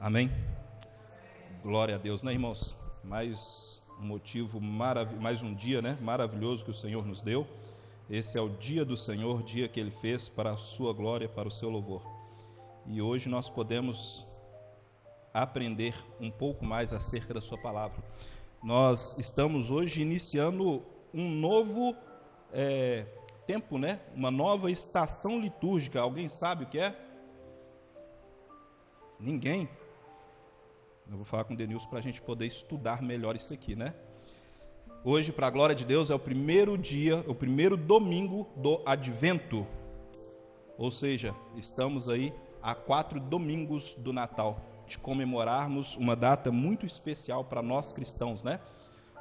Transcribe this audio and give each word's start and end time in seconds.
Amém? 0.00 0.30
Glória 1.60 1.96
a 1.96 1.98
Deus, 1.98 2.22
né, 2.22 2.32
irmãos? 2.32 2.76
Mais 3.02 3.82
um 4.00 4.06
motivo 4.06 4.60
maravilhoso, 4.60 5.20
mais 5.20 5.42
um 5.42 5.52
dia, 5.52 5.82
né? 5.82 5.98
Maravilhoso 6.00 6.64
que 6.64 6.70
o 6.70 6.74
Senhor 6.74 7.04
nos 7.04 7.20
deu. 7.20 7.44
Esse 8.08 8.38
é 8.38 8.40
o 8.40 8.48
dia 8.48 8.84
do 8.84 8.96
Senhor, 8.96 9.42
dia 9.42 9.66
que 9.66 9.80
Ele 9.80 9.90
fez 9.90 10.28
para 10.28 10.52
a 10.52 10.56
sua 10.56 10.92
glória, 10.92 11.28
para 11.28 11.48
o 11.48 11.50
seu 11.50 11.68
louvor. 11.68 12.06
E 12.86 13.02
hoje 13.02 13.28
nós 13.28 13.50
podemos 13.50 14.24
aprender 15.34 15.96
um 16.20 16.30
pouco 16.30 16.64
mais 16.64 16.92
acerca 16.92 17.34
da 17.34 17.40
Sua 17.40 17.58
palavra. 17.58 18.00
Nós 18.62 19.18
estamos 19.18 19.68
hoje 19.68 20.00
iniciando 20.00 20.80
um 21.12 21.28
novo 21.28 21.96
é, 22.52 23.04
tempo, 23.48 23.78
né? 23.78 23.98
Uma 24.14 24.30
nova 24.30 24.70
estação 24.70 25.40
litúrgica. 25.40 26.00
Alguém 26.00 26.28
sabe 26.28 26.62
o 26.62 26.68
que 26.68 26.78
é? 26.78 26.96
Ninguém? 29.18 29.68
Eu 31.10 31.16
vou 31.16 31.24
falar 31.24 31.44
com 31.44 31.54
o 31.54 31.56
Denilson 31.56 31.88
para 31.88 32.00
a 32.00 32.02
gente 32.02 32.20
poder 32.20 32.44
estudar 32.44 33.00
melhor 33.00 33.34
isso 33.34 33.54
aqui, 33.54 33.74
né? 33.74 33.94
Hoje, 35.02 35.32
para 35.32 35.46
a 35.46 35.50
glória 35.50 35.74
de 35.74 35.86
Deus, 35.86 36.10
é 36.10 36.14
o 36.14 36.18
primeiro 36.18 36.76
dia, 36.76 37.24
o 37.26 37.34
primeiro 37.34 37.78
domingo 37.78 38.46
do 38.54 38.82
Advento. 38.84 39.66
Ou 40.76 40.90
seja, 40.90 41.34
estamos 41.56 42.10
aí 42.10 42.30
a 42.62 42.74
quatro 42.74 43.18
domingos 43.18 43.94
do 43.94 44.12
Natal, 44.12 44.60
de 44.86 44.98
comemorarmos 44.98 45.96
uma 45.96 46.14
data 46.14 46.52
muito 46.52 46.84
especial 46.84 47.42
para 47.42 47.62
nós 47.62 47.90
cristãos, 47.90 48.42
né? 48.42 48.60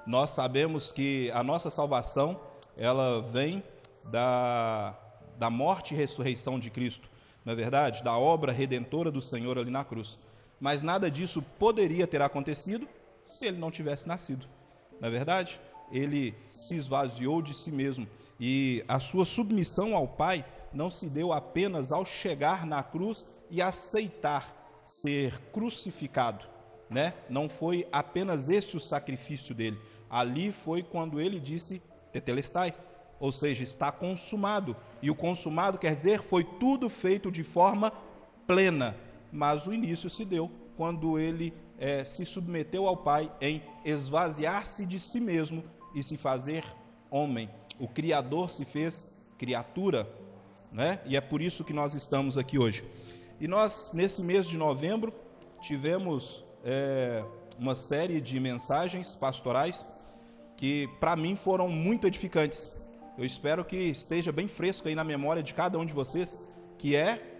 Nós 0.05 0.31
sabemos 0.31 0.91
que 0.91 1.31
a 1.31 1.41
nossa 1.41 1.69
salvação, 1.69 2.37
ela 2.75 3.21
vem 3.21 3.63
da, 4.03 4.93
da 5.37 5.49
morte 5.49 5.93
e 5.93 5.97
ressurreição 5.97 6.59
de 6.59 6.69
Cristo, 6.69 7.09
não 7.45 7.53
é 7.53 7.55
verdade? 7.55 8.03
Da 8.03 8.17
obra 8.17 8.51
redentora 8.51 9.09
do 9.09 9.21
Senhor 9.21 9.57
ali 9.57 9.71
na 9.71 9.85
cruz. 9.85 10.19
Mas 10.59 10.81
nada 10.81 11.09
disso 11.09 11.41
poderia 11.59 12.07
ter 12.07 12.21
acontecido 12.21 12.87
se 13.25 13.45
ele 13.45 13.57
não 13.57 13.69
tivesse 13.69 14.07
nascido. 14.07 14.47
Não 14.99 15.07
é 15.07 15.11
verdade? 15.11 15.59
Ele 15.91 16.33
se 16.49 16.75
esvaziou 16.75 17.41
de 17.41 17.53
si 17.53 17.71
mesmo 17.71 18.07
e 18.39 18.83
a 18.87 18.99
sua 18.99 19.25
submissão 19.25 19.95
ao 19.95 20.07
Pai 20.07 20.45
não 20.73 20.89
se 20.89 21.07
deu 21.07 21.31
apenas 21.31 21.91
ao 21.91 22.05
chegar 22.05 22.65
na 22.65 22.83
cruz 22.83 23.25
e 23.49 23.61
aceitar 23.61 24.81
ser 24.85 25.39
crucificado, 25.51 26.45
né? 26.89 27.13
Não 27.29 27.49
foi 27.49 27.87
apenas 27.91 28.49
esse 28.49 28.77
o 28.77 28.79
sacrifício 28.79 29.55
dele. 29.55 29.79
Ali 30.09 30.51
foi 30.51 30.83
quando 30.83 31.19
ele 31.19 31.39
disse 31.39 31.81
tetelestai, 32.11 32.73
ou 33.19 33.31
seja, 33.31 33.63
está 33.63 33.91
consumado. 33.91 34.75
E 35.01 35.09
o 35.09 35.15
consumado 35.15 35.77
quer 35.77 35.95
dizer 35.95 36.21
foi 36.21 36.43
tudo 36.43 36.89
feito 36.89 37.31
de 37.31 37.43
forma 37.43 37.91
plena, 38.45 38.95
mas 39.31 39.67
o 39.67 39.73
início 39.73 40.09
se 40.09 40.25
deu 40.25 40.51
quando 40.75 41.17
ele 41.17 41.53
é, 41.77 42.03
se 42.03 42.25
submeteu 42.25 42.87
ao 42.87 42.97
Pai 42.97 43.31
em 43.41 43.61
esvaziar-se 43.85 44.85
de 44.85 44.99
si 44.99 45.19
mesmo 45.19 45.63
e 45.93 46.03
se 46.03 46.17
fazer 46.17 46.63
homem. 47.09 47.49
O 47.79 47.87
Criador 47.87 48.49
se 48.49 48.65
fez 48.65 49.07
criatura, 49.37 50.09
né? 50.71 50.99
E 51.05 51.15
é 51.15 51.21
por 51.21 51.41
isso 51.41 51.63
que 51.63 51.73
nós 51.73 51.93
estamos 51.93 52.37
aqui 52.37 52.57
hoje. 52.57 52.83
E 53.39 53.47
nós, 53.47 53.91
nesse 53.93 54.21
mês 54.21 54.47
de 54.47 54.57
novembro, 54.57 55.13
tivemos 55.61 56.43
é, 56.63 57.23
uma 57.59 57.75
série 57.75 58.19
de 58.19 58.39
mensagens 58.39 59.15
pastorais 59.15 59.87
que, 60.55 60.89
para 60.99 61.15
mim, 61.15 61.35
foram 61.35 61.69
muito 61.69 62.07
edificantes. 62.07 62.73
Eu 63.17 63.25
espero 63.25 63.63
que 63.63 63.75
esteja 63.77 64.31
bem 64.31 64.47
fresco 64.47 64.87
aí 64.87 64.95
na 64.95 65.03
memória 65.03 65.43
de 65.43 65.53
cada 65.53 65.77
um 65.77 65.85
de 65.85 65.93
vocês, 65.93 66.39
que 66.77 66.95
é 66.95 67.36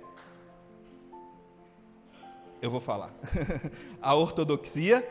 eu 2.62 2.72
vou 2.72 2.80
falar. 2.80 3.14
a 4.02 4.16
ortodoxia. 4.16 5.08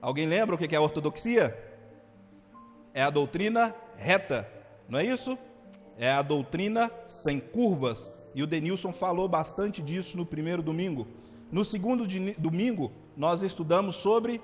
Alguém 0.00 0.26
lembra 0.26 0.54
o 0.54 0.58
que 0.58 0.74
é 0.74 0.78
a 0.78 0.80
ortodoxia? 0.80 1.56
É 2.94 3.02
a 3.02 3.10
doutrina 3.10 3.74
reta, 3.96 4.48
não 4.88 4.98
é 4.98 5.04
isso? 5.04 5.38
É 5.98 6.10
a 6.10 6.22
doutrina 6.22 6.90
sem 7.06 7.40
curvas. 7.40 8.10
E 8.34 8.42
o 8.42 8.46
Denilson 8.46 8.92
falou 8.92 9.28
bastante 9.28 9.82
disso 9.82 10.16
no 10.16 10.26
primeiro 10.26 10.62
domingo. 10.62 11.06
No 11.50 11.64
segundo 11.64 12.06
domingo, 12.38 12.92
nós 13.16 13.42
estudamos 13.42 13.96
sobre 13.96 14.40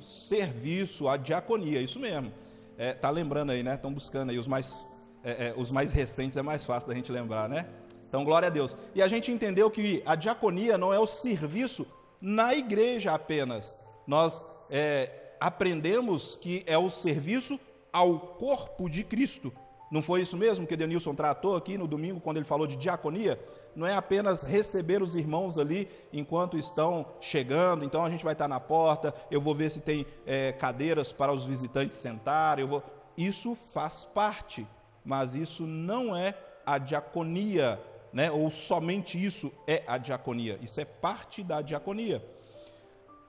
serviço, 0.00 1.08
a 1.08 1.16
diaconia, 1.16 1.80
isso 1.80 2.00
mesmo. 2.00 2.32
É, 2.76 2.92
tá 2.92 3.10
lembrando 3.10 3.50
aí, 3.50 3.62
né? 3.62 3.74
Estão 3.74 3.92
buscando 3.92 4.30
aí 4.30 4.38
os 4.38 4.48
mais, 4.48 4.88
é, 5.22 5.48
é, 5.48 5.54
os 5.56 5.70
mais 5.70 5.92
recentes, 5.92 6.36
é 6.36 6.42
mais 6.42 6.64
fácil 6.64 6.88
da 6.88 6.94
gente 6.94 7.12
lembrar, 7.12 7.48
né? 7.48 7.66
Então, 8.10 8.24
glória 8.24 8.48
a 8.48 8.50
Deus. 8.50 8.76
E 8.92 9.00
a 9.00 9.06
gente 9.06 9.30
entendeu 9.30 9.70
que 9.70 10.02
a 10.04 10.16
diaconia 10.16 10.76
não 10.76 10.92
é 10.92 10.98
o 10.98 11.06
serviço 11.06 11.86
na 12.20 12.52
igreja 12.52 13.14
apenas. 13.14 13.78
Nós 14.04 14.44
é, 14.68 15.34
aprendemos 15.40 16.34
que 16.34 16.64
é 16.66 16.76
o 16.76 16.90
serviço 16.90 17.58
ao 17.92 18.18
corpo 18.18 18.90
de 18.90 19.04
Cristo. 19.04 19.52
Não 19.92 20.02
foi 20.02 20.22
isso 20.22 20.36
mesmo 20.36 20.66
que 20.66 20.76
Denilson 20.76 21.14
tratou 21.14 21.54
aqui 21.54 21.78
no 21.78 21.86
domingo, 21.86 22.20
quando 22.20 22.36
ele 22.36 22.46
falou 22.46 22.66
de 22.66 22.76
diaconia? 22.76 23.40
Não 23.76 23.86
é 23.86 23.94
apenas 23.94 24.42
receber 24.42 25.02
os 25.02 25.14
irmãos 25.14 25.56
ali 25.56 25.88
enquanto 26.12 26.58
estão 26.58 27.06
chegando, 27.20 27.84
então 27.84 28.04
a 28.04 28.10
gente 28.10 28.24
vai 28.24 28.32
estar 28.32 28.48
na 28.48 28.58
porta, 28.60 29.14
eu 29.30 29.40
vou 29.40 29.54
ver 29.54 29.70
se 29.70 29.80
tem 29.80 30.04
é, 30.26 30.52
cadeiras 30.52 31.12
para 31.12 31.32
os 31.32 31.44
visitantes 31.46 31.96
sentarem, 31.96 32.64
eu 32.64 32.68
vou... 32.68 32.82
Isso 33.16 33.54
faz 33.54 34.04
parte, 34.04 34.66
mas 35.04 35.34
isso 35.34 35.64
não 35.66 36.16
é 36.16 36.34
a 36.64 36.78
diaconia 36.78 37.80
né, 38.12 38.30
ou 38.30 38.50
somente 38.50 39.22
isso 39.22 39.52
é 39.66 39.82
a 39.86 39.98
diaconia. 39.98 40.58
Isso 40.62 40.80
é 40.80 40.84
parte 40.84 41.42
da 41.42 41.62
diaconia. 41.62 42.24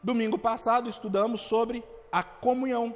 Domingo 0.04 0.38
passado 0.38 0.90
estudamos 0.90 1.42
sobre 1.42 1.84
a 2.12 2.24
comunhão, 2.24 2.96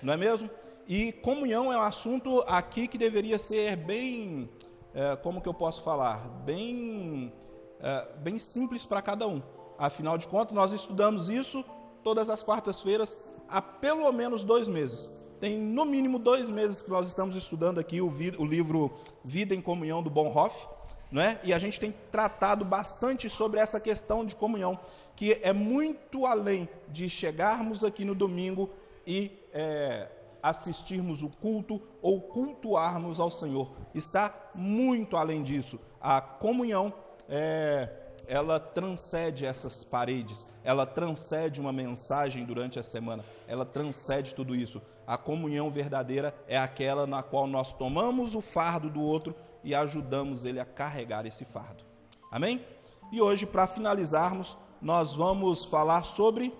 não 0.00 0.12
é 0.12 0.16
mesmo? 0.16 0.48
E 0.86 1.10
comunhão 1.12 1.72
é 1.72 1.76
um 1.76 1.82
assunto 1.82 2.44
aqui 2.46 2.86
que 2.86 2.96
deveria 2.96 3.38
ser 3.38 3.74
bem, 3.74 4.48
é, 4.94 5.16
como 5.16 5.40
que 5.40 5.48
eu 5.48 5.54
posso 5.54 5.82
falar, 5.82 6.28
bem, 6.44 7.32
é, 7.80 8.08
bem 8.18 8.38
simples 8.38 8.86
para 8.86 9.02
cada 9.02 9.26
um. 9.26 9.42
Afinal 9.76 10.16
de 10.16 10.28
contas, 10.28 10.54
nós 10.54 10.72
estudamos 10.72 11.28
isso 11.28 11.64
todas 12.04 12.30
as 12.30 12.42
quartas-feiras 12.42 13.16
há 13.48 13.60
pelo 13.60 14.10
menos 14.12 14.44
dois 14.44 14.68
meses. 14.68 15.10
Tem 15.40 15.58
no 15.58 15.84
mínimo 15.84 16.20
dois 16.20 16.48
meses 16.48 16.80
que 16.80 16.88
nós 16.88 17.08
estamos 17.08 17.34
estudando 17.34 17.78
aqui 17.78 18.00
o, 18.00 18.06
o 18.06 18.44
livro 18.44 18.92
Vida 19.24 19.54
em 19.54 19.60
Comunhão 19.60 20.02
do 20.02 20.08
Bonhoeffer 20.08 20.75
não 21.10 21.22
é? 21.22 21.38
E 21.44 21.52
a 21.52 21.58
gente 21.58 21.78
tem 21.78 21.94
tratado 22.10 22.64
bastante 22.64 23.28
sobre 23.28 23.60
essa 23.60 23.80
questão 23.80 24.24
de 24.24 24.34
comunhão, 24.34 24.78
que 25.14 25.38
é 25.42 25.52
muito 25.52 26.26
além 26.26 26.68
de 26.88 27.08
chegarmos 27.08 27.84
aqui 27.84 28.04
no 28.04 28.14
domingo 28.14 28.70
e 29.06 29.30
é, 29.52 30.08
assistirmos 30.42 31.22
o 31.22 31.28
culto 31.28 31.80
ou 32.02 32.20
cultuarmos 32.20 33.20
ao 33.20 33.30
Senhor. 33.30 33.72
Está 33.94 34.50
muito 34.54 35.16
além 35.16 35.42
disso. 35.42 35.78
A 36.00 36.20
comunhão 36.20 36.92
é, 37.28 37.88
ela 38.26 38.58
transcende 38.58 39.46
essas 39.46 39.84
paredes, 39.84 40.46
ela 40.64 40.84
transcende 40.84 41.60
uma 41.60 41.72
mensagem 41.72 42.44
durante 42.44 42.78
a 42.78 42.82
semana, 42.82 43.24
ela 43.46 43.64
transcende 43.64 44.34
tudo 44.34 44.54
isso. 44.54 44.82
A 45.06 45.16
comunhão 45.16 45.70
verdadeira 45.70 46.34
é 46.48 46.58
aquela 46.58 47.06
na 47.06 47.22
qual 47.22 47.46
nós 47.46 47.72
tomamos 47.72 48.34
o 48.34 48.40
fardo 48.40 48.90
do 48.90 49.00
outro 49.00 49.34
e 49.66 49.74
ajudamos 49.74 50.44
ele 50.44 50.60
a 50.60 50.64
carregar 50.64 51.26
esse 51.26 51.44
fardo. 51.44 51.82
Amém? 52.30 52.64
E 53.10 53.20
hoje, 53.20 53.44
para 53.44 53.66
finalizarmos, 53.66 54.56
nós 54.80 55.12
vamos 55.12 55.64
falar 55.64 56.04
sobre 56.04 56.54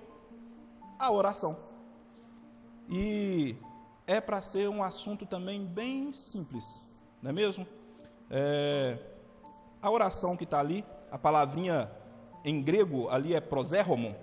a 0.99 1.13
oração. 1.13 1.57
E 2.91 3.55
é 4.09 4.21
para 4.21 4.43
ser 4.43 4.69
um 4.69 4.83
assunto 4.83 5.25
também 5.25 5.65
bem 5.65 6.13
simples, 6.13 6.91
não 7.23 7.31
é 7.31 7.33
mesmo? 7.33 7.65
É, 8.29 8.99
a 9.81 9.89
oração 9.89 10.37
que 10.37 10.43
está 10.43 10.59
ali, 10.59 10.85
a 11.09 11.17
palavrinha 11.17 11.89
em 12.45 12.61
grego 12.61 13.09
ali 13.09 13.35
é 13.35 13.41
proséromon, 13.41 14.17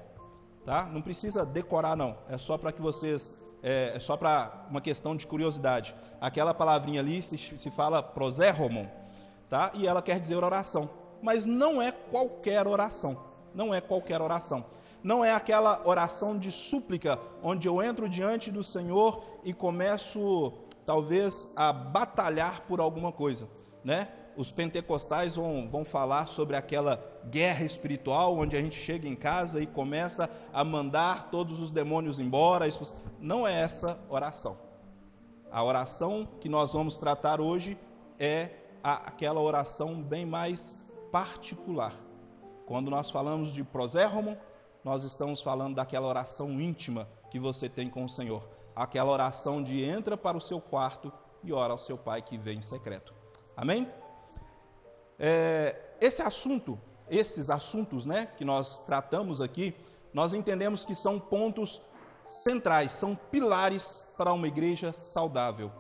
tá? 0.66 0.88
Não 0.88 1.02
precisa 1.02 1.46
decorar 1.46 1.96
não, 1.96 2.18
é 2.28 2.38
só 2.38 2.58
para 2.58 2.74
que 2.74 2.82
vocês 2.82 3.34
é, 3.64 3.94
é 3.96 4.00
só 4.00 4.18
para 4.18 4.66
uma 4.70 4.82
questão 4.82 5.16
de 5.16 5.26
curiosidade. 5.26 5.96
Aquela 6.20 6.54
palavrinha 6.54 7.00
ali 7.00 7.24
se, 7.24 7.38
se 7.38 7.72
fala 7.72 8.04
proséromon, 8.04 8.86
tá? 9.50 9.72
E 9.74 9.88
ela 9.88 10.02
quer 10.02 10.20
dizer 10.20 10.36
oração. 10.36 10.90
Mas 11.22 11.46
não 11.46 11.82
é 11.82 11.92
qualquer 11.92 12.68
oração. 12.68 13.18
Não 13.56 13.74
é 13.74 13.80
qualquer 13.80 14.22
oração. 14.22 14.66
Não 15.02 15.24
é 15.24 15.34
aquela 15.34 15.82
oração 15.86 16.38
de 16.38 16.52
súplica, 16.52 17.20
onde 17.42 17.68
eu 17.68 17.82
entro 17.82 18.08
diante 18.10 18.52
do 18.52 18.64
Senhor 18.64 19.24
e 19.44 19.54
começo, 19.54 20.54
talvez, 20.86 21.48
a 21.56 21.74
batalhar 21.74 22.62
por 22.62 22.80
alguma 22.80 23.12
coisa, 23.12 23.48
né? 23.84 24.08
os 24.36 24.52
pentecostais 24.52 25.36
vão, 25.36 25.68
vão 25.70 25.86
falar 25.86 26.28
sobre 26.28 26.56
aquela 26.56 26.98
guerra 27.30 27.66
espiritual, 27.66 28.38
onde 28.38 28.56
a 28.56 28.62
gente 28.62 28.76
chega 28.76 29.08
em 29.08 29.16
casa 29.16 29.62
e 29.62 29.68
começa 29.68 30.30
a 30.52 30.64
mandar 30.64 31.30
todos 31.30 31.60
os 31.60 31.72
demônios 31.72 32.20
embora. 32.20 32.68
Não 33.20 33.48
é 33.48 33.54
essa 33.62 34.00
oração. 34.10 34.58
A 35.52 35.64
oração 35.64 36.28
que 36.42 36.50
nós 36.50 36.74
vamos 36.74 36.98
tratar 36.98 37.40
hoje 37.40 37.78
é 38.20 38.50
aquela 38.82 39.40
oração 39.40 40.02
bem 40.02 40.26
mais 40.26 40.78
particular. 41.12 41.94
Quando 42.66 42.90
nós 42.90 43.12
falamos 43.12 43.54
de 43.54 43.64
prosérromo, 43.64 44.38
nós 44.84 45.04
estamos 45.04 45.42
falando 45.42 45.76
daquela 45.76 46.08
oração 46.08 46.60
íntima 46.60 47.08
que 47.30 47.40
você 47.40 47.70
tem 47.70 47.90
com 47.90 48.04
o 48.04 48.10
Senhor. 48.10 48.48
Aquela 48.76 49.12
oração 49.12 49.62
de 49.62 49.84
entra 49.84 50.18
para 50.18 50.38
o 50.38 50.42
seu 50.42 50.60
quarto 50.60 51.12
e 51.44 51.54
ora 51.54 51.74
ao 51.74 51.78
seu 51.78 51.98
pai 51.98 52.22
que 52.22 52.38
vem 52.38 52.58
em 52.58 52.62
secreto. 52.62 53.14
Amém? 53.56 53.88
É, 55.20 55.92
esse 56.02 56.22
assunto, 56.22 56.80
esses 57.14 57.50
assuntos 57.50 58.06
né, 58.06 58.28
que 58.38 58.44
nós 58.44 58.80
tratamos 58.80 59.40
aqui, 59.40 59.76
nós 60.14 60.34
entendemos 60.34 60.86
que 60.86 60.96
são 60.96 61.20
pontos 61.20 61.82
centrais, 62.26 62.94
são 62.94 63.16
pilares 63.16 64.06
para 64.18 64.34
uma 64.34 64.48
igreja 64.48 64.92
saudável. 64.94 65.72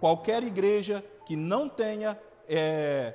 Qualquer 0.00 0.42
igreja 0.42 1.04
que 1.24 1.36
não 1.36 1.68
tenha 1.68 2.18
é, 2.48 3.14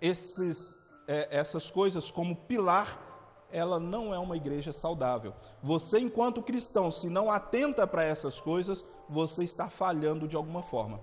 esses, 0.00 0.78
é, 1.06 1.28
essas 1.30 1.70
coisas 1.70 2.10
como 2.10 2.36
pilar, 2.36 3.04
ela 3.50 3.80
não 3.80 4.14
é 4.14 4.18
uma 4.18 4.36
igreja 4.36 4.72
saudável. 4.72 5.34
Você, 5.62 5.98
enquanto 5.98 6.42
cristão, 6.42 6.90
se 6.90 7.08
não 7.08 7.30
atenta 7.30 7.86
para 7.86 8.04
essas 8.04 8.40
coisas, 8.40 8.84
você 9.08 9.42
está 9.42 9.70
falhando 9.70 10.28
de 10.28 10.36
alguma 10.36 10.62
forma. 10.62 11.00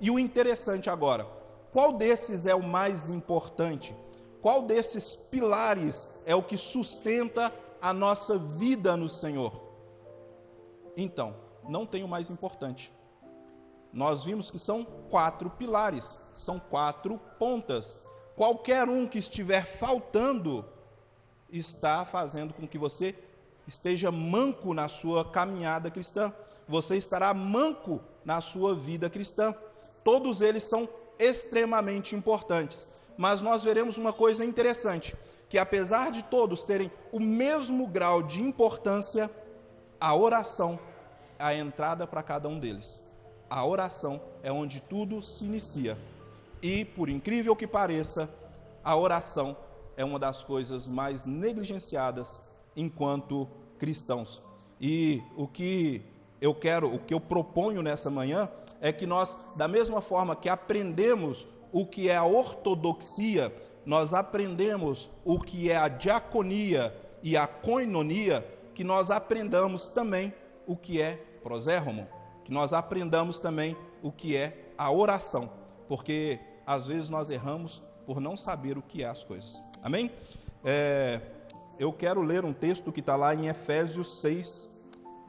E 0.00 0.10
o 0.10 0.18
interessante 0.18 0.90
agora, 0.90 1.24
qual 1.72 1.92
desses 1.92 2.46
é 2.46 2.54
o 2.54 2.62
mais 2.62 3.08
importante? 3.08 3.96
Qual 4.44 4.60
desses 4.60 5.16
pilares 5.16 6.06
é 6.26 6.34
o 6.34 6.42
que 6.42 6.58
sustenta 6.58 7.50
a 7.80 7.94
nossa 7.94 8.36
vida 8.36 8.94
no 8.94 9.08
Senhor? 9.08 9.58
Então, 10.94 11.34
não 11.66 11.86
tem 11.86 12.04
o 12.04 12.08
mais 12.08 12.28
importante. 12.28 12.92
Nós 13.90 14.22
vimos 14.22 14.50
que 14.50 14.58
são 14.58 14.84
quatro 15.08 15.48
pilares, 15.48 16.20
são 16.30 16.60
quatro 16.60 17.18
pontas. 17.38 17.98
Qualquer 18.36 18.86
um 18.86 19.08
que 19.08 19.18
estiver 19.18 19.64
faltando 19.64 20.62
está 21.48 22.04
fazendo 22.04 22.52
com 22.52 22.68
que 22.68 22.76
você 22.76 23.18
esteja 23.66 24.12
manco 24.12 24.74
na 24.74 24.90
sua 24.90 25.24
caminhada 25.24 25.90
cristã. 25.90 26.30
Você 26.68 26.98
estará 26.98 27.32
manco 27.32 27.98
na 28.22 28.42
sua 28.42 28.74
vida 28.74 29.08
cristã. 29.08 29.54
Todos 30.04 30.42
eles 30.42 30.64
são 30.64 30.86
extremamente 31.18 32.14
importantes. 32.14 32.86
Mas 33.16 33.40
nós 33.40 33.62
veremos 33.62 33.98
uma 33.98 34.12
coisa 34.12 34.44
interessante, 34.44 35.16
que 35.48 35.58
apesar 35.58 36.10
de 36.10 36.22
todos 36.24 36.64
terem 36.64 36.90
o 37.12 37.20
mesmo 37.20 37.86
grau 37.86 38.22
de 38.22 38.42
importância, 38.42 39.30
a 40.00 40.14
oração 40.14 40.78
é 41.38 41.44
a 41.44 41.56
entrada 41.56 42.06
para 42.06 42.22
cada 42.22 42.48
um 42.48 42.58
deles. 42.58 43.04
A 43.48 43.64
oração 43.64 44.20
é 44.42 44.50
onde 44.50 44.80
tudo 44.80 45.22
se 45.22 45.44
inicia. 45.44 45.96
E, 46.62 46.84
por 46.84 47.08
incrível 47.08 47.54
que 47.54 47.66
pareça, 47.66 48.28
a 48.82 48.96
oração 48.96 49.56
é 49.96 50.04
uma 50.04 50.18
das 50.18 50.42
coisas 50.42 50.88
mais 50.88 51.24
negligenciadas 51.24 52.40
enquanto 52.76 53.48
cristãos. 53.78 54.42
E 54.80 55.22
o 55.36 55.46
que 55.46 56.02
eu 56.40 56.54
quero, 56.54 56.92
o 56.92 56.98
que 56.98 57.14
eu 57.14 57.20
proponho 57.20 57.82
nessa 57.82 58.10
manhã 58.10 58.48
é 58.80 58.92
que 58.92 59.06
nós, 59.06 59.38
da 59.56 59.68
mesma 59.68 60.00
forma 60.00 60.36
que 60.36 60.48
aprendemos 60.48 61.46
o 61.74 61.84
que 61.84 62.08
é 62.08 62.16
a 62.16 62.24
ortodoxia, 62.24 63.52
nós 63.84 64.14
aprendemos 64.14 65.10
o 65.24 65.40
que 65.40 65.68
é 65.68 65.76
a 65.76 65.88
diaconia 65.88 66.94
e 67.20 67.36
a 67.36 67.48
coinonia, 67.48 68.46
que 68.76 68.84
nós 68.84 69.10
aprendamos 69.10 69.88
também 69.88 70.32
o 70.68 70.76
que 70.76 71.02
é 71.02 71.16
prosérromo, 71.42 72.06
que 72.44 72.52
nós 72.52 72.72
aprendamos 72.72 73.40
também 73.40 73.76
o 74.00 74.12
que 74.12 74.36
é 74.36 74.70
a 74.78 74.92
oração, 74.92 75.50
porque 75.88 76.38
às 76.64 76.86
vezes 76.86 77.08
nós 77.08 77.28
erramos 77.28 77.82
por 78.06 78.20
não 78.20 78.36
saber 78.36 78.78
o 78.78 78.82
que 78.82 79.02
é 79.02 79.08
as 79.08 79.24
coisas. 79.24 79.60
Amém? 79.82 80.12
É, 80.64 81.20
eu 81.76 81.92
quero 81.92 82.22
ler 82.22 82.44
um 82.44 82.52
texto 82.52 82.92
que 82.92 83.00
está 83.00 83.16
lá 83.16 83.34
em 83.34 83.48
Efésios 83.48 84.20
6, 84.20 84.70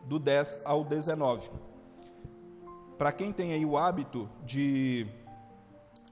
do 0.06 0.20
10 0.20 0.62
ao 0.64 0.84
19. 0.84 1.50
Para 3.00 3.12
quem 3.12 3.34
tem 3.34 3.52
aí 3.52 3.66
o 3.66 3.76
hábito 3.76 4.30
de 4.46 5.08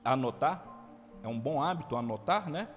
anotar, 0.04 0.74
é 1.22 1.28
um 1.28 1.40
bom 1.40 1.62
hábito 1.62 1.96
anotar, 1.96 2.50
né? 2.50 2.68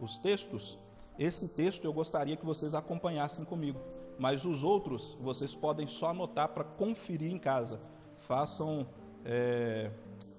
Os 0.00 0.18
textos. 0.18 0.78
Esse 1.18 1.48
texto 1.48 1.84
eu 1.84 1.92
gostaria 1.92 2.36
que 2.36 2.44
vocês 2.44 2.74
acompanhassem 2.74 3.44
comigo, 3.44 3.80
mas 4.18 4.44
os 4.44 4.64
outros 4.64 5.16
vocês 5.20 5.54
podem 5.54 5.86
só 5.86 6.10
anotar 6.10 6.48
para 6.48 6.64
conferir 6.64 7.32
em 7.32 7.38
casa. 7.38 7.80
Façam 8.16 8.86
é, 9.24 9.90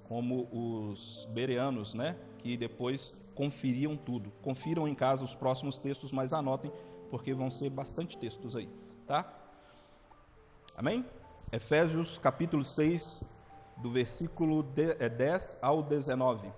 como 0.07 0.47
os 0.51 1.27
bereanos, 1.31 1.93
né? 1.93 2.17
Que 2.37 2.57
depois 2.57 3.13
conferiam 3.33 3.95
tudo. 3.95 4.31
Confiram 4.41 4.87
em 4.87 4.95
casa 4.95 5.23
os 5.23 5.35
próximos 5.35 5.77
textos, 5.77 6.11
mas 6.11 6.33
anotem, 6.33 6.71
porque 7.09 7.33
vão 7.33 7.49
ser 7.49 7.69
bastante 7.69 8.17
textos 8.17 8.55
aí, 8.55 8.69
tá? 9.07 9.33
Amém? 10.75 11.05
Efésios 11.51 12.17
capítulo 12.17 12.65
6, 12.65 13.23
do 13.77 13.91
versículo 13.91 14.63
10 14.63 15.55
é, 15.55 15.65
ao 15.65 15.83
19. 15.83 16.51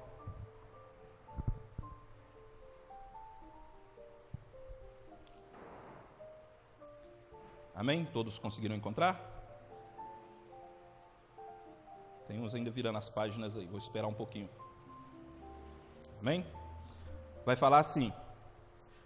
Amém? 7.73 8.05
Todos 8.05 8.39
conseguiram 8.39 8.75
encontrar? 8.75 9.35
Tem 12.27 12.41
uns 12.41 12.53
ainda 12.53 12.71
virando 12.71 12.97
as 12.97 13.09
páginas 13.09 13.55
aí, 13.55 13.67
vou 13.67 13.77
esperar 13.77 14.07
um 14.07 14.13
pouquinho. 14.13 14.49
Amém? 16.19 16.45
vai 17.47 17.55
falar 17.55 17.79
assim: 17.79 18.11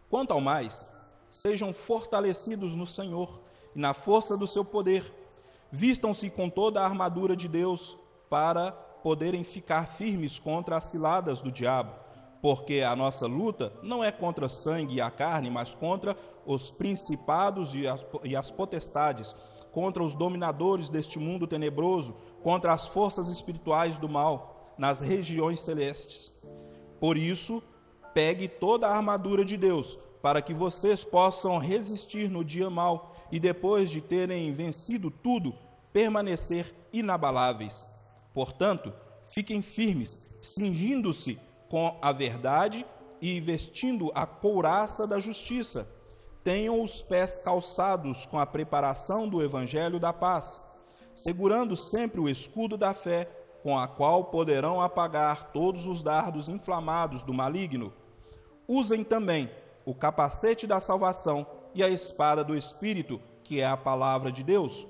Quanto 0.09 0.31
ao 0.31 0.41
mais, 0.41 0.89
sejam 1.29 1.71
fortalecidos 1.71 2.75
no 2.75 2.87
Senhor 2.87 3.39
e 3.75 3.79
na 3.79 3.93
força 3.93 4.35
do 4.35 4.47
seu 4.47 4.65
poder, 4.65 5.13
vistam-se 5.71 6.27
com 6.27 6.49
toda 6.49 6.81
a 6.81 6.85
armadura 6.85 7.35
de 7.35 7.47
Deus 7.47 7.99
para 8.31 8.71
poderem 8.71 9.43
ficar 9.43 9.87
firmes 9.87 10.39
contra 10.39 10.77
as 10.77 10.85
ciladas 10.85 11.39
do 11.39 11.51
diabo, 11.51 11.93
porque 12.41 12.81
a 12.81 12.95
nossa 12.95 13.27
luta 13.27 13.71
não 13.83 14.03
é 14.03 14.11
contra 14.11 14.49
sangue 14.49 14.95
e 14.95 15.01
a 15.01 15.11
carne, 15.11 15.51
mas 15.51 15.75
contra 15.75 16.17
os 16.43 16.71
principados 16.71 17.75
e 17.75 17.87
as, 17.87 18.03
e 18.23 18.35
as 18.35 18.49
potestades, 18.49 19.35
contra 19.71 20.01
os 20.01 20.15
dominadores 20.15 20.89
deste 20.89 21.19
mundo 21.19 21.45
tenebroso, 21.45 22.15
contra 22.41 22.73
as 22.73 22.87
forças 22.87 23.27
espirituais 23.27 23.99
do 23.99 24.09
mal 24.09 24.73
nas 24.79 24.99
regiões 24.99 25.59
celestes. 25.59 26.33
Por 26.99 27.15
isso, 27.15 27.61
Pegue 28.13 28.47
toda 28.47 28.87
a 28.87 28.95
armadura 28.95 29.45
de 29.45 29.55
Deus, 29.55 29.97
para 30.21 30.41
que 30.41 30.53
vocês 30.53 31.03
possam 31.03 31.57
resistir 31.57 32.29
no 32.29 32.43
dia 32.43 32.69
mal 32.69 33.15
e 33.31 33.39
depois 33.39 33.89
de 33.89 34.01
terem 34.01 34.53
vencido 34.53 35.09
tudo, 35.09 35.55
permanecer 35.93 36.75
inabaláveis. 36.91 37.87
Portanto, 38.33 38.93
fiquem 39.25 39.61
firmes, 39.61 40.19
cingindo-se 40.41 41.39
com 41.69 41.97
a 42.01 42.11
verdade 42.11 42.85
e 43.21 43.39
vestindo 43.39 44.11
a 44.15 44.25
couraça 44.25 45.05
da 45.07 45.19
justiça. 45.19 45.87
Tenham 46.43 46.81
os 46.81 47.01
pés 47.01 47.37
calçados 47.37 48.25
com 48.25 48.39
a 48.39 48.45
preparação 48.45 49.27
do 49.27 49.43
evangelho 49.43 49.99
da 49.99 50.11
paz, 50.11 50.61
segurando 51.15 51.75
sempre 51.75 52.19
o 52.19 52.27
escudo 52.27 52.77
da 52.77 52.93
fé, 52.93 53.29
com 53.61 53.77
a 53.77 53.87
qual 53.87 54.25
poderão 54.25 54.81
apagar 54.81 55.51
todos 55.51 55.85
os 55.85 56.01
dardos 56.01 56.49
inflamados 56.49 57.21
do 57.21 57.33
maligno 57.33 57.93
usem 58.71 59.03
também 59.03 59.51
o 59.83 59.93
capacete 59.93 60.65
da 60.65 60.79
salvação 60.79 61.45
e 61.73 61.83
a 61.83 61.89
espada 61.89 62.41
do 62.41 62.55
Espírito, 62.55 63.19
que 63.43 63.59
é 63.59 63.67
a 63.67 63.75
palavra 63.75 64.31
de 64.31 64.43
Deus. 64.43 64.87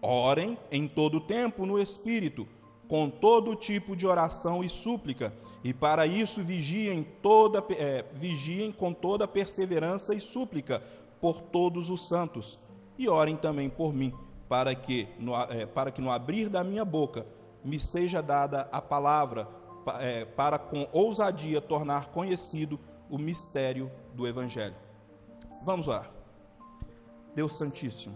Orem 0.00 0.58
em 0.70 0.88
todo 0.88 1.20
tempo 1.20 1.66
no 1.66 1.78
Espírito, 1.78 2.48
com 2.92 3.08
todo 3.08 3.56
tipo 3.56 3.96
de 3.96 4.06
oração 4.06 4.62
e 4.62 4.68
súplica, 4.68 5.32
e 5.64 5.72
para 5.72 6.06
isso 6.06 6.44
vigiem, 6.44 7.02
toda, 7.22 7.64
é, 7.70 8.04
vigiem 8.12 8.70
com 8.70 8.92
toda 8.92 9.26
perseverança 9.26 10.14
e 10.14 10.20
súplica 10.20 10.82
por 11.18 11.40
todos 11.40 11.88
os 11.88 12.06
santos. 12.06 12.58
E 12.98 13.08
orem 13.08 13.34
também 13.34 13.70
por 13.70 13.94
mim, 13.94 14.12
para 14.46 14.74
que 14.74 15.08
no, 15.18 15.34
é, 15.34 15.64
para 15.64 15.90
que 15.90 16.02
no 16.02 16.10
abrir 16.10 16.50
da 16.50 16.62
minha 16.62 16.84
boca 16.84 17.26
me 17.64 17.80
seja 17.80 18.20
dada 18.20 18.68
a 18.70 18.82
palavra, 18.82 19.48
é, 19.98 20.26
para 20.26 20.58
com 20.58 20.86
ousadia 20.92 21.62
tornar 21.62 22.08
conhecido 22.08 22.78
o 23.08 23.16
mistério 23.16 23.90
do 24.12 24.28
Evangelho. 24.28 24.76
Vamos 25.62 25.88
orar. 25.88 26.10
Deus 27.34 27.56
Santíssimo, 27.56 28.14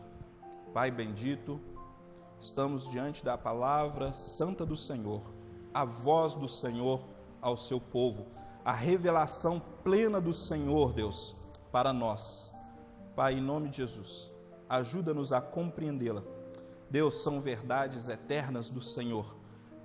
Pai 0.75 0.91
bendito, 0.91 1.59
estamos 2.39 2.91
diante 2.91 3.25
da 3.25 3.37
palavra 3.37 4.13
santa 4.13 4.65
do 4.65 4.77
Senhor, 4.77 5.23
a 5.73 5.85
voz 5.85 6.35
do 6.35 6.49
Senhor 6.49 7.05
ao 7.41 7.57
seu 7.57 7.81
povo, 7.81 8.27
a 8.65 8.73
revelação 8.73 9.61
plena 9.83 10.21
do 10.21 10.33
Senhor, 10.33 10.93
Deus, 10.93 11.37
para 11.71 11.93
nós. 11.93 12.53
Pai, 13.15 13.35
em 13.35 13.41
nome 13.41 13.69
de 13.69 13.79
Jesus, 13.79 14.33
ajuda-nos 14.69 15.33
a 15.33 15.41
compreendê-la. 15.41 16.23
Deus, 16.91 17.23
são 17.23 17.41
verdades 17.41 18.09
eternas 18.09 18.71
do 18.71 18.81
Senhor. 18.81 19.37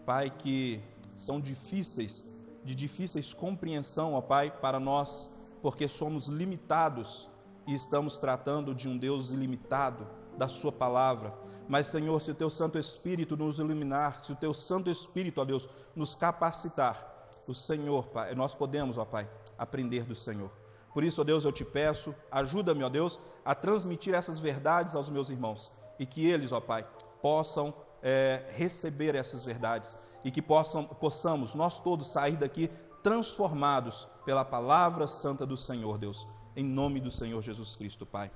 Pai, 0.06 0.30
que 0.30 0.82
são 1.16 1.40
difíceis 1.40 2.26
de 2.64 2.76
difíceis 2.76 3.34
compreensão, 3.34 4.14
ó 4.14 4.22
Pai, 4.22 4.52
para 4.52 4.80
nós 4.80 5.30
porque 5.62 5.88
somos 5.88 6.28
limitados 6.28 7.30
e 7.68 7.74
estamos 7.74 8.18
tratando 8.18 8.74
de 8.74 8.90
um 8.90 8.98
Deus 8.98 9.30
ilimitado, 9.30 10.08
da 10.38 10.48
Sua 10.48 10.72
palavra. 10.72 11.34
Mas, 11.72 11.88
Senhor, 11.88 12.20
se 12.20 12.32
o 12.32 12.36
Teu 12.36 12.50
Santo 12.50 12.78
Espírito 12.78 13.38
nos 13.38 13.58
iluminar, 13.58 14.22
se 14.26 14.34
o 14.34 14.36
Teu 14.36 14.54
Santo 14.54 14.90
Espírito, 14.90 15.40
ó 15.40 15.46
Deus, 15.46 15.70
nos 15.96 16.16
capacitar, 16.16 17.30
o 17.48 17.54
Senhor, 17.54 18.08
Pai, 18.08 18.36
nós 18.36 18.54
podemos, 18.54 18.98
ó 18.98 19.06
Pai, 19.06 19.26
aprender 19.58 20.04
do 20.04 20.14
Senhor. 20.14 20.52
Por 20.94 21.02
isso, 21.02 21.22
ó 21.22 21.24
Deus, 21.24 21.46
eu 21.46 21.52
te 21.54 21.64
peço, 21.64 22.14
ajuda-me, 22.30 22.84
ó 22.84 22.90
Deus, 22.90 23.18
a 23.46 23.56
transmitir 23.56 24.14
essas 24.14 24.38
verdades 24.38 24.96
aos 24.96 25.10
meus 25.10 25.30
irmãos 25.30 25.72
e 25.98 26.06
que 26.06 26.28
eles, 26.28 26.52
ó 26.52 26.60
Pai, 26.60 26.86
possam 27.22 27.74
é, 28.04 28.48
receber 28.50 29.16
essas 29.16 29.46
verdades 29.46 29.98
e 30.26 30.30
que 30.30 30.42
possam, 30.42 30.84
possamos 30.84 31.56
nós 31.56 31.80
todos 31.80 32.12
sair 32.12 32.36
daqui 32.36 32.70
transformados 33.02 34.10
pela 34.26 34.44
palavra 34.44 35.08
santa 35.08 35.46
do 35.46 35.56
Senhor, 35.56 35.98
Deus, 35.98 36.28
em 36.54 36.66
nome 36.66 37.00
do 37.00 37.10
Senhor 37.10 37.42
Jesus 37.42 37.78
Cristo, 37.78 38.06
Pai. 38.06 38.30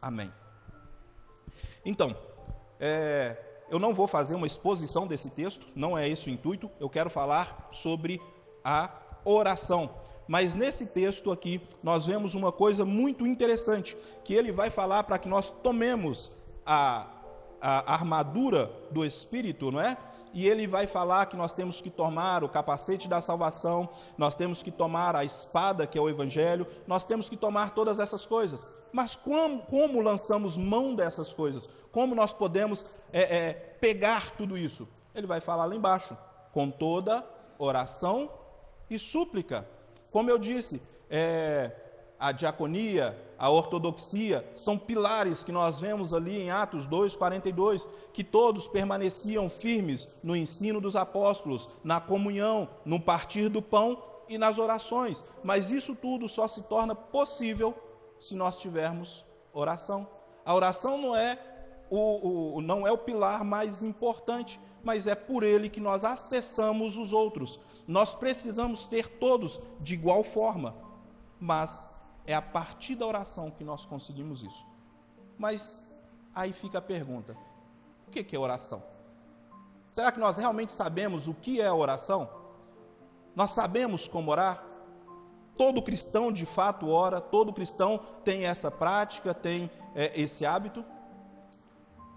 Amém. 0.00 0.32
Então, 1.84 2.16
é, 2.84 3.36
eu 3.70 3.78
não 3.78 3.94
vou 3.94 4.08
fazer 4.08 4.34
uma 4.34 4.46
exposição 4.46 5.06
desse 5.06 5.30
texto, 5.30 5.68
não 5.72 5.96
é 5.96 6.08
esse 6.08 6.28
o 6.28 6.32
intuito, 6.32 6.68
eu 6.80 6.90
quero 6.90 7.08
falar 7.08 7.68
sobre 7.70 8.20
a 8.64 8.90
oração. 9.24 9.88
Mas 10.26 10.56
nesse 10.56 10.86
texto 10.86 11.30
aqui, 11.30 11.60
nós 11.80 12.06
vemos 12.06 12.34
uma 12.34 12.50
coisa 12.50 12.84
muito 12.84 13.24
interessante, 13.24 13.96
que 14.24 14.34
ele 14.34 14.50
vai 14.50 14.68
falar 14.68 15.04
para 15.04 15.16
que 15.16 15.28
nós 15.28 15.48
tomemos 15.48 16.32
a, 16.66 17.06
a 17.60 17.94
armadura 17.94 18.68
do 18.90 19.04
Espírito, 19.04 19.70
não 19.70 19.80
é? 19.80 19.96
E 20.34 20.48
ele 20.48 20.66
vai 20.66 20.88
falar 20.88 21.26
que 21.26 21.36
nós 21.36 21.54
temos 21.54 21.80
que 21.80 21.90
tomar 21.90 22.42
o 22.42 22.48
capacete 22.48 23.06
da 23.06 23.20
salvação, 23.20 23.88
nós 24.18 24.34
temos 24.34 24.60
que 24.60 24.72
tomar 24.72 25.14
a 25.14 25.24
espada, 25.24 25.86
que 25.86 25.96
é 25.96 26.00
o 26.00 26.08
Evangelho, 26.08 26.66
nós 26.84 27.04
temos 27.04 27.28
que 27.28 27.36
tomar 27.36 27.70
todas 27.74 28.00
essas 28.00 28.26
coisas. 28.26 28.66
Mas 28.92 29.16
como, 29.16 29.62
como 29.62 30.00
lançamos 30.00 30.56
mão 30.56 30.94
dessas 30.94 31.32
coisas? 31.32 31.68
Como 31.90 32.14
nós 32.14 32.32
podemos 32.32 32.84
é, 33.12 33.22
é, 33.22 33.52
pegar 33.80 34.36
tudo 34.36 34.56
isso? 34.56 34.86
Ele 35.14 35.26
vai 35.26 35.40
falar 35.40 35.64
lá 35.64 35.74
embaixo, 35.74 36.16
com 36.52 36.70
toda 36.70 37.24
oração 37.58 38.30
e 38.90 38.98
súplica. 38.98 39.66
Como 40.10 40.30
eu 40.30 40.38
disse, 40.38 40.82
é, 41.08 41.72
a 42.18 42.30
diaconia, 42.30 43.18
a 43.38 43.50
ortodoxia, 43.50 44.48
são 44.54 44.78
pilares 44.78 45.42
que 45.42 45.50
nós 45.50 45.80
vemos 45.80 46.14
ali 46.14 46.40
em 46.40 46.50
Atos 46.50 46.86
2, 46.86 47.16
42, 47.16 47.88
que 48.12 48.22
todos 48.22 48.68
permaneciam 48.68 49.50
firmes 49.50 50.08
no 50.22 50.36
ensino 50.36 50.80
dos 50.80 50.94
apóstolos, 50.94 51.68
na 51.82 52.00
comunhão, 52.00 52.68
no 52.84 53.00
partir 53.00 53.48
do 53.48 53.60
pão 53.60 54.00
e 54.28 54.38
nas 54.38 54.58
orações. 54.58 55.24
Mas 55.42 55.70
isso 55.70 55.96
tudo 55.96 56.28
só 56.28 56.46
se 56.46 56.62
torna 56.62 56.94
possível 56.94 57.74
se 58.22 58.36
nós 58.36 58.56
tivermos 58.56 59.26
oração. 59.52 60.08
A 60.44 60.54
oração 60.54 60.96
não 60.96 61.16
é 61.16 61.36
o, 61.90 62.56
o, 62.56 62.60
não 62.60 62.86
é 62.86 62.92
o 62.92 62.96
pilar 62.96 63.42
mais 63.42 63.82
importante, 63.82 64.60
mas 64.84 65.08
é 65.08 65.14
por 65.16 65.42
ele 65.42 65.68
que 65.68 65.80
nós 65.80 66.04
acessamos 66.04 66.96
os 66.96 67.12
outros. 67.12 67.58
Nós 67.84 68.14
precisamos 68.14 68.86
ter 68.86 69.08
todos 69.18 69.60
de 69.80 69.94
igual 69.94 70.22
forma, 70.22 70.76
mas 71.40 71.90
é 72.24 72.32
a 72.32 72.40
partir 72.40 72.94
da 72.94 73.04
oração 73.04 73.50
que 73.50 73.64
nós 73.64 73.84
conseguimos 73.84 74.44
isso. 74.44 74.64
Mas 75.36 75.84
aí 76.32 76.52
fica 76.52 76.78
a 76.78 76.82
pergunta: 76.82 77.36
o 78.06 78.10
que 78.12 78.36
é 78.36 78.38
oração? 78.38 78.84
Será 79.90 80.12
que 80.12 80.20
nós 80.20 80.36
realmente 80.36 80.72
sabemos 80.72 81.26
o 81.26 81.34
que 81.34 81.60
é 81.60 81.72
oração? 81.72 82.30
Nós 83.34 83.50
sabemos 83.50 84.06
como 84.06 84.30
orar? 84.30 84.71
Todo 85.56 85.82
cristão 85.82 86.32
de 86.32 86.46
fato 86.46 86.88
ora, 86.88 87.20
todo 87.20 87.52
cristão 87.52 88.00
tem 88.24 88.46
essa 88.46 88.70
prática, 88.70 89.34
tem 89.34 89.70
é, 89.94 90.20
esse 90.20 90.46
hábito. 90.46 90.84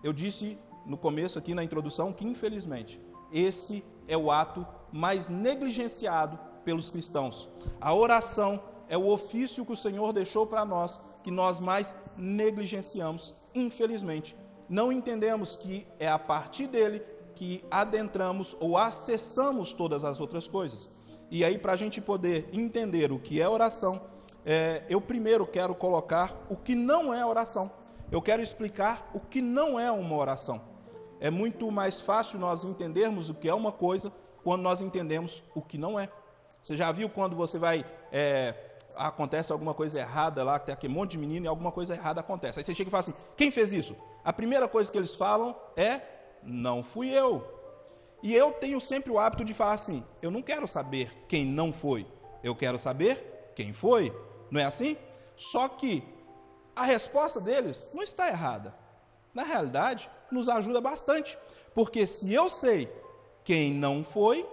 Eu 0.04 0.14
disse 0.14 0.58
no 0.86 0.98
começo 0.98 1.38
aqui 1.38 1.54
na 1.54 1.64
introdução 1.64 2.14
que 2.14 2.26
infelizmente 2.26 3.02
esse 3.32 3.84
é 4.08 4.16
o 4.18 4.32
ato 4.32 4.66
mais 4.92 5.30
negligenciado 5.30 6.40
pelos 6.64 6.90
cristãos. 6.90 7.50
A 7.82 7.94
oração 7.94 8.62
é 8.88 8.98
o 8.98 9.08
ofício 9.08 9.66
que 9.66 9.74
o 9.74 9.78
Senhor 9.78 10.14
deixou 10.14 10.46
para 10.46 10.64
nós, 10.64 11.02
que 11.24 11.32
nós 11.32 11.60
mais 11.60 11.96
negligenciamos, 12.18 13.36
infelizmente. 13.54 14.36
Não 14.70 14.92
entendemos 14.92 15.58
que 15.58 15.88
é 16.00 16.08
a 16.08 16.18
partir 16.18 16.68
dele 16.68 17.02
que 17.36 17.64
adentramos 17.70 18.56
ou 18.60 18.78
acessamos 18.78 19.74
todas 19.74 20.04
as 20.04 20.22
outras 20.22 20.48
coisas. 20.48 20.90
E 21.30 21.44
aí, 21.44 21.58
para 21.58 21.74
a 21.74 21.76
gente 21.76 22.00
poder 22.00 22.48
entender 22.54 23.12
o 23.12 23.20
que 23.20 23.42
é 23.42 23.50
oração, 23.50 24.02
é, 24.46 24.84
eu 24.90 25.02
primeiro 25.02 25.46
quero 25.46 25.74
colocar 25.74 26.46
o 26.50 26.56
que 26.56 26.76
não 26.76 27.14
é 27.14 27.26
oração. 27.26 27.72
Eu 28.12 28.22
quero 28.22 28.42
explicar 28.42 29.10
o 29.14 29.20
que 29.20 29.42
não 29.42 29.80
é 29.80 29.92
uma 29.92 30.16
oração. 30.16 30.62
É 31.20 31.30
muito 31.30 31.72
mais 31.72 32.00
fácil 32.00 32.38
nós 32.38 32.64
entendermos 32.64 33.30
o 33.30 33.34
que 33.34 33.50
é 33.50 33.54
uma 33.54 33.72
coisa 33.72 34.12
quando 34.44 34.62
nós 34.62 34.82
entendemos 34.82 35.44
o 35.56 35.62
que 35.62 35.78
não 35.78 36.00
é. 36.00 36.10
Você 36.62 36.78
já 36.78 36.92
viu 36.92 37.10
quando 37.10 37.36
você 37.36 37.58
vai 37.58 37.86
é, 38.12 38.54
acontece 38.96 39.52
alguma 39.52 39.74
coisa 39.74 40.00
errada 40.00 40.44
lá, 40.44 40.60
tem 40.60 40.74
aquele 40.74 40.94
monte 40.94 41.12
de 41.12 41.18
menino 41.18 41.46
e 41.46 41.48
alguma 41.48 41.72
coisa 41.72 41.94
errada 41.94 42.22
acontece. 42.22 42.60
Aí 42.60 42.66
você 42.66 42.74
chega 42.74 42.90
e 42.90 42.92
fala 42.92 43.02
assim: 43.02 43.14
quem 43.36 43.52
fez 43.52 43.74
isso? 43.74 43.96
A 44.24 44.32
primeira 44.32 44.68
coisa 44.68 44.92
que 44.92 44.98
eles 44.98 45.16
falam 45.16 45.56
é: 45.76 46.02
não 46.44 46.84
fui 46.84 47.10
eu. 47.10 47.55
E 48.24 48.34
eu 48.34 48.52
tenho 48.54 48.80
sempre 48.80 49.12
o 49.12 49.20
hábito 49.20 49.46
de 49.46 49.54
falar 49.54 49.74
assim: 49.74 50.04
eu 50.22 50.32
não 50.32 50.42
quero 50.42 50.68
saber 50.68 51.12
quem 51.28 51.46
não 51.46 51.72
foi, 51.72 52.08
eu 52.44 52.56
quero 52.56 52.78
saber 52.80 53.52
quem 53.56 53.74
foi. 53.74 54.14
Não 54.50 54.60
é 54.60 54.66
assim? 54.66 54.98
Só 55.36 55.68
que 55.68 56.04
a 56.76 56.84
resposta 56.84 57.40
deles 57.40 57.90
não 57.94 58.04
está 58.04 58.28
errada. 58.28 58.76
Na 59.34 59.44
realidade, 59.44 60.10
nos 60.32 60.48
ajuda 60.50 60.80
bastante, 60.80 61.38
porque 61.74 62.08
se 62.08 62.34
eu 62.34 62.50
sei 62.50 62.90
quem 63.44 63.74
não 63.74 64.04
foi, 64.04 64.48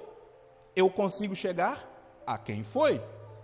eu 0.74 0.90
consigo 0.90 1.34
chegar 1.34 1.88
a 2.26 2.38
quem 2.38 2.62
foi. 2.62 3.00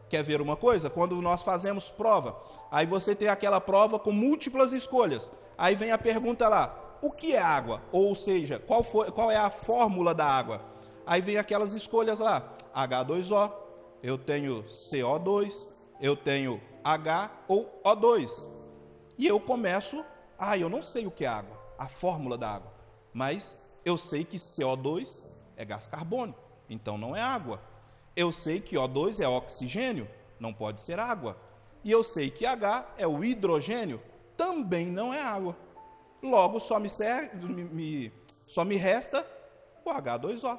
Quer 0.09 0.23
ver 0.23 0.41
uma 0.41 0.57
coisa? 0.57 0.89
Quando 0.89 1.21
nós 1.21 1.43
fazemos 1.43 1.91
prova, 1.91 2.37
aí 2.71 2.87
você 2.87 3.15
tem 3.15 3.29
aquela 3.29 3.61
prova 3.61 3.99
com 3.99 4.11
múltiplas 4.11 4.73
escolhas. 4.73 5.31
Aí 5.57 5.75
vem 5.75 5.93
a 5.93 5.99
pergunta 5.99 6.49
lá: 6.49 6.88
o 7.01 7.11
que 7.11 7.35
é 7.35 7.41
água? 7.41 7.83
Ou 7.93 8.15
seja, 8.15 8.59
qual, 8.59 8.83
foi, 8.83 9.11
qual 9.11 9.31
é 9.31 9.37
a 9.37 9.51
fórmula 9.51 10.15
da 10.15 10.27
água? 10.27 10.63
Aí 11.07 11.21
vem 11.21 11.37
aquelas 11.37 11.75
escolhas 11.75 12.19
lá: 12.19 12.57
H2O, 12.75 13.53
eu 14.03 14.19
tenho 14.19 14.65
CO2, 14.65 15.69
eu 16.01 16.17
tenho 16.17 16.61
H 16.85 17.31
ou 17.49 17.81
O2. 17.85 18.49
E 19.17 19.27
eu 19.27 19.41
começo, 19.41 20.05
ah, 20.39 20.57
eu 20.57 20.69
não 20.69 20.83
sei 20.83 21.07
o 21.07 21.11
que 21.11 21.25
é 21.25 21.29
água, 21.29 21.59
a 21.77 21.89
fórmula 21.89 22.39
da 22.39 22.51
água, 22.51 22.73
mas 23.13 23.61
eu 23.85 23.99
sei 23.99 24.25
que 24.25 24.37
CO2 24.37 25.27
é 25.57 25.65
gás 25.65 25.89
carbônico, 25.89 26.41
então 26.69 26.97
não 26.97 27.17
é 27.17 27.21
água. 27.21 27.61
Eu 28.15 28.31
sei 28.31 28.61
que 28.61 28.77
O2 28.77 29.21
é 29.21 29.29
oxigênio, 29.29 30.09
não 30.39 30.53
pode 30.53 30.81
ser 30.81 30.99
água. 30.99 31.37
E 31.83 31.91
eu 31.91 32.03
sei 32.03 32.31
que 32.31 32.45
H 32.45 32.95
é 32.97 33.07
o 33.07 33.25
hidrogênio, 33.25 34.01
também 34.37 34.87
não 34.87 35.13
é 35.13 35.21
água. 35.21 35.57
Logo, 36.23 36.59
só 36.59 36.79
me, 36.79 36.89
serve, 36.89 37.47
me, 37.47 38.13
só 38.47 38.65
me 38.65 38.77
resta 38.77 39.27
o 39.85 39.91
H2O. 39.91 40.59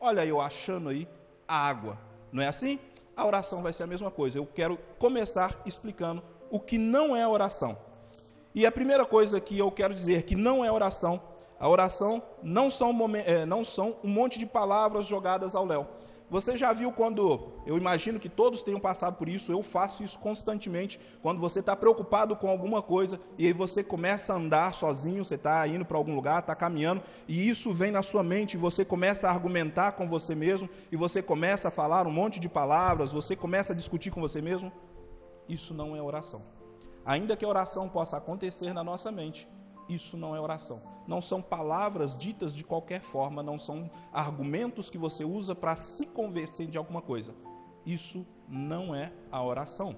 Olha 0.00 0.24
eu 0.24 0.40
achando 0.40 0.90
aí 0.90 1.08
a 1.46 1.56
água. 1.56 1.98
Não 2.30 2.42
é 2.42 2.48
assim? 2.48 2.78
A 3.16 3.26
oração 3.26 3.62
vai 3.62 3.72
ser 3.72 3.84
a 3.84 3.86
mesma 3.86 4.10
coisa. 4.10 4.38
Eu 4.38 4.46
quero 4.46 4.78
começar 4.98 5.60
explicando 5.64 6.22
o 6.50 6.60
que 6.60 6.78
não 6.78 7.16
é 7.16 7.26
oração. 7.26 7.76
E 8.54 8.66
a 8.66 8.72
primeira 8.72 9.04
coisa 9.04 9.40
que 9.40 9.58
eu 9.58 9.70
quero 9.70 9.94
dizer 9.94 10.22
que 10.22 10.34
não 10.34 10.64
é 10.64 10.70
oração, 10.70 11.20
a 11.58 11.68
oração 11.68 12.22
não 12.42 12.70
são, 12.70 12.94
é, 13.24 13.44
não 13.44 13.64
são 13.64 13.96
um 14.04 14.08
monte 14.08 14.38
de 14.38 14.46
palavras 14.46 15.06
jogadas 15.06 15.54
ao 15.54 15.66
léu. 15.66 15.86
Você 16.30 16.58
já 16.58 16.74
viu 16.74 16.92
quando, 16.92 17.52
eu 17.64 17.78
imagino 17.78 18.20
que 18.20 18.28
todos 18.28 18.62
tenham 18.62 18.78
passado 18.78 19.16
por 19.16 19.30
isso, 19.30 19.50
eu 19.50 19.62
faço 19.62 20.04
isso 20.04 20.18
constantemente, 20.18 21.00
quando 21.22 21.40
você 21.40 21.60
está 21.60 21.74
preocupado 21.74 22.36
com 22.36 22.50
alguma 22.50 22.82
coisa 22.82 23.18
e 23.38 23.46
aí 23.46 23.52
você 23.54 23.82
começa 23.82 24.34
a 24.34 24.36
andar 24.36 24.74
sozinho, 24.74 25.24
você 25.24 25.36
está 25.36 25.66
indo 25.66 25.86
para 25.86 25.96
algum 25.96 26.14
lugar, 26.14 26.40
está 26.40 26.54
caminhando, 26.54 27.02
e 27.26 27.48
isso 27.48 27.72
vem 27.72 27.90
na 27.90 28.02
sua 28.02 28.22
mente, 28.22 28.58
você 28.58 28.84
começa 28.84 29.26
a 29.26 29.30
argumentar 29.30 29.92
com 29.92 30.06
você 30.06 30.34
mesmo, 30.34 30.68
e 30.92 30.96
você 30.96 31.22
começa 31.22 31.68
a 31.68 31.70
falar 31.70 32.06
um 32.06 32.12
monte 32.12 32.38
de 32.38 32.48
palavras, 32.48 33.10
você 33.10 33.34
começa 33.34 33.72
a 33.72 33.76
discutir 33.76 34.10
com 34.10 34.20
você 34.20 34.42
mesmo. 34.42 34.70
Isso 35.48 35.72
não 35.72 35.96
é 35.96 36.02
oração. 36.02 36.42
Ainda 37.06 37.36
que 37.38 37.44
a 37.44 37.48
oração 37.48 37.88
possa 37.88 38.18
acontecer 38.18 38.74
na 38.74 38.84
nossa 38.84 39.10
mente, 39.10 39.48
isso 39.88 40.16
não 40.16 40.36
é 40.36 40.40
oração. 40.40 40.82
Não 41.06 41.22
são 41.22 41.40
palavras 41.40 42.16
ditas 42.16 42.54
de 42.54 42.62
qualquer 42.62 43.00
forma, 43.00 43.42
não 43.42 43.58
são 43.58 43.90
argumentos 44.12 44.90
que 44.90 44.98
você 44.98 45.24
usa 45.24 45.54
para 45.54 45.76
se 45.76 46.06
convencer 46.06 46.66
de 46.66 46.76
alguma 46.76 47.00
coisa. 47.00 47.34
Isso 47.86 48.26
não 48.48 48.94
é 48.94 49.12
a 49.32 49.42
oração. 49.42 49.96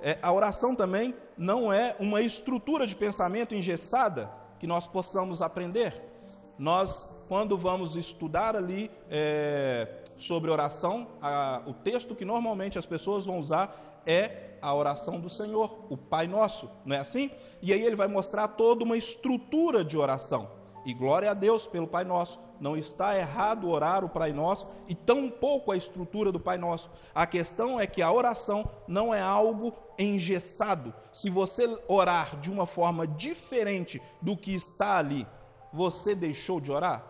É, 0.00 0.18
a 0.20 0.32
oração 0.32 0.74
também 0.74 1.14
não 1.38 1.72
é 1.72 1.96
uma 1.98 2.20
estrutura 2.20 2.86
de 2.86 2.94
pensamento 2.94 3.54
engessada 3.54 4.30
que 4.58 4.66
nós 4.66 4.86
possamos 4.86 5.40
aprender. 5.40 6.10
Nós, 6.58 7.08
quando 7.28 7.56
vamos 7.56 7.96
estudar 7.96 8.54
ali 8.54 8.90
é, 9.08 10.02
sobre 10.16 10.50
oração, 10.50 11.08
a, 11.20 11.62
o 11.66 11.72
texto 11.72 12.14
que 12.14 12.24
normalmente 12.24 12.78
as 12.78 12.86
pessoas 12.86 13.24
vão 13.24 13.38
usar 13.38 14.02
é 14.04 14.51
a 14.62 14.74
oração 14.74 15.20
do 15.20 15.28
Senhor, 15.28 15.86
o 15.90 15.96
Pai 15.96 16.28
Nosso, 16.28 16.70
não 16.84 16.96
é 16.96 17.00
assim? 17.00 17.30
E 17.60 17.72
aí 17.72 17.82
ele 17.82 17.96
vai 17.96 18.06
mostrar 18.06 18.48
toda 18.48 18.84
uma 18.84 18.96
estrutura 18.96 19.84
de 19.84 19.98
oração. 19.98 20.48
E 20.84 20.94
glória 20.94 21.30
a 21.30 21.34
Deus 21.34 21.66
pelo 21.66 21.86
Pai 21.86 22.04
Nosso. 22.04 22.40
Não 22.60 22.76
está 22.76 23.16
errado 23.16 23.68
orar 23.68 24.04
o 24.04 24.08
Pai 24.08 24.32
Nosso 24.32 24.66
e 24.88 24.94
tampouco 24.94 25.72
a 25.72 25.76
estrutura 25.76 26.30
do 26.30 26.40
Pai 26.40 26.58
Nosso. 26.58 26.90
A 27.14 27.26
questão 27.26 27.78
é 27.78 27.86
que 27.86 28.02
a 28.02 28.12
oração 28.12 28.68
não 28.86 29.12
é 29.12 29.20
algo 29.20 29.74
engessado. 29.98 30.94
Se 31.12 31.28
você 31.28 31.68
orar 31.88 32.36
de 32.40 32.50
uma 32.50 32.66
forma 32.66 33.06
diferente 33.06 34.00
do 34.20 34.36
que 34.36 34.52
está 34.52 34.98
ali, 34.98 35.26
você 35.72 36.14
deixou 36.14 36.60
de 36.60 36.70
orar? 36.70 37.04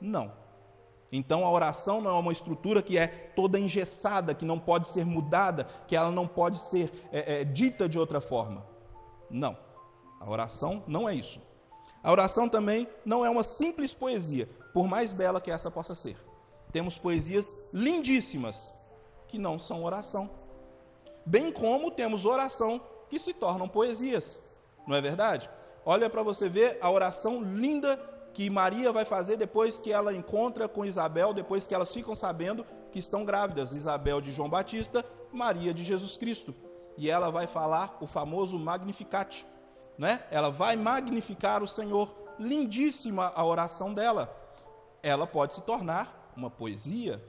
Não. 0.00 0.32
Então 1.10 1.44
a 1.44 1.50
oração 1.50 2.00
não 2.00 2.16
é 2.16 2.20
uma 2.20 2.32
estrutura 2.32 2.82
que 2.82 2.98
é 2.98 3.06
toda 3.06 3.58
engessada, 3.58 4.34
que 4.34 4.44
não 4.44 4.58
pode 4.58 4.88
ser 4.88 5.06
mudada, 5.06 5.64
que 5.86 5.96
ela 5.96 6.10
não 6.10 6.26
pode 6.26 6.58
ser 6.58 7.08
é, 7.10 7.40
é, 7.40 7.44
dita 7.44 7.88
de 7.88 7.98
outra 7.98 8.20
forma. 8.20 8.66
Não. 9.30 9.56
A 10.20 10.28
oração 10.28 10.82
não 10.86 11.08
é 11.08 11.14
isso. 11.14 11.40
A 12.02 12.12
oração 12.12 12.48
também 12.48 12.86
não 13.04 13.24
é 13.24 13.30
uma 13.30 13.42
simples 13.42 13.94
poesia, 13.94 14.48
por 14.72 14.86
mais 14.86 15.12
bela 15.12 15.40
que 15.40 15.50
essa 15.50 15.70
possa 15.70 15.94
ser. 15.94 16.16
Temos 16.70 16.98
poesias 16.98 17.56
lindíssimas 17.72 18.74
que 19.26 19.38
não 19.38 19.58
são 19.58 19.84
oração. 19.84 20.30
Bem 21.24 21.50
como 21.50 21.90
temos 21.90 22.24
oração 22.24 22.80
que 23.08 23.18
se 23.18 23.32
tornam 23.32 23.68
poesias. 23.68 24.42
Não 24.86 24.96
é 24.96 25.00
verdade? 25.00 25.48
Olha 25.84 26.10
para 26.10 26.22
você 26.22 26.48
ver 26.48 26.78
a 26.80 26.90
oração 26.90 27.42
linda 27.42 27.96
que 28.38 28.48
Maria 28.48 28.92
vai 28.92 29.04
fazer 29.04 29.36
depois 29.36 29.80
que 29.80 29.92
ela 29.92 30.14
encontra 30.14 30.68
com 30.68 30.84
Isabel, 30.84 31.34
depois 31.34 31.66
que 31.66 31.74
elas 31.74 31.92
ficam 31.92 32.14
sabendo 32.14 32.64
que 32.92 33.00
estão 33.00 33.24
grávidas, 33.24 33.72
Isabel 33.72 34.20
de 34.20 34.32
João 34.32 34.48
Batista, 34.48 35.04
Maria 35.32 35.74
de 35.74 35.82
Jesus 35.82 36.16
Cristo. 36.16 36.54
E 36.96 37.10
ela 37.10 37.30
vai 37.32 37.48
falar 37.48 37.98
o 38.00 38.06
famoso 38.06 38.56
Magnificat, 38.56 39.44
né? 39.98 40.22
Ela 40.30 40.52
vai 40.52 40.76
magnificar 40.76 41.64
o 41.64 41.66
Senhor. 41.66 42.14
Lindíssima 42.38 43.32
a 43.34 43.44
oração 43.44 43.92
dela. 43.92 44.32
Ela 45.02 45.26
pode 45.26 45.54
se 45.54 45.62
tornar 45.62 46.32
uma 46.36 46.48
poesia. 46.48 47.20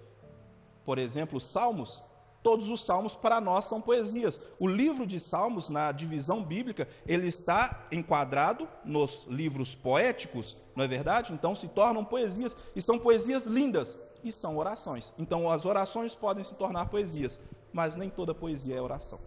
Por 0.86 1.00
exemplo, 1.00 1.42
Salmos 1.42 2.04
Todos 2.42 2.70
os 2.70 2.86
salmos 2.86 3.16
para 3.16 3.42
nós 3.42 3.66
são 3.66 3.82
poesias. 3.82 4.40
O 4.58 4.68
livro 4.68 5.06
de 5.06 5.20
Salmos, 5.20 5.68
na 5.70 5.92
divisão 5.92 6.42
bíblica, 6.42 6.88
ele 7.06 7.28
está 7.28 7.88
enquadrado 7.92 8.68
nos 8.86 9.26
livros 9.26 9.76
poéticos, 9.76 10.58
não 10.76 10.86
é 10.86 10.88
verdade? 10.88 11.34
Então 11.34 11.54
se 11.54 11.68
tornam 11.68 12.04
poesias, 12.06 12.56
e 12.76 12.82
são 12.82 12.98
poesias 12.98 13.46
lindas, 13.46 13.98
e 14.24 14.32
são 14.32 14.58
orações. 14.58 15.14
Então 15.18 15.50
as 15.52 15.66
orações 15.66 16.16
podem 16.16 16.44
se 16.44 16.56
tornar 16.56 16.88
poesias, 16.88 17.40
mas 17.74 17.98
nem 17.98 18.10
toda 18.10 18.34
poesia 18.34 18.76
é 18.76 18.82
oração, 18.82 19.20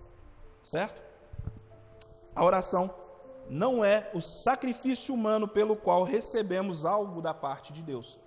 certo? 0.64 1.02
A 2.34 2.42
oração 2.44 2.94
não 3.48 3.84
é 3.84 4.10
o 4.14 4.22
sacrifício 4.22 5.14
humano 5.14 5.46
pelo 5.46 5.76
qual 5.76 6.02
recebemos 6.02 6.86
algo 6.86 7.20
da 7.20 7.34
parte 7.34 7.74
de 7.74 7.82
Deus. 7.82 8.18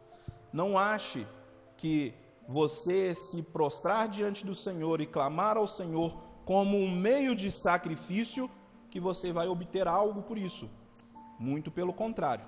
Não 0.54 0.77
ache 0.77 1.27
que 1.75 2.13
você 2.47 3.15
se 3.15 3.41
prostrar 3.41 4.07
diante 4.07 4.45
do 4.45 4.53
Senhor 4.53 5.01
e 5.01 5.05
clamar 5.05 5.57
ao 5.57 5.67
Senhor 5.67 6.17
como 6.43 6.77
um 6.77 6.91
meio 6.91 7.35
de 7.35 7.51
sacrifício, 7.51 8.49
que 8.89 8.99
você 8.99 9.33
vai 9.33 9.47
obter 9.47 9.87
algo 9.87 10.21
por 10.21 10.37
isso. 10.37 10.69
Muito 11.39 11.71
pelo 11.71 11.93
contrário. 11.93 12.45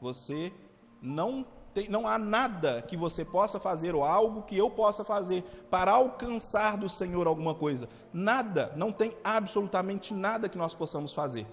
Você 0.00 0.52
não 1.00 1.46
tem, 1.74 1.88
não 1.88 2.06
há 2.06 2.18
nada 2.18 2.82
que 2.82 2.96
você 2.96 3.24
possa 3.24 3.58
fazer 3.58 3.94
ou 3.94 4.04
algo 4.04 4.42
que 4.42 4.56
eu 4.56 4.70
possa 4.70 5.04
fazer 5.04 5.42
para 5.70 5.92
alcançar 5.92 6.76
do 6.76 6.88
Senhor 6.88 7.26
alguma 7.26 7.54
coisa. 7.54 7.88
Nada, 8.12 8.72
não 8.76 8.92
tem 8.92 9.16
absolutamente 9.24 10.14
nada 10.14 10.48
que 10.48 10.58
nós 10.58 10.74
possamos 10.74 11.12
fazer 11.12 11.46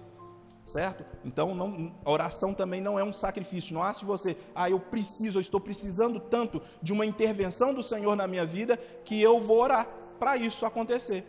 certo? 0.66 1.04
Então, 1.24 1.54
não, 1.54 1.94
a 2.04 2.10
oração 2.10 2.52
também 2.52 2.80
não 2.80 2.98
é 2.98 3.04
um 3.04 3.12
sacrifício. 3.12 3.72
Não 3.72 3.82
acha 3.82 4.04
você, 4.04 4.36
ah, 4.54 4.68
eu 4.68 4.80
preciso, 4.80 5.38
eu 5.38 5.40
estou 5.40 5.60
precisando 5.60 6.18
tanto 6.18 6.60
de 6.82 6.92
uma 6.92 7.06
intervenção 7.06 7.72
do 7.72 7.82
Senhor 7.82 8.16
na 8.16 8.26
minha 8.26 8.44
vida 8.44 8.76
que 9.04 9.22
eu 9.22 9.40
vou 9.40 9.60
orar 9.60 9.86
para 10.18 10.36
isso 10.36 10.66
acontecer. 10.66 11.24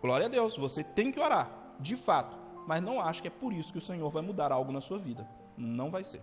Glória 0.00 0.26
a 0.26 0.28
Deus, 0.30 0.56
você 0.56 0.82
tem 0.82 1.12
que 1.12 1.20
orar, 1.20 1.76
de 1.78 1.94
fato, 1.94 2.38
mas 2.66 2.82
não 2.82 2.98
acho 3.00 3.20
que 3.20 3.28
é 3.28 3.30
por 3.30 3.52
isso 3.52 3.70
que 3.70 3.78
o 3.78 3.82
Senhor 3.82 4.08
vai 4.08 4.22
mudar 4.22 4.50
algo 4.50 4.72
na 4.72 4.80
sua 4.80 4.98
vida. 4.98 5.28
Não 5.56 5.90
vai 5.90 6.02
ser. 6.02 6.22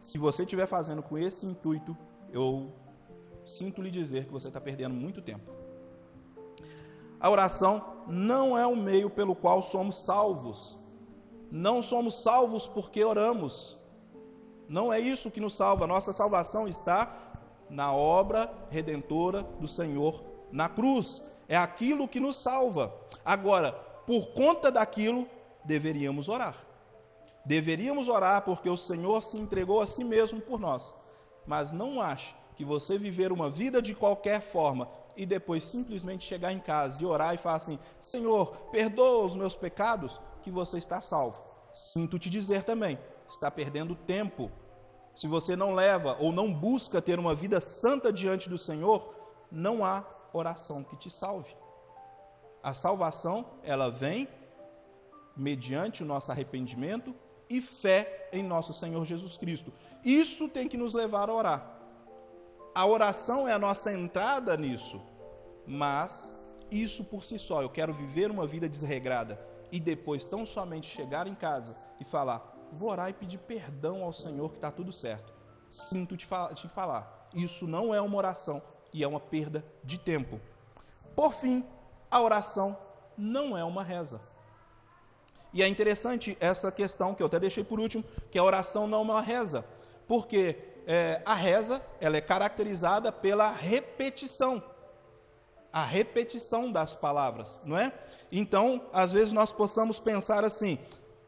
Se 0.00 0.18
você 0.18 0.42
estiver 0.42 0.66
fazendo 0.66 1.02
com 1.04 1.16
esse 1.16 1.46
intuito, 1.46 1.96
eu 2.32 2.72
sinto 3.44 3.80
lhe 3.80 3.90
dizer 3.90 4.24
que 4.24 4.32
você 4.32 4.48
está 4.48 4.60
perdendo 4.60 4.94
muito 4.94 5.22
tempo. 5.22 5.52
A 7.20 7.30
oração 7.30 8.02
não 8.08 8.58
é 8.58 8.66
o 8.66 8.74
meio 8.74 9.08
pelo 9.08 9.36
qual 9.36 9.62
somos 9.62 10.02
salvos, 10.02 10.76
não 11.54 11.82
somos 11.82 12.22
salvos 12.22 12.66
porque 12.66 13.04
oramos. 13.04 13.78
Não 14.66 14.90
é 14.90 14.98
isso 14.98 15.30
que 15.30 15.38
nos 15.38 15.54
salva. 15.54 15.86
Nossa 15.86 16.10
salvação 16.10 16.66
está 16.66 17.14
na 17.68 17.94
obra 17.94 18.50
redentora 18.70 19.42
do 19.60 19.68
Senhor 19.68 20.24
na 20.50 20.70
cruz. 20.70 21.22
É 21.46 21.54
aquilo 21.54 22.08
que 22.08 22.18
nos 22.18 22.36
salva. 22.36 22.90
Agora, 23.22 23.72
por 24.06 24.28
conta 24.28 24.72
daquilo, 24.72 25.28
deveríamos 25.62 26.26
orar. 26.30 26.56
Deveríamos 27.44 28.08
orar 28.08 28.46
porque 28.46 28.70
o 28.70 28.76
Senhor 28.78 29.22
se 29.22 29.36
entregou 29.36 29.82
a 29.82 29.86
si 29.86 30.04
mesmo 30.04 30.40
por 30.40 30.58
nós. 30.58 30.96
Mas 31.46 31.70
não 31.70 32.00
ache 32.00 32.34
que 32.56 32.64
você 32.64 32.96
viver 32.96 33.30
uma 33.30 33.50
vida 33.50 33.82
de 33.82 33.94
qualquer 33.94 34.40
forma 34.40 34.88
e 35.14 35.26
depois 35.26 35.66
simplesmente 35.66 36.24
chegar 36.24 36.50
em 36.50 36.58
casa 36.58 37.02
e 37.02 37.04
orar 37.04 37.34
e 37.34 37.38
falar 37.38 37.56
assim: 37.56 37.78
Senhor, 38.00 38.56
perdoa 38.70 39.26
os 39.26 39.36
meus 39.36 39.54
pecados 39.54 40.18
que 40.42 40.50
você 40.50 40.78
está 40.78 41.00
salvo. 41.00 41.42
Sinto 41.72 42.18
te 42.18 42.28
dizer 42.28 42.64
também, 42.64 42.98
está 43.28 43.50
perdendo 43.50 43.94
tempo. 43.94 44.50
Se 45.16 45.26
você 45.26 45.56
não 45.56 45.74
leva 45.74 46.16
ou 46.20 46.32
não 46.32 46.52
busca 46.52 47.00
ter 47.00 47.18
uma 47.18 47.34
vida 47.34 47.60
santa 47.60 48.12
diante 48.12 48.48
do 48.48 48.58
Senhor, 48.58 49.14
não 49.50 49.84
há 49.84 50.04
oração 50.32 50.82
que 50.82 50.96
te 50.96 51.10
salve. 51.10 51.54
A 52.62 52.74
salvação, 52.74 53.46
ela 53.62 53.90
vem 53.90 54.28
mediante 55.36 56.02
o 56.02 56.06
nosso 56.06 56.30
arrependimento 56.30 57.14
e 57.48 57.60
fé 57.60 58.28
em 58.32 58.42
nosso 58.42 58.72
Senhor 58.72 59.04
Jesus 59.04 59.36
Cristo. 59.36 59.72
Isso 60.04 60.48
tem 60.48 60.68
que 60.68 60.76
nos 60.76 60.94
levar 60.94 61.28
a 61.28 61.34
orar. 61.34 61.78
A 62.74 62.86
oração 62.86 63.46
é 63.46 63.52
a 63.52 63.58
nossa 63.58 63.92
entrada 63.92 64.56
nisso, 64.56 65.00
mas 65.66 66.34
isso 66.70 67.04
por 67.04 67.22
si 67.22 67.38
só, 67.38 67.60
eu 67.60 67.68
quero 67.68 67.92
viver 67.92 68.30
uma 68.30 68.46
vida 68.46 68.66
desregrada 68.66 69.51
e 69.72 69.80
depois 69.80 70.24
tão 70.26 70.44
somente 70.44 70.86
chegar 70.86 71.26
em 71.26 71.34
casa 71.34 71.74
e 71.98 72.04
falar: 72.04 72.54
vou 72.70 72.90
orar 72.90 73.08
e 73.08 73.14
pedir 73.14 73.38
perdão 73.38 74.04
ao 74.04 74.12
Senhor 74.12 74.50
que 74.50 74.58
está 74.58 74.70
tudo 74.70 74.92
certo. 74.92 75.32
Sinto 75.70 76.16
te, 76.16 76.28
te 76.54 76.68
falar. 76.68 77.30
Isso 77.34 77.66
não 77.66 77.94
é 77.94 78.00
uma 78.00 78.18
oração 78.18 78.62
e 78.92 79.02
é 79.02 79.08
uma 79.08 79.18
perda 79.18 79.64
de 79.82 79.98
tempo. 79.98 80.38
Por 81.16 81.32
fim, 81.32 81.64
a 82.10 82.20
oração 82.20 82.76
não 83.16 83.56
é 83.56 83.64
uma 83.64 83.82
reza. 83.82 84.20
E 85.54 85.62
é 85.62 85.68
interessante 85.68 86.36
essa 86.40 86.70
questão 86.70 87.14
que 87.14 87.22
eu 87.22 87.26
até 87.26 87.38
deixei 87.38 87.64
por 87.64 87.80
último, 87.80 88.04
que 88.30 88.38
a 88.38 88.44
oração 88.44 88.86
não 88.86 88.98
é 88.98 89.02
uma 89.02 89.20
reza, 89.20 89.64
porque 90.06 90.56
é, 90.86 91.22
a 91.24 91.34
reza 91.34 91.82
ela 92.00 92.16
é 92.16 92.20
caracterizada 92.20 93.12
pela 93.12 93.50
repetição 93.50 94.62
a 95.72 95.84
repetição 95.84 96.70
das 96.70 96.94
palavras, 96.94 97.60
não 97.64 97.78
é? 97.78 97.92
Então, 98.30 98.82
às 98.92 99.12
vezes 99.12 99.32
nós 99.32 99.52
possamos 99.52 99.98
pensar 99.98 100.44
assim: 100.44 100.78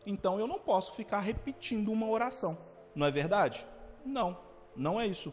então 0.05 0.39
eu 0.39 0.47
não 0.47 0.59
posso 0.59 0.93
ficar 0.93 1.21
repetindo 1.21 1.91
uma 1.91 2.09
oração, 2.09 2.59
não 2.95 3.07
é 3.07 3.11
verdade? 3.11 3.67
Não, 4.05 4.37
não 4.77 5.01
é 5.01 5.07
isso. 5.07 5.33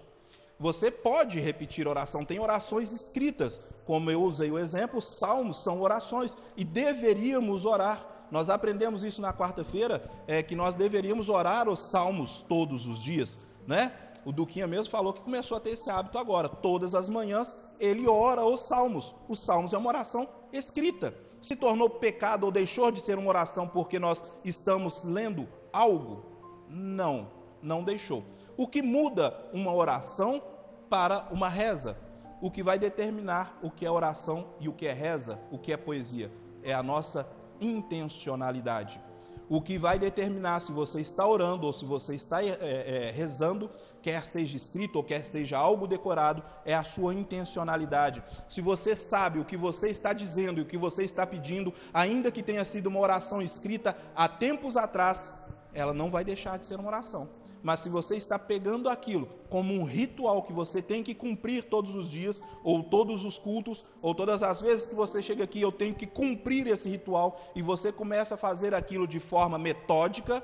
Você 0.57 0.91
pode 0.91 1.39
repetir 1.39 1.87
oração, 1.87 2.23
tem 2.23 2.39
orações 2.39 2.91
escritas, 2.91 3.59
como 3.83 4.11
eu 4.11 4.23
usei 4.23 4.51
o 4.51 4.59
exemplo, 4.59 5.01
salmos 5.01 5.61
são 5.61 5.81
orações 5.81 6.37
e 6.55 6.63
deveríamos 6.63 7.65
orar. 7.65 8.07
Nós 8.29 8.49
aprendemos 8.49 9.03
isso 9.03 9.21
na 9.21 9.33
quarta-feira, 9.33 10.09
é 10.27 10.41
que 10.41 10.55
nós 10.55 10.75
deveríamos 10.75 11.27
orar 11.27 11.67
os 11.67 11.79
salmos 11.79 12.45
todos 12.47 12.87
os 12.87 13.03
dias, 13.03 13.37
né? 13.67 13.91
O 14.25 14.31
Duquinha 14.31 14.67
mesmo 14.67 14.89
falou 14.89 15.13
que 15.13 15.21
começou 15.21 15.57
a 15.57 15.59
ter 15.59 15.71
esse 15.71 15.89
hábito 15.89 16.17
agora. 16.17 16.47
Todas 16.47 16.93
as 16.93 17.09
manhãs 17.09 17.55
ele 17.79 18.07
ora 18.07 18.45
os 18.45 18.61
salmos. 18.61 19.15
Os 19.27 19.43
salmos 19.43 19.73
é 19.73 19.77
uma 19.77 19.89
oração 19.89 20.27
escrita. 20.53 21.13
Se 21.41 21.55
tornou 21.55 21.89
pecado 21.89 22.43
ou 22.43 22.51
deixou 22.51 22.91
de 22.91 22.99
ser 22.99 23.17
uma 23.17 23.29
oração 23.29 23.67
porque 23.67 23.97
nós 23.97 24.23
estamos 24.45 25.03
lendo 25.03 25.47
algo? 25.73 26.23
Não, 26.69 27.31
não 27.61 27.83
deixou. 27.83 28.23
O 28.55 28.67
que 28.67 28.81
muda 28.83 29.35
uma 29.51 29.73
oração 29.73 30.41
para 30.89 31.27
uma 31.31 31.49
reza? 31.49 31.97
O 32.39 32.51
que 32.51 32.61
vai 32.61 32.77
determinar 32.77 33.57
o 33.63 33.71
que 33.71 33.85
é 33.85 33.91
oração 33.91 34.49
e 34.59 34.69
o 34.69 34.73
que 34.73 34.85
é 34.85 34.93
reza, 34.93 35.39
o 35.51 35.57
que 35.57 35.73
é 35.73 35.77
poesia? 35.77 36.31
É 36.63 36.73
a 36.73 36.83
nossa 36.83 37.27
intencionalidade. 37.59 39.01
o 39.49 39.61
que 39.61 39.77
vai 39.77 39.99
determinar 39.99 40.61
se 40.61 40.71
você 40.71 41.01
está 41.01 41.27
orando 41.27 41.67
ou 41.67 41.73
se 41.73 41.83
você 41.83 42.15
está 42.15 42.41
é, 42.41 42.51
é, 42.51 43.11
rezando, 43.13 43.69
quer 44.01 44.25
seja 44.25 44.57
escrito 44.57 44.97
ou 44.97 45.03
quer 45.03 45.25
seja 45.25 45.57
algo 45.57 45.87
decorado, 45.87 46.43
é 46.65 46.73
a 46.73 46.83
sua 46.83 47.13
intencionalidade. 47.13 48.23
Se 48.49 48.61
você 48.61 48.95
sabe 48.95 49.39
o 49.39 49.45
que 49.45 49.57
você 49.57 49.89
está 49.89 50.13
dizendo 50.13 50.59
e 50.59 50.63
o 50.63 50.65
que 50.65 50.77
você 50.77 51.03
está 51.03 51.25
pedindo, 51.25 51.73
ainda 51.93 52.31
que 52.31 52.43
tenha 52.43 52.65
sido 52.65 52.87
uma 52.87 52.99
oração 52.99 53.41
escrita 53.41 53.95
há 54.15 54.27
tempos 54.27 54.75
atrás, 54.75 55.33
ela 55.73 55.93
não 55.93 56.09
vai 56.09 56.23
deixar 56.23 56.57
de 56.57 56.65
ser 56.65 56.79
uma 56.79 56.89
oração. 56.89 57.29
Mas 57.63 57.81
se 57.81 57.89
você 57.89 58.15
está 58.15 58.39
pegando 58.39 58.89
aquilo 58.89 59.27
como 59.49 59.73
um 59.73 59.83
ritual 59.83 60.41
que 60.43 60.53
você 60.53 60.81
tem 60.81 61.03
que 61.03 61.13
cumprir 61.13 61.63
todos 61.63 61.93
os 61.93 62.09
dias, 62.09 62.41
ou 62.63 62.81
todos 62.83 63.23
os 63.23 63.37
cultos, 63.37 63.85
ou 64.01 64.15
todas 64.15 64.41
as 64.41 64.61
vezes 64.61 64.87
que 64.87 64.95
você 64.95 65.21
chega 65.21 65.43
aqui, 65.43 65.61
eu 65.61 65.71
tenho 65.71 65.93
que 65.93 66.07
cumprir 66.07 66.67
esse 66.67 66.89
ritual, 66.89 67.39
e 67.55 67.61
você 67.61 67.91
começa 67.91 68.35
a 68.35 68.37
fazer 68.37 68.73
aquilo 68.73 69.07
de 69.07 69.19
forma 69.19 69.59
metódica, 69.59 70.43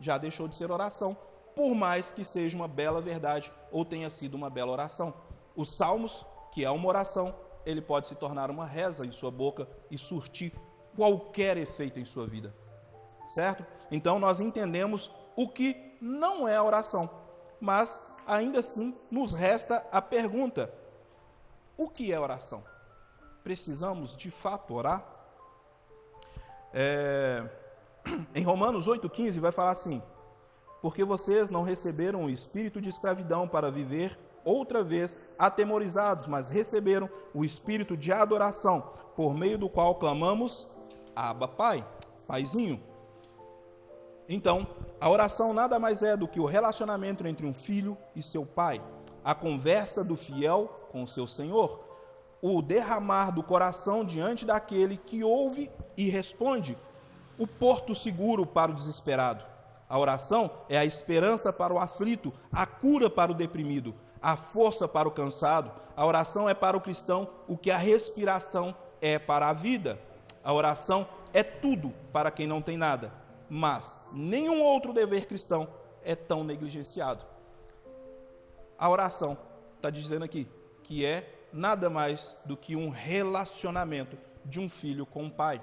já 0.00 0.18
deixou 0.18 0.46
de 0.46 0.54
ser 0.54 0.70
oração, 0.70 1.16
por 1.56 1.74
mais 1.74 2.12
que 2.12 2.22
seja 2.22 2.54
uma 2.54 2.68
bela 2.68 3.00
verdade 3.00 3.50
ou 3.72 3.82
tenha 3.82 4.10
sido 4.10 4.34
uma 4.34 4.50
bela 4.50 4.70
oração. 4.70 5.14
Os 5.56 5.74
salmos, 5.74 6.26
que 6.52 6.62
é 6.62 6.70
uma 6.70 6.86
oração, 6.86 7.34
ele 7.64 7.80
pode 7.80 8.08
se 8.08 8.14
tornar 8.14 8.50
uma 8.50 8.66
reza 8.66 9.06
em 9.06 9.10
sua 9.10 9.30
boca 9.30 9.66
e 9.90 9.96
surtir 9.96 10.52
qualquer 10.94 11.56
efeito 11.56 11.98
em 11.98 12.04
sua 12.04 12.26
vida. 12.26 12.54
Certo? 13.26 13.64
Então 13.90 14.18
nós 14.18 14.38
entendemos 14.38 15.10
o 15.34 15.48
que 15.48 15.96
não 15.98 16.46
é 16.46 16.60
oração. 16.60 17.08
Mas, 17.58 18.02
ainda 18.26 18.60
assim, 18.60 18.94
nos 19.10 19.32
resta 19.32 19.82
a 19.90 20.02
pergunta: 20.02 20.70
o 21.74 21.88
que 21.88 22.12
é 22.12 22.20
oração? 22.20 22.62
Precisamos 23.42 24.14
de 24.14 24.30
fato 24.30 24.74
orar? 24.74 25.02
É, 26.74 27.48
em 28.34 28.42
Romanos 28.42 28.86
8,15 28.86 29.40
vai 29.40 29.50
falar 29.50 29.70
assim: 29.70 30.02
Porque 30.86 31.02
vocês 31.02 31.50
não 31.50 31.64
receberam 31.64 32.26
o 32.26 32.30
espírito 32.30 32.80
de 32.80 32.90
escravidão 32.90 33.48
para 33.48 33.72
viver 33.72 34.16
outra 34.44 34.84
vez 34.84 35.16
atemorizados, 35.36 36.28
mas 36.28 36.46
receberam 36.46 37.10
o 37.34 37.44
espírito 37.44 37.96
de 37.96 38.12
adoração, 38.12 38.92
por 39.16 39.34
meio 39.34 39.58
do 39.58 39.68
qual 39.68 39.96
clamamos: 39.96 40.64
Abba, 41.16 41.48
Pai, 41.48 41.84
Paizinho. 42.28 42.80
Então, 44.28 44.64
a 45.00 45.10
oração 45.10 45.52
nada 45.52 45.76
mais 45.76 46.04
é 46.04 46.16
do 46.16 46.28
que 46.28 46.38
o 46.38 46.46
relacionamento 46.46 47.26
entre 47.26 47.44
um 47.44 47.52
filho 47.52 47.98
e 48.14 48.22
seu 48.22 48.46
pai, 48.46 48.80
a 49.24 49.34
conversa 49.34 50.04
do 50.04 50.14
fiel 50.14 50.68
com 50.92 51.04
seu 51.04 51.26
Senhor, 51.26 51.84
o 52.40 52.62
derramar 52.62 53.32
do 53.32 53.42
coração 53.42 54.04
diante 54.04 54.46
daquele 54.46 54.96
que 54.96 55.24
ouve 55.24 55.68
e 55.96 56.08
responde, 56.08 56.78
o 57.36 57.44
porto 57.44 57.92
seguro 57.92 58.46
para 58.46 58.70
o 58.70 58.74
desesperado. 58.76 59.55
A 59.88 59.98
oração 59.98 60.50
é 60.68 60.76
a 60.76 60.84
esperança 60.84 61.52
para 61.52 61.72
o 61.72 61.78
aflito, 61.78 62.32
a 62.52 62.66
cura 62.66 63.08
para 63.08 63.32
o 63.32 63.34
deprimido, 63.34 63.94
a 64.20 64.36
força 64.36 64.88
para 64.88 65.08
o 65.08 65.12
cansado. 65.12 65.70
A 65.96 66.04
oração 66.04 66.48
é 66.48 66.54
para 66.54 66.76
o 66.76 66.80
cristão 66.80 67.28
o 67.46 67.56
que 67.56 67.70
a 67.70 67.78
respiração 67.78 68.74
é 69.00 69.18
para 69.18 69.48
a 69.48 69.52
vida. 69.52 69.98
A 70.42 70.52
oração 70.52 71.06
é 71.32 71.42
tudo 71.42 71.92
para 72.12 72.30
quem 72.30 72.46
não 72.46 72.60
tem 72.60 72.76
nada 72.76 73.26
mas 73.48 74.00
nenhum 74.12 74.60
outro 74.62 74.92
dever 74.92 75.26
cristão 75.26 75.68
é 76.02 76.14
tão 76.14 76.44
negligenciado. 76.44 77.24
A 78.78 78.88
oração 78.88 79.38
está 79.76 79.90
dizendo 79.90 80.24
aqui 80.24 80.46
que 80.82 81.04
é 81.04 81.48
nada 81.52 81.88
mais 81.88 82.36
do 82.44 82.56
que 82.56 82.76
um 82.76 82.90
relacionamento 82.90 84.18
de 84.44 84.60
um 84.60 84.68
filho 84.68 85.06
com 85.06 85.26
o 85.26 85.30
pai. 85.30 85.62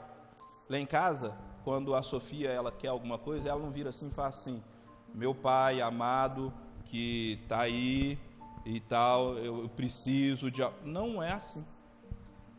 Lá 0.67 0.77
em 0.77 0.85
casa, 0.85 1.37
quando 1.63 1.95
a 1.95 2.03
Sofia 2.03 2.49
ela 2.49 2.71
quer 2.71 2.89
alguma 2.89 3.17
coisa, 3.17 3.49
ela 3.49 3.59
não 3.59 3.71
vira 3.71 3.89
assim 3.89 4.07
e 4.07 4.11
fala 4.11 4.29
assim: 4.29 4.61
meu 5.13 5.33
pai 5.33 5.81
amado 5.81 6.53
que 6.85 7.39
está 7.43 7.61
aí 7.61 8.19
e 8.65 8.79
tal, 8.79 9.37
eu 9.37 9.69
preciso 9.75 10.51
de. 10.51 10.61
Não 10.83 11.21
é 11.21 11.33
assim. 11.33 11.65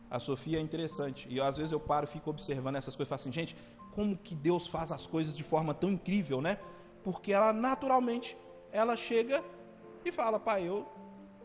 A 0.09 0.19
Sofia 0.19 0.59
é 0.59 0.61
interessante. 0.61 1.27
E 1.29 1.41
às 1.41 1.57
vezes 1.57 1.71
eu 1.71 1.79
paro 1.79 2.05
e 2.05 2.07
fico 2.07 2.29
observando 2.29 2.75
essas 2.75 2.95
coisas 2.95 3.07
e 3.07 3.09
falo 3.09 3.21
assim, 3.21 3.31
gente, 3.31 3.55
como 3.93 4.15
que 4.15 4.35
Deus 4.35 4.67
faz 4.67 4.91
as 4.91 5.07
coisas 5.07 5.35
de 5.35 5.43
forma 5.43 5.73
tão 5.73 5.89
incrível, 5.89 6.41
né? 6.41 6.59
Porque 7.03 7.31
ela 7.31 7.51
naturalmente, 7.51 8.37
ela 8.71 8.95
chega 8.95 9.43
e 10.03 10.11
fala, 10.11 10.39
pai, 10.39 10.67
eu 10.67 10.87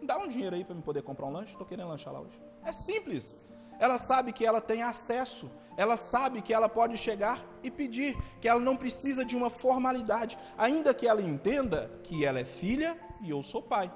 dá 0.03 0.19
um 0.19 0.29
dinheiro 0.29 0.57
aí 0.57 0.65
para 0.65 0.75
me 0.75 0.83
poder 0.83 1.03
comprar 1.03 1.27
um 1.27 1.33
lanche, 1.33 1.53
estou 1.53 1.67
querendo 1.67 1.89
lanchar 1.89 2.13
lá 2.13 2.21
hoje. 2.21 2.41
É 2.65 2.73
simples. 2.73 3.37
Ela 3.79 3.99
sabe 3.99 4.33
que 4.33 4.45
ela 4.45 4.61
tem 4.61 4.83
acesso, 4.83 5.51
ela 5.77 5.97
sabe 5.97 6.43
que 6.43 6.53
ela 6.53 6.69
pode 6.69 6.97
chegar 6.97 7.45
e 7.63 7.71
pedir, 7.71 8.17
que 8.41 8.49
ela 8.49 8.61
não 8.61 8.77
precisa 8.77 9.25
de 9.25 9.37
uma 9.37 9.51
formalidade, 9.51 10.39
ainda 10.57 10.93
que 10.93 11.07
ela 11.07 11.23
entenda 11.23 11.91
que 12.03 12.25
ela 12.25 12.41
é 12.41 12.45
filha 12.45 12.97
e 13.23 13.31
eu 13.31 13.43
sou 13.43 13.63
pai. 13.63 13.91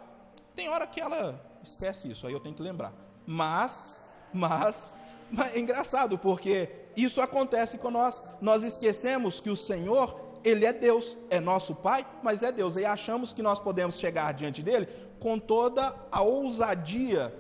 Tem 0.55 0.69
hora 0.69 0.87
que 0.87 1.01
ela 1.01 1.41
esquece 1.63 2.11
isso, 2.11 2.27
aí 2.27 2.33
eu 2.33 2.41
tenho 2.41 2.55
que 2.55 2.63
lembrar. 2.63 2.93
Mas, 3.27 4.05
mas, 4.33 4.95
mas 5.31 5.55
é 5.55 5.59
engraçado 5.59 6.19
porque 6.19 6.71
isso 6.97 7.21
acontece 7.21 7.79
com 7.79 7.91
nós. 7.91 8.23
Nós 8.41 8.63
esquecemos 8.63 9.41
que 9.41 9.51
o 9.51 9.57
Senhor, 9.57 10.21
Ele 10.45 10.65
é 10.65 10.73
Deus, 10.73 11.19
é 11.31 11.41
nosso 11.41 11.75
Pai, 11.75 12.07
mas 12.23 12.43
é 12.43 12.53
Deus. 12.53 12.77
E 12.77 12.85
achamos 12.85 13.33
que 13.33 13.43
nós 13.43 13.59
podemos 13.59 13.99
chegar 13.99 14.33
diante 14.33 14.63
dele 14.63 14.89
com 15.19 15.39
toda 15.39 15.95
a 16.11 16.23
ousadia 16.23 17.35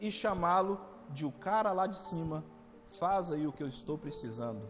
e 0.00 0.10
chamá-lo 0.10 0.80
de 1.10 1.24
o 1.24 1.32
cara 1.32 1.72
lá 1.72 1.86
de 1.86 1.96
cima, 1.96 2.44
faz 2.88 3.30
aí 3.30 3.46
o 3.46 3.52
que 3.52 3.62
eu 3.62 3.68
estou 3.68 3.98
precisando. 3.98 4.62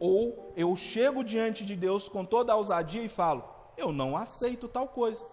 Ou 0.00 0.52
eu 0.56 0.74
chego 0.76 1.24
diante 1.24 1.64
de 1.64 1.74
Deus 1.74 2.08
com 2.08 2.24
toda 2.24 2.52
a 2.52 2.56
ousadia 2.56 3.02
e 3.02 3.08
falo, 3.08 3.44
eu 3.76 3.92
não 3.92 4.16
aceito 4.16 4.68
tal 4.68 4.88
coisa. 4.88 5.24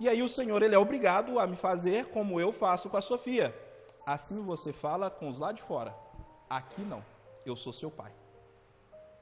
E 0.00 0.08
aí 0.08 0.22
o 0.22 0.28
Senhor 0.28 0.62
ele 0.62 0.74
é 0.74 0.78
obrigado 0.78 1.38
a 1.38 1.46
me 1.46 1.56
fazer 1.56 2.06
como 2.10 2.40
eu 2.40 2.52
faço 2.52 2.88
com 2.88 2.96
a 2.96 3.02
Sofia. 3.02 3.54
Assim 4.06 4.42
você 4.42 4.72
fala 4.72 5.10
com 5.10 5.28
os 5.28 5.38
lá 5.38 5.52
de 5.52 5.62
fora. 5.62 5.94
Aqui 6.48 6.82
não 6.82 7.02
eu 7.50 7.56
sou 7.56 7.72
seu 7.72 7.90
pai. 7.90 8.12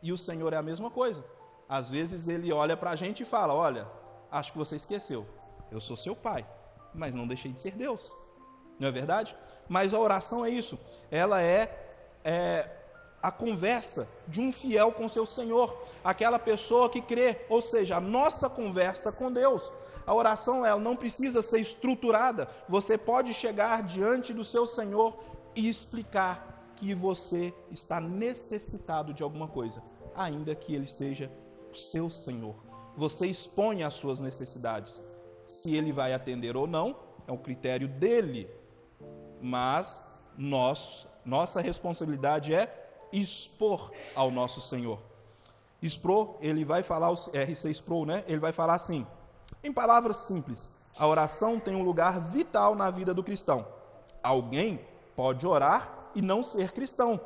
E 0.03 0.13
o 0.13 0.19
Senhor 0.19 0.53
é 0.53 0.57
a 0.57 0.63
mesma 0.63 0.91
coisa. 0.91 1.25
Às 1.69 1.91
vezes 1.91 2.29
ele 2.29 2.53
olha 2.53 2.77
para 2.77 2.91
a 2.91 2.97
gente 2.97 3.23
e 3.23 3.27
fala: 3.27 3.55
Olha, 3.55 3.87
acho 4.31 4.53
que 4.53 4.59
você 4.59 4.77
esqueceu, 4.77 5.27
eu 5.71 5.81
sou 5.81 5.97
seu 5.97 6.15
pai, 6.15 6.47
mas 6.95 7.15
não 7.15 7.27
deixei 7.27 7.53
de 7.53 7.61
ser 7.61 7.73
Deus. 7.73 8.17
Não 8.79 8.89
é 8.89 8.91
verdade? 8.91 9.37
Mas 9.69 9.95
a 9.95 9.99
oração 9.99 10.45
é 10.45 10.51
isso, 10.51 10.79
ela 11.11 11.41
é, 11.43 11.86
é 12.27 12.69
a 13.23 13.31
conversa 13.31 14.09
de 14.27 14.41
um 14.41 14.53
fiel 14.53 14.91
com 14.93 15.09
seu 15.09 15.25
Senhor, 15.25 15.81
aquela 16.03 16.39
pessoa 16.39 16.91
que 16.91 17.01
crê, 17.01 17.47
ou 17.49 17.63
seja, 17.63 17.97
a 17.97 18.01
nossa 18.01 18.51
conversa 18.51 19.13
com 19.13 19.33
Deus. 19.33 19.73
A 20.05 20.13
oração 20.13 20.67
ela 20.67 20.81
não 20.81 20.97
precisa 20.97 21.41
ser 21.41 21.61
estruturada, 21.61 22.49
você 22.69 22.99
pode 22.99 23.33
chegar 23.33 23.85
diante 23.85 24.33
do 24.33 24.45
seu 24.45 24.67
Senhor 24.67 25.17
e 25.55 25.69
explicar 25.69 26.73
que 26.77 26.93
você 26.95 27.55
está 27.71 28.01
necessitado 28.01 29.15
de 29.15 29.23
alguma 29.23 29.49
coisa, 29.49 29.83
ainda 30.15 30.55
que 30.55 30.75
ele 30.75 30.87
seja 30.87 31.31
o 31.73 31.77
seu 31.77 32.11
Senhor. 32.11 32.57
Você 32.97 33.27
expõe 33.27 33.83
as 33.85 33.95
suas 33.95 34.21
necessidades. 34.21 35.03
Se 35.47 35.75
ele 35.75 35.93
vai 35.93 36.13
atender 36.13 36.57
ou 36.57 36.67
não, 36.67 36.97
é 37.27 37.33
um 37.33 37.37
critério 37.37 37.87
dele. 37.89 38.51
Mas 39.41 40.03
nós, 40.37 41.07
nossa 41.27 41.61
responsabilidade 41.61 42.55
é 42.55 42.89
expor 43.13 43.91
ao 44.15 44.31
nosso 44.31 44.61
Senhor. 44.61 44.99
Expor, 45.83 46.37
ele 46.41 46.65
vai 46.65 46.83
falar, 46.83 47.13
RC 47.13 47.71
Expor, 47.71 48.07
né? 48.07 48.25
Ele 48.27 48.39
vai 48.39 48.53
falar 48.53 48.75
assim, 48.75 49.07
em 49.63 49.73
palavras 49.73 50.19
simples, 50.19 50.71
a 50.97 51.07
oração 51.07 51.61
tem 51.61 51.75
um 51.75 51.83
lugar 51.83 52.21
vital 52.21 52.75
na 52.75 52.89
vida 52.91 53.13
do 53.13 53.23
cristão. 53.23 53.67
Alguém 54.23 54.81
pode 55.15 55.47
orar 55.47 56.11
e 56.15 56.23
não 56.23 56.43
ser 56.43 56.73
cristão. 56.73 57.21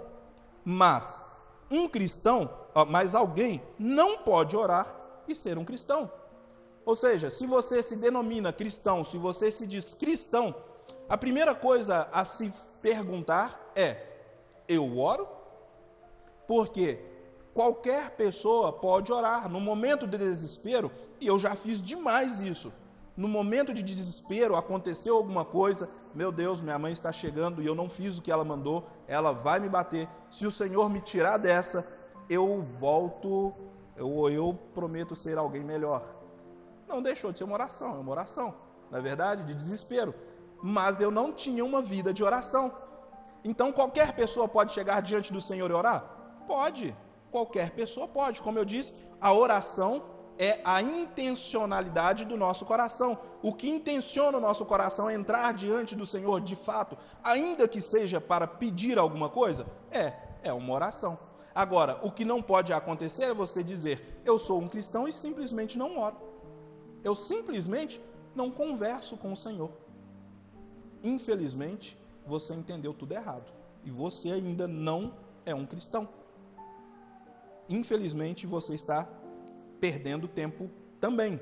Mas 0.65 1.25
um 1.71 1.89
cristão, 1.89 2.51
mas 2.89 3.15
alguém 3.15 3.63
não 3.79 4.19
pode 4.19 4.57
orar 4.57 4.95
e 5.29 5.35
ser 5.35 5.57
um 5.57 5.65
cristão. 5.65 6.11
Ou 6.85 6.97
seja, 6.97 7.31
se 7.31 7.47
você 7.47 7.83
se 7.83 7.95
denomina 7.95 8.53
cristão, 8.53 9.05
se 9.05 9.17
você 9.17 9.51
se 9.51 9.67
diz 9.67 9.95
cristão, 9.95 10.55
a 11.09 11.17
primeira 11.17 11.55
coisa 11.55 12.09
a 12.13 12.25
se 12.25 12.53
perguntar 12.81 13.73
é: 13.75 14.07
eu 14.69 14.99
oro? 14.99 15.29
Porque 16.47 16.99
qualquer 17.53 18.11
pessoa 18.13 18.73
pode 18.73 19.13
orar 19.13 19.49
no 19.49 19.61
momento 19.61 20.07
de 20.07 20.19
desespero, 20.19 20.91
e 21.21 21.27
eu 21.27 21.39
já 21.39 21.55
fiz 21.55 21.81
demais 21.81 22.41
isso. 22.41 22.73
No 23.17 23.29
momento 23.29 23.75
de 23.75 23.83
desespero, 23.83 24.57
aconteceu 24.57 25.15
alguma 25.15 25.45
coisa, 25.45 25.91
meu 26.15 26.33
Deus, 26.33 26.61
minha 26.61 26.79
mãe 26.79 26.93
está 26.93 27.13
chegando 27.13 27.61
e 27.61 27.67
eu 27.67 27.75
não 27.75 27.89
fiz 27.89 28.17
o 28.17 28.23
que 28.23 28.33
ela 28.33 28.45
mandou, 28.45 28.89
ela 29.07 29.33
vai 29.33 29.61
me 29.61 29.69
bater. 29.69 30.09
Se 30.31 30.47
o 30.47 30.51
Senhor 30.51 30.89
me 30.89 31.01
tirar 31.01 31.37
dessa, 31.37 31.87
eu 32.29 32.63
volto, 32.79 33.53
eu, 33.97 34.31
eu 34.31 34.59
prometo 34.73 35.15
ser 35.15 35.37
alguém 35.37 35.63
melhor. 35.63 36.03
Não 36.89 37.03
deixou 37.03 37.31
de 37.31 37.39
ser 37.39 37.45
uma 37.45 37.55
oração, 37.55 37.97
é 37.97 37.99
uma 37.99 38.11
oração, 38.11 38.55
na 38.91 38.99
é 38.99 39.01
verdade, 39.03 39.45
de 39.45 39.55
desespero. 39.55 40.15
Mas 40.63 41.01
eu 41.01 41.11
não 41.11 41.33
tinha 41.33 41.65
uma 41.65 41.81
vida 41.81 42.13
de 42.13 42.23
oração. 42.23 42.73
Então 43.45 43.73
qualquer 43.73 44.13
pessoa 44.13 44.49
pode 44.49 44.73
chegar 44.73 45.01
diante 45.01 45.33
do 45.33 45.41
Senhor 45.41 45.71
e 45.71 45.75
orar? 45.75 46.05
Pode. 46.47 46.97
Qualquer 47.31 47.71
pessoa 47.71 48.07
pode. 48.09 48.43
Como 48.43 48.59
eu 48.59 48.65
disse, 48.65 48.93
a 49.21 49.33
oração 49.33 50.03
é 50.39 50.59
a 50.65 50.81
intencionalidade 50.81 52.25
do 52.25 52.37
nosso 52.37 52.65
coração. 52.65 53.19
O 53.43 53.53
que 53.53 53.69
intenciona 53.69 54.39
o 54.39 54.41
nosso 54.41 54.65
coração 54.65 55.11
entrar 55.11 55.53
diante 55.53 55.95
do 55.95 56.07
Senhor 56.07 56.41
de 56.41 56.57
fato, 56.57 56.97
ainda 57.23 57.69
que 57.69 57.81
seja 57.81 58.21
para 58.21 58.47
pedir 58.47 58.99
alguma 58.99 59.29
coisa, 59.29 59.67
é, 59.91 60.15
é 60.43 60.53
uma 60.53 60.73
oração. 60.73 61.19
Agora, 61.55 61.99
o 62.03 62.11
que 62.11 62.25
não 62.25 62.41
pode 62.41 62.73
acontecer 62.73 63.25
é 63.25 63.35
você 63.35 63.63
dizer, 63.63 64.23
eu 64.25 64.39
sou 64.39 64.61
um 64.61 64.69
cristão 64.69 65.07
e 65.07 65.13
simplesmente 65.13 65.77
não 65.77 65.99
oro. 65.99 66.17
Eu 67.05 67.15
simplesmente 67.15 68.03
não 68.35 68.51
converso 68.51 69.17
com 69.17 69.33
o 69.33 69.37
Senhor. 69.37 69.71
Infelizmente, 71.03 71.99
você 72.27 72.55
entendeu 72.55 72.93
tudo 72.93 73.13
errado. 73.13 73.53
E 73.85 73.91
você 73.91 74.31
ainda 74.31 74.69
não 74.69 75.15
é 75.45 75.55
um 75.55 75.67
cristão. 75.67 76.09
Infelizmente, 77.69 78.47
você 78.47 78.75
está 78.75 79.09
perdendo 79.81 80.29
tempo 80.29 80.71
também. 81.01 81.41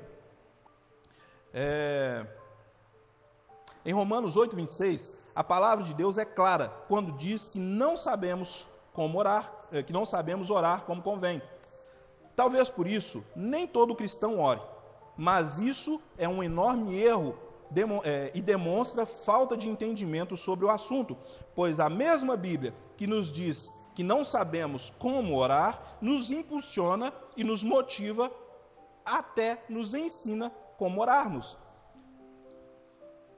É... 1.53 2.25
Em 3.85 3.93
Romanos 3.93 4.37
8, 4.37 4.55
26, 4.55 5.11
a 5.35 5.43
palavra 5.43 5.83
de 5.83 5.93
Deus 5.93 6.17
é 6.17 6.25
clara 6.25 6.69
quando 6.87 7.13
diz 7.13 7.49
que 7.49 7.59
não 7.59 7.97
sabemos 7.97 8.69
como 8.93 9.17
orar, 9.17 9.53
é, 9.71 9.81
que 9.81 9.93
não 9.93 10.05
sabemos 10.05 10.49
orar 10.49 10.83
como 10.83 11.01
convém. 11.01 11.41
Talvez 12.35 12.69
por 12.69 12.87
isso 12.87 13.23
nem 13.35 13.65
todo 13.65 13.95
cristão 13.95 14.39
ore, 14.39 14.61
mas 15.17 15.59
isso 15.59 16.01
é 16.17 16.27
um 16.27 16.43
enorme 16.43 16.97
erro 16.97 17.37
e 18.33 18.41
demonstra 18.41 19.05
falta 19.05 19.55
de 19.55 19.69
entendimento 19.69 20.35
sobre 20.35 20.65
o 20.65 20.69
assunto, 20.69 21.17
pois 21.55 21.79
a 21.79 21.89
mesma 21.89 22.35
Bíblia 22.35 22.73
que 22.97 23.07
nos 23.07 23.31
diz 23.31 23.71
que 23.95 24.03
não 24.03 24.23
sabemos 24.23 24.93
como 24.97 25.37
orar, 25.37 25.97
nos 25.99 26.31
impulsiona 26.31 27.11
e 27.35 27.43
nos 27.43 27.63
motiva, 27.63 28.31
até 29.05 29.63
nos 29.67 29.93
ensina 29.93 30.51
como 30.77 31.01
orarmos. 31.01 31.57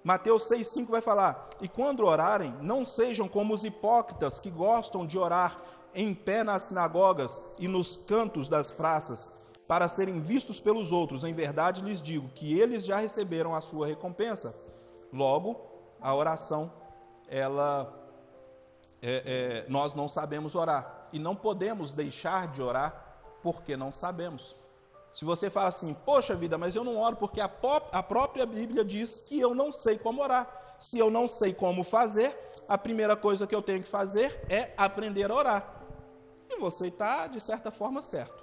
Mateus 0.04 0.44
6,5 0.50 0.88
vai 0.88 1.02
falar: 1.02 1.50
E 1.62 1.68
quando 1.68 2.06
orarem, 2.06 2.56
não 2.62 2.86
sejam 2.86 3.28
como 3.28 3.54
os 3.54 3.64
hipócritas 3.64 4.40
que 4.40 4.50
gostam 4.50 5.06
de 5.06 5.18
orar 5.18 5.62
em 5.94 6.14
pé 6.14 6.44
nas 6.44 6.64
sinagogas 6.64 7.42
e 7.58 7.68
nos 7.68 7.98
cantos 7.98 8.48
das 8.48 8.72
praças, 8.72 9.28
para 9.72 9.88
serem 9.88 10.20
vistos 10.20 10.60
pelos 10.60 10.92
outros. 10.92 11.24
Em 11.24 11.32
verdade 11.32 11.82
lhes 11.82 12.02
digo 12.02 12.28
que 12.36 12.60
eles 12.60 12.84
já 12.84 12.98
receberam 12.98 13.56
a 13.56 13.62
sua 13.62 13.88
recompensa. 13.88 14.54
Logo, 15.14 15.62
a 16.02 16.14
oração, 16.14 16.70
ela, 17.26 17.90
é, 19.02 19.64
é, 19.64 19.72
nós 19.72 19.96
não 19.96 20.10
sabemos 20.10 20.56
orar 20.56 21.08
e 21.14 21.18
não 21.18 21.38
podemos 21.38 21.94
deixar 21.94 22.50
de 22.50 22.62
orar 22.62 23.24
porque 23.42 23.78
não 23.78 23.94
sabemos. 23.94 24.58
Se 25.14 25.24
você 25.24 25.50
fala 25.50 25.70
assim, 25.70 25.94
poxa 25.94 26.36
vida, 26.36 26.58
mas 26.58 26.76
eu 26.76 26.84
não 26.84 26.98
oro 26.98 27.16
porque 27.16 27.40
a, 27.40 27.50
a 27.94 28.04
própria 28.04 28.46
Bíblia 28.46 28.84
diz 28.84 29.22
que 29.22 29.40
eu 29.40 29.56
não 29.56 29.72
sei 29.72 29.98
como 29.98 30.22
orar. 30.22 30.76
Se 30.82 31.00
eu 31.00 31.10
não 31.10 31.30
sei 31.30 31.54
como 31.54 31.86
fazer, 31.86 32.38
a 32.68 32.78
primeira 32.78 33.16
coisa 33.16 33.48
que 33.48 33.56
eu 33.56 33.62
tenho 33.62 33.82
que 33.82 33.88
fazer 33.88 34.38
é 34.50 34.74
aprender 34.76 35.32
a 35.32 35.34
orar. 35.34 35.82
E 36.50 36.60
você 36.60 36.88
está, 36.88 37.28
de 37.28 37.40
certa 37.40 37.72
forma, 37.72 38.02
certo. 38.02 38.41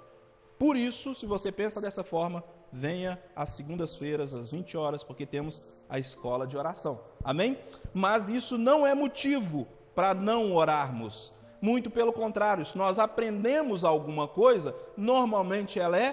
Por 0.59 0.75
isso, 0.75 1.15
se 1.15 1.25
você 1.25 1.53
pensa 1.53 1.79
dessa 1.79 2.03
forma, 2.03 2.43
venha 2.71 3.17
às 3.33 3.51
segundas-feiras, 3.51 4.33
às 4.33 4.51
20 4.51 4.75
horas, 4.75 5.03
porque 5.05 5.25
temos 5.25 5.61
a 5.89 5.97
escola 5.97 6.45
de 6.45 6.57
oração. 6.57 6.99
Amém? 7.23 7.57
Mas 7.93 8.27
isso 8.27 8.57
não 8.57 8.85
é 8.85 8.93
motivo 8.93 9.65
para 9.95 10.13
não 10.13 10.53
orarmos. 10.53 11.33
Muito 11.61 11.89
pelo 11.89 12.11
contrário, 12.11 12.65
se 12.65 12.77
nós 12.77 12.99
aprendemos 12.99 13.85
alguma 13.85 14.27
coisa, 14.27 14.75
normalmente 14.97 15.79
ela 15.79 15.97
é 15.97 16.11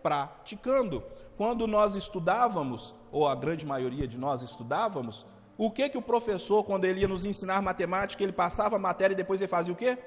praticando. 0.00 1.02
Quando 1.36 1.66
nós 1.66 1.96
estudávamos, 1.96 2.94
ou 3.10 3.26
a 3.26 3.34
grande 3.34 3.66
maioria 3.66 4.06
de 4.06 4.16
nós 4.16 4.42
estudávamos, 4.42 5.26
o 5.56 5.72
que 5.72 5.88
que 5.88 5.98
o 5.98 6.02
professor, 6.02 6.62
quando 6.62 6.84
ele 6.84 7.00
ia 7.00 7.08
nos 7.08 7.24
ensinar 7.24 7.60
matemática, 7.62 8.22
ele 8.22 8.32
passava 8.32 8.76
a 8.76 8.78
matéria 8.78 9.12
e 9.14 9.16
depois 9.16 9.40
ele 9.40 9.48
fazia 9.48 9.72
o 9.72 9.76
quê? 9.76 9.98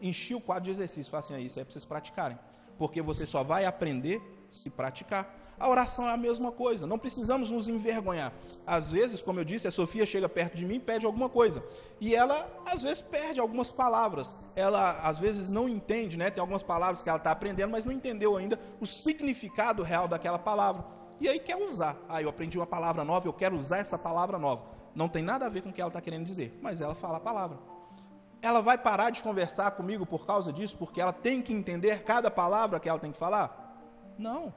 Enchia 0.00 0.36
o 0.36 0.40
quadro 0.40 0.64
de 0.64 0.70
exercício. 0.70 1.10
Fala 1.10 1.20
assim, 1.20 1.34
é 1.34 1.40
isso 1.40 1.58
é 1.58 1.64
para 1.64 1.72
vocês 1.72 1.84
praticarem. 1.84 2.38
Porque 2.80 3.02
você 3.02 3.26
só 3.26 3.44
vai 3.44 3.66
aprender 3.66 4.22
se 4.48 4.70
praticar. 4.70 5.54
A 5.58 5.68
oração 5.68 6.08
é 6.08 6.12
a 6.12 6.16
mesma 6.16 6.50
coisa, 6.50 6.86
não 6.86 6.98
precisamos 6.98 7.50
nos 7.50 7.68
envergonhar. 7.68 8.32
Às 8.66 8.90
vezes, 8.90 9.20
como 9.20 9.38
eu 9.38 9.44
disse, 9.44 9.68
a 9.68 9.70
Sofia 9.70 10.06
chega 10.06 10.26
perto 10.30 10.56
de 10.56 10.64
mim 10.64 10.76
e 10.76 10.80
pede 10.80 11.04
alguma 11.04 11.28
coisa. 11.28 11.62
E 12.00 12.14
ela, 12.14 12.50
às 12.64 12.82
vezes, 12.82 13.02
perde 13.02 13.38
algumas 13.38 13.70
palavras. 13.70 14.34
Ela, 14.56 14.98
às 15.02 15.18
vezes, 15.18 15.50
não 15.50 15.68
entende, 15.68 16.16
né? 16.16 16.30
Tem 16.30 16.40
algumas 16.40 16.62
palavras 16.62 17.02
que 17.02 17.10
ela 17.10 17.18
está 17.18 17.30
aprendendo, 17.30 17.70
mas 17.70 17.84
não 17.84 17.92
entendeu 17.92 18.38
ainda 18.38 18.58
o 18.80 18.86
significado 18.86 19.82
real 19.82 20.08
daquela 20.08 20.38
palavra. 20.38 20.82
E 21.20 21.28
aí 21.28 21.38
quer 21.38 21.56
usar. 21.56 21.98
Ah, 22.08 22.22
eu 22.22 22.30
aprendi 22.30 22.58
uma 22.58 22.66
palavra 22.66 23.04
nova, 23.04 23.28
eu 23.28 23.32
quero 23.34 23.56
usar 23.56 23.76
essa 23.76 23.98
palavra 23.98 24.38
nova. 24.38 24.64
Não 24.94 25.06
tem 25.06 25.22
nada 25.22 25.44
a 25.44 25.50
ver 25.50 25.60
com 25.60 25.68
o 25.68 25.72
que 25.72 25.82
ela 25.82 25.90
está 25.90 26.00
querendo 26.00 26.24
dizer, 26.24 26.58
mas 26.62 26.80
ela 26.80 26.94
fala 26.94 27.18
a 27.18 27.20
palavra. 27.20 27.58
Ela 28.42 28.60
vai 28.60 28.78
parar 28.78 29.10
de 29.10 29.22
conversar 29.22 29.70
comigo 29.72 30.06
por 30.06 30.26
causa 30.26 30.52
disso, 30.52 30.76
porque 30.76 31.00
ela 31.00 31.12
tem 31.12 31.42
que 31.42 31.52
entender 31.52 32.04
cada 32.04 32.30
palavra 32.30 32.80
que 32.80 32.88
ela 32.88 32.98
tem 32.98 33.12
que 33.12 33.18
falar? 33.18 33.76
Não 34.18 34.52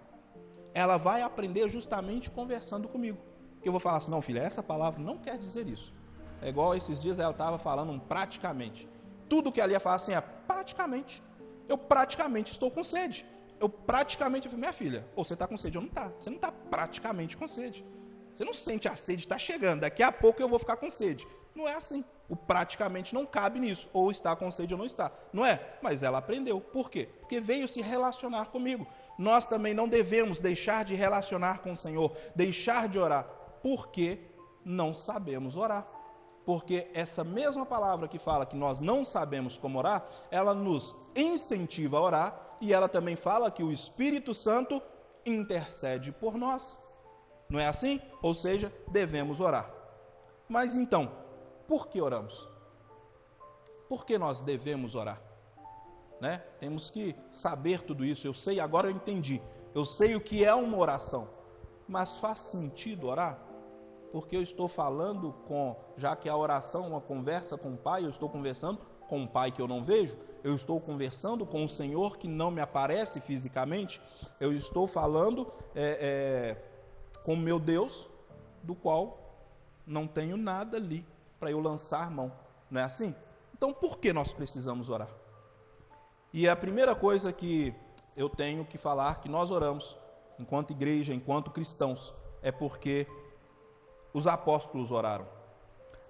ela 0.74 0.98
vai 0.98 1.22
aprender 1.22 1.70
justamente 1.70 2.32
conversando 2.32 2.88
comigo. 2.90 3.20
Que 3.62 3.70
eu 3.70 3.72
vou 3.72 3.80
falar 3.80 3.98
assim, 3.98 4.12
não, 4.12 4.22
filha, 4.22 4.40
essa 4.40 4.64
palavra 4.64 5.02
não 5.02 5.18
quer 5.18 5.38
dizer 5.38 5.68
isso. 5.68 5.94
É 6.42 6.50
igual 6.50 6.76
esses 6.76 7.00
dias 7.00 7.20
ela 7.20 7.32
estava 7.32 7.58
falando 7.58 7.92
um 7.92 8.00
praticamente. 8.00 8.90
Tudo 9.30 9.52
que 9.52 9.62
ela 9.62 9.72
ia 9.72 9.80
falar 9.80 9.96
assim 9.96 10.14
é 10.14 10.20
praticamente. 10.20 11.24
Eu 11.70 11.78
praticamente 11.78 12.52
estou 12.52 12.70
com 12.70 12.84
sede. 12.84 13.26
Eu 13.60 13.70
praticamente, 13.70 14.54
minha 14.54 14.74
filha, 14.74 15.08
ou 15.16 15.24
você 15.24 15.34
está 15.34 15.48
com 15.48 15.56
sede 15.56 15.78
ou 15.78 15.84
não 15.84 15.90
está. 15.90 16.12
Você 16.18 16.30
não 16.30 16.38
está 16.38 16.52
praticamente 16.52 17.38
com 17.38 17.48
sede. 17.48 17.86
Você 18.34 18.44
não 18.44 18.54
sente 18.54 18.88
a 18.88 18.96
sede 18.96 19.22
está 19.22 19.38
chegando. 19.38 19.82
Daqui 19.82 20.04
a 20.04 20.12
pouco 20.12 20.42
eu 20.42 20.50
vou 20.50 20.60
ficar 20.60 20.76
com 20.76 20.90
sede. 20.90 21.26
Não 21.56 21.68
é 21.68 21.76
assim. 21.76 22.04
O 22.30 22.36
praticamente 22.36 23.14
não 23.14 23.26
cabe 23.26 23.60
nisso. 23.60 23.90
Ou 23.94 24.10
está 24.10 24.36
com 24.36 24.50
sede 24.50 24.74
ou 24.74 24.78
não 24.78 24.86
está. 24.86 25.12
Não 25.32 25.46
é? 25.46 25.78
Mas 25.82 26.04
ela 26.04 26.18
aprendeu. 26.18 26.60
Por 26.60 26.90
quê? 26.90 27.10
Porque 27.20 27.40
veio 27.40 27.68
se 27.68 27.82
relacionar 27.82 28.46
comigo 28.46 28.88
nós 29.18 29.46
também 29.46 29.74
não 29.74 29.88
devemos 29.88 30.40
deixar 30.40 30.84
de 30.84 30.96
relacionar 30.96 31.60
com 31.60 31.72
o 31.72 31.78
Senhor, 31.78 32.16
deixar 32.36 32.88
de 32.88 33.00
orar, 33.00 33.26
porque 33.62 34.20
não 34.66 34.94
sabemos 34.94 35.56
orar. 35.56 35.88
Porque 36.46 36.90
essa 36.94 37.24
mesma 37.24 37.66
palavra 37.66 38.08
que 38.08 38.20
fala 38.20 38.46
que 38.46 38.56
nós 38.56 38.80
não 38.80 39.06
sabemos 39.06 39.58
como 39.58 39.78
orar, 39.80 40.06
ela 40.30 40.54
nos 40.54 40.94
incentiva 41.16 41.98
a 41.98 42.02
orar 42.02 42.58
e 42.60 42.74
ela 42.74 42.90
também 42.90 43.16
fala 43.16 43.52
que 43.52 43.64
o 43.64 43.72
Espírito 43.72 44.34
Santo 44.34 44.82
intercede 45.26 46.12
por 46.12 46.36
nós. 46.36 46.80
Não 47.50 47.60
é 47.60 47.68
assim? 47.68 48.02
Ou 48.22 48.34
seja, 48.34 48.74
devemos 48.90 49.40
orar. 49.40 49.72
Mas 50.50 50.76
então, 50.76 51.10
por 51.68 51.88
que 51.88 52.02
oramos? 52.02 52.50
Por 53.88 54.06
que 54.06 54.18
nós 54.18 54.42
devemos 54.42 54.96
orar? 54.96 55.22
né? 56.24 56.42
Temos 56.58 56.90
que 56.90 57.14
saber 57.34 57.82
tudo 57.82 58.06
isso. 58.06 58.26
Eu 58.26 58.34
sei, 58.34 58.62
agora 58.62 58.88
eu 58.88 58.92
entendi. 58.92 59.42
Eu 59.76 59.84
sei 59.84 60.16
o 60.16 60.22
que 60.22 60.46
é 60.46 60.56
uma 60.56 60.78
oração. 60.78 61.28
Mas 61.86 62.16
faz 62.16 62.40
sentido 62.40 63.08
orar? 63.08 63.38
Porque 64.10 64.38
eu 64.38 64.42
estou 64.42 64.70
falando 64.70 65.34
com, 65.46 65.76
já 65.98 66.16
que 66.16 66.30
a 66.30 66.38
oração 66.38 66.86
é 66.86 66.88
uma 66.88 67.02
conversa 67.02 67.58
com 67.58 67.74
o 67.74 67.78
Pai, 67.78 68.06
eu 68.06 68.10
estou 68.10 68.30
conversando 68.30 68.80
com 69.10 69.20
um 69.20 69.28
Pai 69.28 69.52
que 69.52 69.62
eu 69.62 69.68
não 69.68 69.84
vejo, 69.84 70.18
eu 70.46 70.56
estou 70.56 70.80
conversando 70.80 71.46
com 71.46 71.66
o 71.66 71.68
Senhor 71.68 72.18
que 72.18 72.28
não 72.28 72.50
me 72.50 72.62
aparece 72.62 73.20
fisicamente, 73.20 74.02
eu 74.40 74.54
estou 74.54 74.88
falando 74.88 75.52
é, 75.76 76.56
é, 76.56 77.22
com 77.26 77.36
meu 77.36 77.60
Deus, 77.60 78.08
do 78.62 78.74
qual 78.74 79.20
não 79.86 80.08
tenho 80.08 80.38
nada 80.38 80.78
ali 80.78 81.06
para 81.44 81.52
eu 81.52 81.60
lançar 81.60 82.10
mão. 82.10 82.32
Não 82.72 82.80
é 82.80 82.86
assim? 82.86 83.14
Então 83.54 83.74
por 83.74 83.98
que 83.98 84.14
nós 84.14 84.32
precisamos 84.32 84.90
orar? 84.90 85.10
E 86.32 86.48
a 86.48 86.56
primeira 86.56 86.96
coisa 86.96 87.34
que 87.34 87.76
eu 88.16 88.30
tenho 88.30 88.64
que 88.64 88.78
falar 88.78 89.20
que 89.20 89.28
nós 89.28 89.52
oramos, 89.52 89.98
enquanto 90.40 90.72
igreja, 90.72 91.14
enquanto 91.14 91.52
cristãos, 91.52 92.14
é 92.42 92.50
porque 92.50 93.06
os 94.14 94.26
apóstolos 94.26 94.90
oraram. 94.90 95.28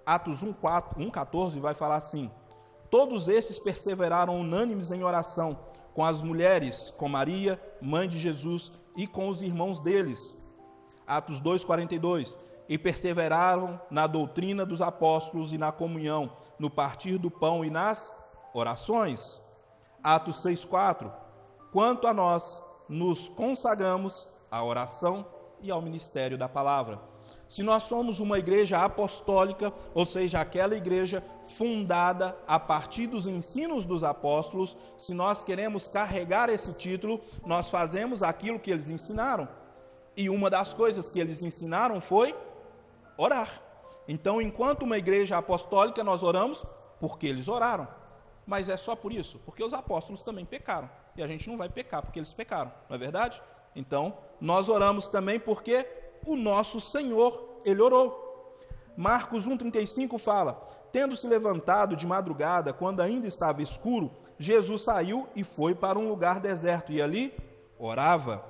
Atos 0.06 0.44
1,14 0.44 1.58
vai 1.58 1.74
falar 1.74 1.96
assim: 1.96 2.30
Todos 2.88 3.26
esses 3.26 3.58
perseveraram 3.58 4.38
unânimes 4.38 4.92
em 4.92 5.02
oração, 5.02 5.58
com 5.92 6.04
as 6.04 6.22
mulheres, 6.22 6.92
com 6.92 7.08
Maria, 7.08 7.60
mãe 7.82 8.08
de 8.08 8.20
Jesus, 8.20 8.70
e 8.96 9.04
com 9.04 9.28
os 9.28 9.42
irmãos 9.42 9.80
deles. 9.80 10.38
Atos 11.04 11.40
2,42 11.40 12.38
E 12.68 12.78
perseveraram 12.78 13.80
na 13.90 14.06
doutrina 14.06 14.64
dos 14.64 14.80
apóstolos 14.80 15.52
e 15.52 15.58
na 15.58 15.70
comunhão, 15.70 16.36
no 16.58 16.70
partir 16.70 17.18
do 17.18 17.30
pão 17.30 17.64
e 17.64 17.70
nas 17.70 18.14
orações. 18.54 19.42
Atos 20.02 20.42
6,4. 20.42 21.12
Quanto 21.72 22.06
a 22.06 22.14
nós, 22.14 22.62
nos 22.88 23.28
consagramos 23.28 24.28
à 24.50 24.64
oração 24.64 25.26
e 25.60 25.70
ao 25.70 25.82
ministério 25.82 26.38
da 26.38 26.48
palavra. 26.48 27.00
Se 27.48 27.62
nós 27.62 27.84
somos 27.84 28.18
uma 28.18 28.38
igreja 28.38 28.82
apostólica, 28.84 29.72
ou 29.94 30.04
seja, 30.04 30.40
aquela 30.40 30.74
igreja 30.74 31.22
fundada 31.46 32.36
a 32.46 32.58
partir 32.58 33.06
dos 33.06 33.26
ensinos 33.26 33.86
dos 33.86 34.02
apóstolos, 34.02 34.76
se 34.98 35.14
nós 35.14 35.44
queremos 35.44 35.86
carregar 35.86 36.48
esse 36.48 36.72
título, 36.72 37.20
nós 37.44 37.68
fazemos 37.68 38.22
aquilo 38.22 38.58
que 38.58 38.70
eles 38.70 38.88
ensinaram. 38.88 39.48
E 40.16 40.28
uma 40.28 40.48
das 40.48 40.74
coisas 40.74 41.10
que 41.10 41.18
eles 41.18 41.42
ensinaram 41.42 42.00
foi 42.00 42.34
orar. 43.16 43.62
Então, 44.06 44.40
enquanto 44.40 44.82
uma 44.82 44.98
igreja 44.98 45.36
apostólica, 45.36 46.04
nós 46.04 46.22
oramos 46.22 46.64
porque 47.00 47.26
eles 47.26 47.48
oraram. 47.48 47.88
Mas 48.46 48.68
é 48.68 48.76
só 48.76 48.94
por 48.94 49.12
isso? 49.12 49.38
Porque 49.44 49.64
os 49.64 49.72
apóstolos 49.72 50.22
também 50.22 50.44
pecaram. 50.44 50.90
E 51.16 51.22
a 51.22 51.26
gente 51.26 51.48
não 51.48 51.56
vai 51.56 51.68
pecar 51.68 52.02
porque 52.02 52.18
eles 52.18 52.32
pecaram, 52.32 52.72
não 52.88 52.96
é 52.96 52.98
verdade? 52.98 53.42
Então, 53.74 54.18
nós 54.40 54.68
oramos 54.68 55.08
também 55.08 55.38
porque 55.38 55.86
o 56.26 56.36
nosso 56.36 56.80
Senhor, 56.80 57.60
ele 57.64 57.80
orou. 57.80 58.22
Marcos 58.96 59.48
1,35 59.48 60.18
fala: 60.18 60.54
Tendo 60.92 61.16
se 61.16 61.26
levantado 61.26 61.96
de 61.96 62.06
madrugada, 62.06 62.72
quando 62.72 63.00
ainda 63.00 63.26
estava 63.26 63.62
escuro, 63.62 64.10
Jesus 64.38 64.82
saiu 64.82 65.28
e 65.34 65.42
foi 65.42 65.74
para 65.74 65.98
um 65.98 66.08
lugar 66.08 66.40
deserto, 66.40 66.92
e 66.92 67.02
ali 67.02 67.34
orava. 67.78 68.44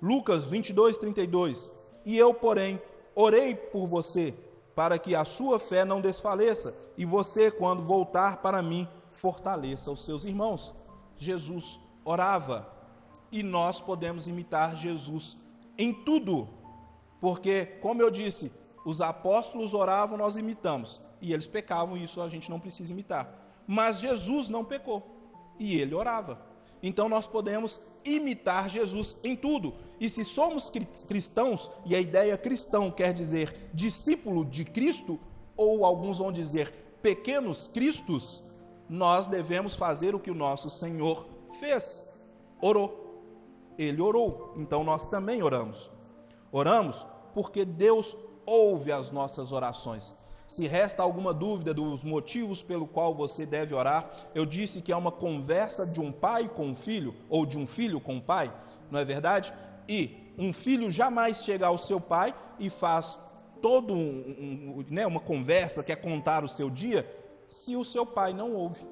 Lucas 0.00 0.44
22, 0.44 0.98
32. 0.98 1.72
E 2.04 2.16
eu, 2.16 2.32
porém, 2.32 2.80
orei 3.14 3.54
por 3.54 3.86
você, 3.86 4.34
para 4.74 4.98
que 4.98 5.14
a 5.14 5.24
sua 5.24 5.58
fé 5.58 5.84
não 5.84 6.00
desfaleça, 6.00 6.74
e 6.96 7.04
você, 7.04 7.50
quando 7.50 7.82
voltar 7.82 8.38
para 8.38 8.62
mim, 8.62 8.88
fortaleça 9.10 9.90
os 9.90 10.04
seus 10.04 10.24
irmãos. 10.24 10.74
Jesus 11.16 11.80
orava, 12.04 12.70
e 13.30 13.42
nós 13.42 13.80
podemos 13.80 14.26
imitar 14.26 14.76
Jesus 14.76 15.36
em 15.76 15.92
tudo. 15.92 16.48
Porque, 17.20 17.66
como 17.80 18.02
eu 18.02 18.10
disse, 18.10 18.52
os 18.84 19.00
apóstolos 19.00 19.74
oravam, 19.74 20.16
nós 20.16 20.36
imitamos. 20.36 21.00
E 21.20 21.32
eles 21.32 21.46
pecavam, 21.46 21.96
e 21.96 22.04
isso 22.04 22.20
a 22.20 22.28
gente 22.28 22.50
não 22.50 22.58
precisa 22.58 22.92
imitar. 22.92 23.32
Mas 23.66 24.00
Jesus 24.00 24.48
não 24.48 24.64
pecou. 24.64 25.02
E 25.58 25.78
ele 25.78 25.94
orava. 25.94 26.40
Então 26.82 27.08
nós 27.08 27.26
podemos 27.26 27.80
imitar 28.04 28.68
Jesus 28.68 29.16
em 29.22 29.36
tudo. 29.36 29.74
E 30.00 30.08
se 30.08 30.24
somos 30.24 30.72
cristãos, 31.06 31.70
e 31.84 31.94
a 31.94 32.00
ideia 32.00 32.38
cristão 32.38 32.90
quer 32.90 33.12
dizer 33.12 33.70
discípulo 33.74 34.46
de 34.46 34.64
Cristo, 34.64 35.20
ou 35.54 35.84
alguns 35.84 36.16
vão 36.16 36.32
dizer 36.32 36.72
pequenos 37.02 37.68
cristos, 37.68 38.42
nós 38.88 39.28
devemos 39.28 39.74
fazer 39.74 40.14
o 40.14 40.18
que 40.18 40.30
o 40.30 40.34
nosso 40.34 40.70
Senhor 40.70 41.28
fez. 41.60 42.08
Orou. 42.62 43.22
Ele 43.78 44.00
orou. 44.00 44.54
Então 44.56 44.82
nós 44.82 45.06
também 45.06 45.42
oramos. 45.42 45.90
Oramos 46.50 47.06
porque 47.34 47.64
Deus 47.64 48.16
ouve 48.46 48.90
as 48.90 49.10
nossas 49.10 49.52
orações. 49.52 50.16
Se 50.48 50.66
resta 50.66 51.02
alguma 51.02 51.32
dúvida 51.32 51.72
dos 51.72 52.02
motivos 52.02 52.60
pelo 52.60 52.84
qual 52.84 53.14
você 53.14 53.46
deve 53.46 53.72
orar, 53.72 54.10
eu 54.34 54.44
disse 54.44 54.82
que 54.82 54.90
é 54.90 54.96
uma 54.96 55.12
conversa 55.12 55.86
de 55.86 56.00
um 56.00 56.10
pai 56.10 56.48
com 56.48 56.66
um 56.66 56.74
filho, 56.74 57.14
ou 57.28 57.46
de 57.46 57.56
um 57.56 57.68
filho 57.68 58.00
com 58.00 58.14
um 58.14 58.20
pai, 58.20 58.52
não 58.90 58.98
é 58.98 59.04
verdade? 59.04 59.54
E 59.90 60.32
um 60.38 60.52
filho 60.52 60.88
jamais 60.88 61.42
chega 61.42 61.66
ao 61.66 61.76
seu 61.76 62.00
pai 62.00 62.32
e 62.60 62.70
faz 62.70 63.18
todo 63.60 63.92
um, 63.92 63.98
um, 63.98 64.84
né, 64.88 65.04
uma 65.04 65.18
conversa, 65.18 65.82
quer 65.82 65.96
contar 65.96 66.44
o 66.44 66.48
seu 66.48 66.70
dia, 66.70 67.04
se 67.48 67.74
o 67.74 67.84
seu 67.84 68.06
pai 68.06 68.32
não 68.32 68.54
ouve. 68.54 68.86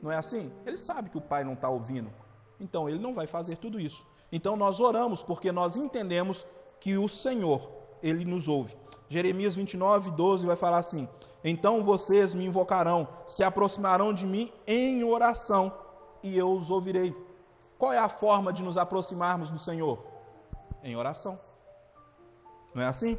Não 0.00 0.12
é 0.12 0.16
assim? 0.16 0.52
Ele 0.64 0.78
sabe 0.78 1.10
que 1.10 1.18
o 1.18 1.20
pai 1.20 1.42
não 1.42 1.54
está 1.54 1.68
ouvindo. 1.68 2.12
Então 2.60 2.88
ele 2.88 3.00
não 3.00 3.12
vai 3.12 3.26
fazer 3.26 3.56
tudo 3.56 3.80
isso. 3.80 4.06
Então 4.30 4.56
nós 4.56 4.78
oramos 4.78 5.20
porque 5.20 5.50
nós 5.50 5.76
entendemos 5.76 6.46
que 6.78 6.96
o 6.96 7.08
Senhor, 7.08 7.68
ele 8.00 8.24
nos 8.24 8.46
ouve. 8.46 8.76
Jeremias 9.08 9.56
29, 9.56 10.12
12 10.12 10.46
vai 10.46 10.54
falar 10.54 10.78
assim: 10.78 11.08
Então 11.42 11.82
vocês 11.82 12.36
me 12.36 12.44
invocarão, 12.44 13.08
se 13.26 13.42
aproximarão 13.42 14.14
de 14.14 14.24
mim 14.24 14.52
em 14.64 15.02
oração, 15.02 15.72
e 16.22 16.38
eu 16.38 16.52
os 16.52 16.70
ouvirei. 16.70 17.12
Qual 17.76 17.92
é 17.92 17.98
a 17.98 18.08
forma 18.08 18.52
de 18.52 18.62
nos 18.62 18.78
aproximarmos 18.78 19.50
do 19.50 19.58
Senhor? 19.58 20.15
Em 20.86 20.94
oração. 20.94 21.36
Não 22.72 22.80
é 22.80 22.86
assim? 22.86 23.18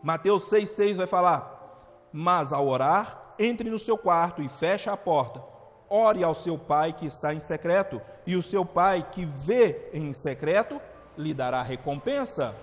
Mateus 0.00 0.44
6,6 0.44 0.94
vai 0.94 1.06
falar: 1.08 2.08
Mas 2.12 2.52
ao 2.52 2.68
orar, 2.68 3.34
entre 3.40 3.68
no 3.68 3.78
seu 3.78 3.98
quarto 3.98 4.40
e 4.40 4.48
feche 4.48 4.88
a 4.88 4.96
porta. 4.96 5.42
Ore 5.88 6.22
ao 6.22 6.32
seu 6.32 6.56
pai 6.56 6.92
que 6.92 7.06
está 7.06 7.34
em 7.34 7.40
secreto, 7.40 8.00
e 8.24 8.36
o 8.36 8.42
seu 8.42 8.64
pai 8.64 9.04
que 9.10 9.24
vê 9.24 9.90
em 9.92 10.12
secreto 10.12 10.80
lhe 11.18 11.34
dará 11.34 11.60
recompensa. 11.60 12.54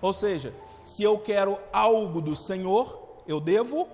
Ou 0.00 0.12
seja, 0.12 0.54
se 0.84 1.02
eu 1.02 1.18
quero 1.18 1.58
algo 1.72 2.20
do 2.20 2.36
Senhor, 2.36 3.22
eu 3.26 3.40
devo 3.40 3.88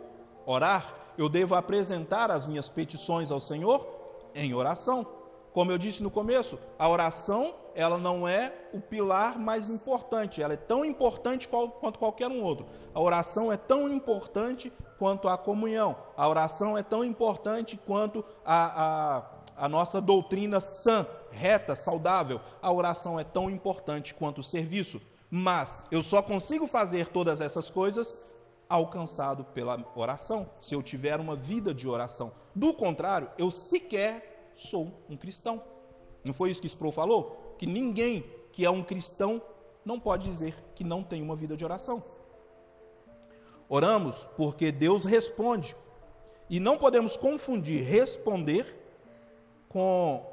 orar, 0.44 0.94
eu 1.16 1.30
devo 1.30 1.54
apresentar 1.54 2.30
as 2.30 2.46
minhas 2.46 2.68
petições 2.68 3.30
ao 3.30 3.40
Senhor 3.40 3.88
em 4.34 4.52
oração. 4.52 5.06
Como 5.54 5.72
eu 5.72 5.78
disse 5.78 6.02
no 6.02 6.10
começo, 6.10 6.58
a 6.78 6.86
oração 6.86 7.54
ela 7.76 7.98
não 7.98 8.26
é 8.26 8.52
o 8.72 8.80
pilar 8.80 9.38
mais 9.38 9.68
importante, 9.68 10.42
ela 10.42 10.54
é 10.54 10.56
tão 10.56 10.84
importante 10.84 11.46
quanto 11.46 11.98
qualquer 11.98 12.28
um 12.28 12.42
outro. 12.42 12.66
A 12.94 13.00
oração 13.00 13.52
é 13.52 13.56
tão 13.56 13.86
importante 13.86 14.72
quanto 14.98 15.28
a 15.28 15.36
comunhão, 15.36 15.94
a 16.16 16.26
oração 16.26 16.76
é 16.76 16.82
tão 16.82 17.04
importante 17.04 17.78
quanto 17.86 18.24
a, 18.44 19.18
a, 19.58 19.66
a 19.66 19.68
nossa 19.68 20.00
doutrina 20.00 20.58
sã, 20.58 21.06
reta, 21.30 21.76
saudável. 21.76 22.40
A 22.62 22.72
oração 22.72 23.20
é 23.20 23.24
tão 23.24 23.50
importante 23.50 24.14
quanto 24.14 24.40
o 24.40 24.44
serviço. 24.44 25.00
Mas 25.30 25.78
eu 25.90 26.02
só 26.02 26.22
consigo 26.22 26.66
fazer 26.66 27.08
todas 27.08 27.40
essas 27.40 27.68
coisas 27.68 28.14
alcançado 28.68 29.44
pela 29.44 29.84
oração, 29.94 30.48
se 30.60 30.74
eu 30.74 30.82
tiver 30.82 31.20
uma 31.20 31.36
vida 31.36 31.74
de 31.74 31.86
oração. 31.86 32.32
Do 32.54 32.72
contrário, 32.72 33.30
eu 33.36 33.50
sequer 33.50 34.50
sou 34.54 35.04
um 35.08 35.16
cristão. 35.16 35.62
Não 36.24 36.32
foi 36.32 36.50
isso 36.50 36.60
que 36.60 36.66
Sproul 36.66 36.92
falou? 36.92 37.45
Que 37.58 37.66
ninguém 37.66 38.24
que 38.52 38.64
é 38.64 38.70
um 38.70 38.82
cristão 38.82 39.42
não 39.84 40.00
pode 40.00 40.28
dizer 40.28 40.54
que 40.74 40.82
não 40.82 41.02
tem 41.02 41.22
uma 41.22 41.36
vida 41.36 41.56
de 41.56 41.64
oração. 41.64 42.02
Oramos 43.68 44.28
porque 44.36 44.72
Deus 44.72 45.04
responde. 45.04 45.76
E 46.48 46.60
não 46.60 46.76
podemos 46.76 47.16
confundir 47.16 47.84
responder 47.84 48.76
com 49.68 50.24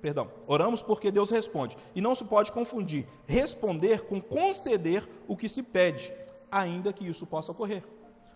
Perdão, 0.00 0.30
oramos 0.46 0.80
porque 0.80 1.10
Deus 1.10 1.30
responde. 1.30 1.76
E 1.94 2.00
não 2.00 2.14
se 2.14 2.24
pode 2.24 2.52
confundir 2.52 3.06
responder 3.26 4.02
com 4.02 4.20
conceder 4.20 5.08
o 5.26 5.36
que 5.36 5.48
se 5.48 5.62
pede, 5.62 6.12
ainda 6.50 6.92
que 6.92 7.06
isso 7.06 7.26
possa 7.26 7.50
ocorrer. 7.50 7.82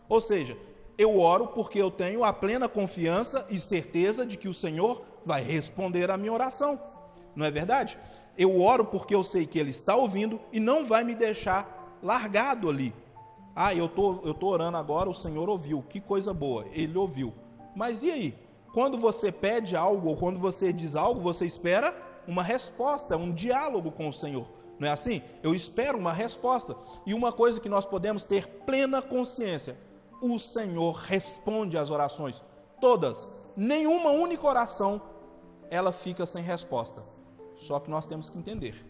Ou 0.09 0.21
seja, 0.21 0.57
eu 0.99 1.21
oro 1.21 1.49
porque 1.49 1.81
eu 1.81 1.91
tenho 1.91 2.25
a 2.25 2.33
plena 2.33 2.69
confiança 2.69 3.47
e 3.49 3.59
certeza 3.61 4.27
de 4.27 4.37
que 4.37 4.49
o 4.49 4.55
Senhor 4.55 5.03
vai 5.25 5.41
responder 5.41 6.11
à 6.11 6.17
minha 6.17 6.33
oração. 6.33 6.81
Não 7.35 7.47
é 7.47 7.51
verdade? 7.51 7.99
Eu 8.37 8.61
oro 8.61 8.85
porque 8.85 9.15
eu 9.15 9.23
sei 9.23 9.47
que 9.47 9.59
Ele 9.59 9.71
está 9.71 9.95
ouvindo 9.97 10.41
e 10.53 10.61
não 10.61 10.85
vai 10.85 11.05
me 11.05 11.15
deixar 11.15 11.99
largado 12.03 12.69
ali. 12.69 12.95
Ah, 13.55 13.75
eu 13.75 13.89
tô, 13.89 14.17
estou 14.17 14.35
tô 14.35 14.47
orando 14.49 14.79
agora, 14.79 15.11
o 15.11 15.15
Senhor 15.15 15.49
ouviu, 15.49 15.85
que 15.89 16.01
coisa 16.01 16.33
boa, 16.33 16.65
Ele 16.73 16.97
ouviu. 16.97 17.35
Mas 17.77 18.03
e 18.03 18.11
aí? 18.11 18.35
Quando 18.73 18.97
você 18.97 19.31
pede 19.31 19.77
algo 19.77 20.09
ou 20.09 20.17
quando 20.17 20.39
você 20.39 20.73
diz 20.73 20.97
algo, 20.97 21.21
você 21.21 21.45
espera 21.45 21.95
uma 22.27 22.43
resposta, 22.43 23.17
um 23.17 23.33
diálogo 23.33 23.93
com 23.93 24.09
o 24.09 24.13
Senhor. 24.13 24.47
Não 24.79 24.89
é 24.89 24.91
assim? 24.91 25.23
Eu 25.43 25.55
espero 25.55 25.99
uma 25.99 26.13
resposta. 26.13 26.75
E 27.05 27.13
uma 27.13 27.33
coisa 27.33 27.61
que 27.61 27.69
nós 27.69 27.85
podemos 27.85 28.25
ter 28.25 28.47
plena 28.47 29.03
consciência: 29.03 29.77
o 30.23 30.39
Senhor 30.39 30.93
responde 30.95 31.77
às 31.77 31.91
orações, 31.91 32.43
todas. 32.81 33.31
Nenhuma 33.55 34.11
única 34.11 34.47
oração 34.47 35.03
ela 35.71 35.93
fica 35.93 36.25
sem 36.25 36.43
resposta. 36.43 37.12
Só 37.63 37.79
que 37.79 37.91
nós 37.91 38.07
temos 38.07 38.29
que 38.29 38.39
entender: 38.39 38.85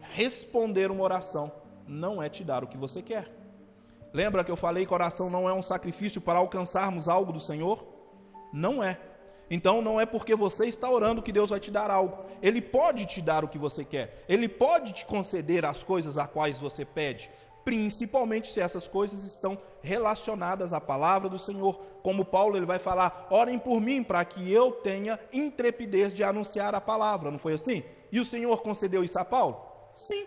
responder 0.00 0.90
uma 0.90 1.02
oração 1.02 1.50
não 1.86 2.22
é 2.22 2.28
te 2.28 2.44
dar 2.44 2.62
o 2.62 2.68
que 2.68 2.76
você 2.76 3.02
quer. 3.02 3.30
Lembra 4.12 4.44
que 4.44 4.50
eu 4.50 4.56
falei 4.56 4.84
que 4.84 4.94
oração 4.94 5.30
não 5.30 5.48
é 5.48 5.52
um 5.52 5.62
sacrifício 5.62 6.20
para 6.20 6.38
alcançarmos 6.38 7.08
algo 7.08 7.32
do 7.32 7.40
Senhor? 7.40 7.84
Não 8.52 8.82
é. 8.82 8.98
Então 9.50 9.82
não 9.82 10.00
é 10.00 10.06
porque 10.06 10.36
você 10.36 10.66
está 10.66 10.88
orando 10.88 11.22
que 11.22 11.32
Deus 11.32 11.50
vai 11.50 11.58
te 11.58 11.70
dar 11.70 11.90
algo. 11.90 12.24
Ele 12.42 12.60
pode 12.60 13.06
te 13.06 13.20
dar 13.20 13.44
o 13.44 13.48
que 13.48 13.58
você 13.58 13.84
quer. 13.84 14.24
Ele 14.28 14.48
pode 14.48 14.92
te 14.92 15.06
conceder 15.06 15.64
as 15.64 15.82
coisas 15.82 16.16
a 16.16 16.26
quais 16.26 16.60
você 16.60 16.84
pede, 16.84 17.30
principalmente 17.64 18.48
se 18.48 18.60
essas 18.60 18.86
coisas 18.86 19.24
estão 19.24 19.58
relacionadas 19.82 20.72
à 20.72 20.80
palavra 20.80 21.28
do 21.28 21.38
Senhor. 21.38 21.80
Como 22.02 22.24
Paulo 22.24 22.56
ele 22.56 22.66
vai 22.66 22.78
falar: 22.78 23.26
"Orem 23.30 23.58
por 23.58 23.80
mim 23.80 24.02
para 24.02 24.24
que 24.24 24.50
eu 24.52 24.72
tenha 24.72 25.18
intrepidez 25.32 26.14
de 26.14 26.22
anunciar 26.22 26.74
a 26.74 26.80
palavra". 26.80 27.30
Não 27.30 27.38
foi 27.38 27.54
assim? 27.54 27.82
E 28.12 28.20
o 28.20 28.24
Senhor 28.24 28.62
concedeu 28.62 29.04
isso 29.04 29.18
a 29.18 29.24
Paulo? 29.24 29.60
Sim. 29.94 30.26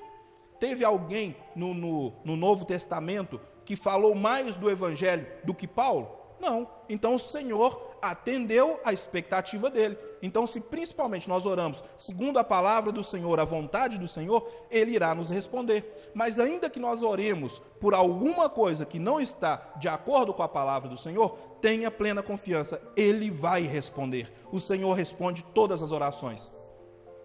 Teve 0.59 0.85
alguém 0.85 1.35
no, 1.55 1.73
no, 1.73 2.13
no 2.23 2.35
Novo 2.35 2.65
Testamento 2.65 3.39
que 3.65 3.75
falou 3.75 4.15
mais 4.15 4.55
do 4.55 4.69
Evangelho 4.69 5.27
do 5.43 5.53
que 5.53 5.67
Paulo? 5.67 6.23
Não. 6.39 6.69
Então 6.89 7.15
o 7.15 7.19
Senhor 7.19 7.97
atendeu 8.01 8.79
a 8.83 8.91
expectativa 8.91 9.69
dele. 9.69 9.97
Então, 10.21 10.45
se 10.45 10.59
principalmente 10.59 11.27
nós 11.27 11.45
oramos 11.45 11.83
segundo 11.97 12.37
a 12.37 12.43
palavra 12.43 12.91
do 12.91 13.03
Senhor, 13.03 13.39
a 13.39 13.45
vontade 13.45 13.97
do 13.97 14.07
Senhor, 14.07 14.45
ele 14.69 14.91
irá 14.91 15.15
nos 15.15 15.29
responder. 15.29 16.11
Mas 16.13 16.39
ainda 16.39 16.69
que 16.69 16.79
nós 16.79 17.01
oremos 17.01 17.61
por 17.79 17.93
alguma 17.93 18.49
coisa 18.49 18.85
que 18.85 18.99
não 18.99 19.21
está 19.21 19.73
de 19.77 19.87
acordo 19.87 20.33
com 20.33 20.43
a 20.43 20.49
palavra 20.49 20.89
do 20.89 20.97
Senhor, 20.97 21.37
tenha 21.61 21.89
plena 21.89 22.21
confiança, 22.21 22.81
ele 22.95 23.31
vai 23.31 23.63
responder. 23.63 24.31
O 24.51 24.59
Senhor 24.59 24.93
responde 24.93 25.43
todas 25.53 25.81
as 25.81 25.91
orações. 25.91 26.51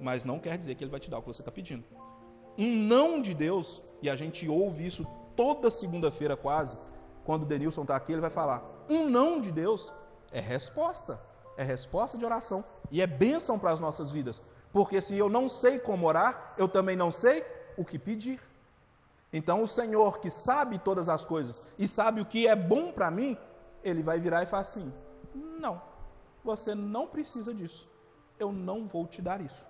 Mas 0.01 0.25
não 0.25 0.39
quer 0.39 0.57
dizer 0.57 0.75
que 0.75 0.85
ele 0.85 0.91
vai 0.91 1.01
te 1.01 1.11
dar 1.11 1.19
o 1.19 1.23
que 1.23 1.29
você 1.29 1.43
está 1.43 1.53
pedindo. 1.53 1.85
Um 2.57 2.75
não 2.75 3.21
de 3.21 3.35
Deus, 3.35 3.83
e 4.03 4.11
a 4.11 4.17
gente 4.17 4.49
ouve 4.49 4.87
isso 4.87 5.07
toda 5.37 5.71
segunda-feira 5.71 6.37
quase, 6.37 6.77
quando 7.25 7.43
o 7.43 7.47
Denilson 7.47 7.83
está 7.83 7.95
aqui, 7.95 8.13
ele 8.13 8.21
vai 8.21 8.31
falar: 8.31 8.65
um 8.89 9.09
não 9.09 9.41
de 9.41 9.53
Deus 9.53 9.93
é 10.33 10.41
resposta, 10.41 11.21
é 11.57 11.63
resposta 11.63 12.17
de 12.17 12.25
oração 12.25 12.65
e 12.91 13.03
é 13.03 13.07
bênção 13.07 13.59
para 13.59 13.71
as 13.71 13.79
nossas 13.79 14.11
vidas, 14.11 14.43
porque 14.73 15.01
se 15.01 15.17
eu 15.17 15.29
não 15.29 15.49
sei 15.49 15.79
como 15.79 16.07
orar, 16.07 16.55
eu 16.57 16.67
também 16.67 16.97
não 16.97 17.13
sei 17.13 17.45
o 17.77 17.85
que 17.85 17.99
pedir. 17.99 18.41
Então, 19.31 19.63
o 19.63 19.69
Senhor 19.69 20.21
que 20.21 20.31
sabe 20.31 20.79
todas 20.79 21.09
as 21.09 21.23
coisas 21.25 21.63
e 21.79 21.87
sabe 21.87 22.23
o 22.23 22.25
que 22.25 22.49
é 22.49 22.57
bom 22.57 22.91
para 22.91 23.11
mim, 23.11 23.37
ele 23.85 24.03
vai 24.03 24.19
virar 24.19 24.43
e 24.43 24.47
falar 24.47 24.63
assim: 24.63 24.91
não, 25.61 25.83
você 26.43 26.75
não 26.75 27.07
precisa 27.07 27.53
disso, 27.53 27.89
eu 28.39 28.51
não 28.51 28.89
vou 28.89 29.07
te 29.07 29.21
dar 29.21 29.41
isso. 29.41 29.68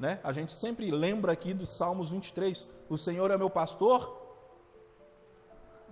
Né? 0.00 0.18
A 0.24 0.32
gente 0.32 0.54
sempre 0.54 0.90
lembra 0.90 1.30
aqui 1.30 1.52
dos 1.52 1.74
Salmos 1.74 2.08
23: 2.08 2.66
o 2.88 2.96
Senhor 2.96 3.30
é 3.30 3.36
meu 3.36 3.50
pastor, 3.50 4.18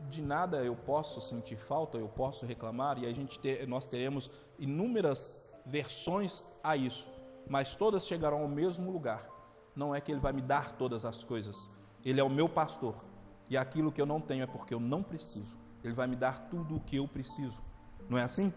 de 0.09 0.22
nada 0.22 0.64
eu 0.64 0.74
posso 0.74 1.20
sentir 1.20 1.59
falta, 1.59 1.98
eu 1.98 2.09
posso 2.09 2.46
reclamar, 2.46 2.98
e 2.98 3.04
a 3.04 3.12
gente 3.12 3.38
ter, 3.38 3.68
nós 3.68 3.86
teremos 3.86 4.30
inúmeras 4.59 5.42
versões 5.66 6.42
a 6.64 6.74
isso, 6.74 7.06
mas 7.46 7.74
todas 7.74 8.06
chegarão 8.06 8.40
ao 8.40 8.48
mesmo 8.48 8.90
lugar. 8.90 9.28
Não 9.76 9.94
é 9.94 10.00
que 10.00 10.11
ele 10.11 10.20
vai 10.20 10.32
me 10.32 10.40
dar 10.40 10.72
todas 10.72 11.04
as 11.04 11.22
coisas, 11.22 11.70
ele 12.02 12.18
é 12.18 12.24
o 12.24 12.30
meu 12.30 12.48
pastor, 12.48 13.04
e 13.50 13.59
aquilo 13.59 13.92
que 13.92 14.00
eu 14.00 14.06
não 14.06 14.22
tenho 14.22 14.42
é 14.42 14.46
porque 14.46 14.72
eu 14.72 14.80
não 14.80 15.02
preciso. 15.02 15.59
Ele 15.84 15.92
vai 15.92 16.06
me 16.06 16.16
dar 16.16 16.48
tudo 16.48 16.76
o 16.76 16.80
que 16.80 16.96
eu 16.96 17.06
preciso. 17.06 17.62
Não 18.09 18.16
é 18.16 18.22
assim? 18.22 18.52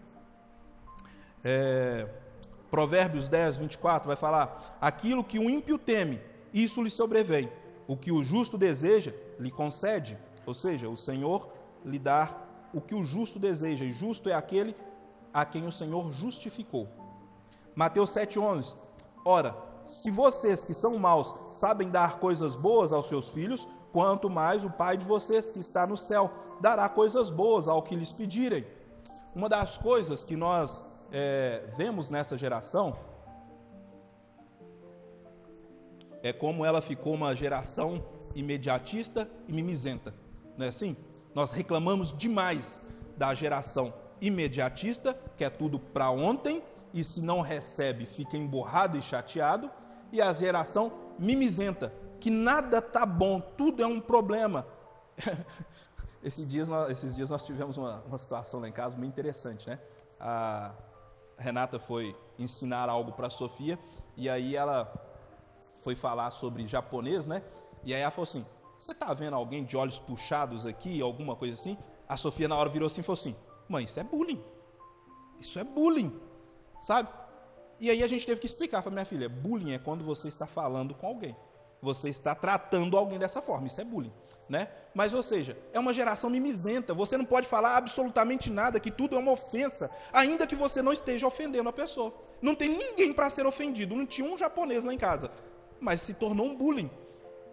É, 1.44 2.08
Provérbios 2.72 3.28
10, 3.28 3.58
24 3.58 4.06
vai 4.08 4.16
falar: 4.16 4.78
aquilo 4.80 5.22
que 5.22 5.38
o 5.38 5.50
ímpio 5.50 5.76
teme, 5.76 6.18
isso 6.54 6.82
lhe 6.82 6.88
sobrevém. 6.88 7.52
O 7.86 7.98
que 7.98 8.10
o 8.10 8.24
justo 8.24 8.56
deseja, 8.56 9.12
lhe 9.38 9.50
concede. 9.50 10.18
Ou 10.46 10.54
seja, 10.54 10.88
o 10.88 10.96
Senhor 10.96 11.52
lhe 11.84 11.98
dá 11.98 12.34
o 12.72 12.80
que 12.80 12.94
o 12.94 13.04
justo 13.04 13.38
deseja, 13.38 13.84
e 13.84 13.92
justo 13.92 14.30
é 14.30 14.32
aquele 14.32 14.74
a 15.34 15.44
quem 15.44 15.66
o 15.66 15.72
Senhor 15.72 16.10
justificou. 16.12 16.88
Mateus 17.74 18.08
7,11: 18.14 18.74
Ora, 19.22 19.54
se 19.84 20.10
vocês 20.10 20.64
que 20.64 20.72
são 20.72 20.98
maus 20.98 21.34
sabem 21.50 21.90
dar 21.90 22.18
coisas 22.18 22.56
boas 22.56 22.90
aos 22.90 23.06
seus 23.06 23.28
filhos, 23.28 23.68
quanto 23.92 24.30
mais 24.30 24.64
o 24.64 24.70
Pai 24.70 24.96
de 24.96 25.04
vocês 25.04 25.50
que 25.50 25.60
está 25.60 25.86
no 25.86 25.98
céu 25.98 26.30
dará 26.58 26.88
coisas 26.88 27.30
boas 27.30 27.68
ao 27.68 27.82
que 27.82 27.94
lhes 27.94 28.12
pedirem. 28.14 28.66
Uma 29.34 29.50
das 29.50 29.76
coisas 29.76 30.24
que 30.24 30.36
nós 30.36 30.82
é, 31.12 31.64
vemos 31.76 32.10
nessa 32.10 32.36
geração 32.36 32.96
é 36.22 36.32
como 36.32 36.64
ela 36.64 36.80
ficou 36.80 37.14
uma 37.14 37.34
geração 37.34 38.04
imediatista 38.34 39.28
e 39.46 39.52
mimizenta 39.52 40.14
não 40.56 40.66
é 40.66 40.68
assim? 40.68 40.96
Nós 41.34 41.52
reclamamos 41.52 42.16
demais 42.16 42.80
da 43.16 43.34
geração 43.34 43.92
imediatista, 44.20 45.18
que 45.36 45.44
é 45.44 45.50
tudo 45.50 45.78
para 45.78 46.10
ontem, 46.10 46.62
e 46.92 47.02
se 47.02 47.20
não 47.20 47.40
recebe, 47.40 48.06
fica 48.06 48.36
emborrado 48.36 48.98
e 48.98 49.02
chateado, 49.02 49.70
e 50.12 50.20
a 50.20 50.32
geração 50.32 50.92
mimizenta, 51.18 51.92
que 52.20 52.30
nada 52.30 52.80
tá 52.82 53.06
bom, 53.06 53.40
tudo 53.40 53.82
é 53.82 53.86
um 53.86 54.00
problema. 54.00 54.66
esses, 56.22 56.46
dias 56.46 56.68
nós, 56.68 56.90
esses 56.90 57.16
dias 57.16 57.30
nós 57.30 57.44
tivemos 57.44 57.78
uma, 57.78 58.02
uma 58.06 58.18
situação 58.18 58.60
lá 58.60 58.68
em 58.68 58.72
casa 58.72 58.96
muito 58.96 59.10
interessante, 59.10 59.68
né? 59.68 59.78
A 60.20 60.72
Renata 61.38 61.78
foi 61.78 62.16
ensinar 62.38 62.88
algo 62.88 63.12
para 63.12 63.26
a 63.26 63.30
Sofia, 63.30 63.78
e 64.16 64.28
aí 64.28 64.56
ela 64.56 64.92
foi 65.78 65.94
falar 65.94 66.30
sobre 66.30 66.66
japonês, 66.66 67.26
né? 67.26 67.42
E 67.84 67.94
aí 67.94 68.00
ela 68.00 68.10
falou 68.10 68.24
assim: 68.24 68.46
você 68.76 68.92
está 68.92 69.12
vendo 69.14 69.34
alguém 69.34 69.64
de 69.64 69.76
olhos 69.76 69.98
puxados 69.98 70.66
aqui, 70.66 71.00
alguma 71.00 71.36
coisa 71.36 71.54
assim? 71.54 71.76
A 72.08 72.16
Sofia 72.16 72.48
na 72.48 72.56
hora 72.56 72.68
virou 72.68 72.86
assim 72.86 73.00
e 73.00 73.04
falou 73.04 73.18
assim: 73.18 73.36
Mãe, 73.68 73.84
isso 73.84 73.98
é 73.98 74.04
bullying. 74.04 74.42
Isso 75.40 75.58
é 75.58 75.64
bullying. 75.64 76.20
Sabe? 76.80 77.08
E 77.80 77.90
aí 77.90 78.02
a 78.02 78.06
gente 78.06 78.26
teve 78.26 78.40
que 78.40 78.46
explicar. 78.46 78.82
Falei, 78.82 78.94
minha 78.94 79.04
filha, 79.04 79.28
bullying 79.28 79.72
é 79.72 79.78
quando 79.78 80.04
você 80.04 80.28
está 80.28 80.46
falando 80.46 80.94
com 80.94 81.06
alguém. 81.06 81.36
Você 81.82 82.08
está 82.08 82.34
tratando 82.34 82.96
alguém 82.96 83.18
dessa 83.18 83.42
forma. 83.42 83.66
Isso 83.66 83.80
é 83.80 83.84
bullying. 83.84 84.12
Né? 84.48 84.68
Mas, 84.94 85.12
ou 85.12 85.22
seja, 85.22 85.56
é 85.72 85.80
uma 85.80 85.92
geração 85.92 86.30
mimizenta. 86.30 86.94
Você 86.94 87.16
não 87.16 87.24
pode 87.24 87.46
falar 87.46 87.76
absolutamente 87.76 88.50
nada, 88.50 88.80
que 88.80 88.90
tudo 88.90 89.16
é 89.16 89.18
uma 89.18 89.32
ofensa, 89.32 89.90
ainda 90.12 90.46
que 90.46 90.54
você 90.54 90.80
não 90.80 90.92
esteja 90.92 91.26
ofendendo 91.26 91.68
a 91.68 91.72
pessoa. 91.72 92.14
Não 92.40 92.54
tem 92.54 92.68
ninguém 92.68 93.12
para 93.12 93.28
ser 93.28 93.46
ofendido. 93.46 93.96
Não 93.96 94.06
tinha 94.06 94.26
um 94.30 94.38
japonês 94.38 94.84
lá 94.84 94.94
em 94.94 94.98
casa. 94.98 95.30
Mas 95.80 96.00
se 96.00 96.14
tornou 96.14 96.46
um 96.46 96.54
bullying 96.54 96.90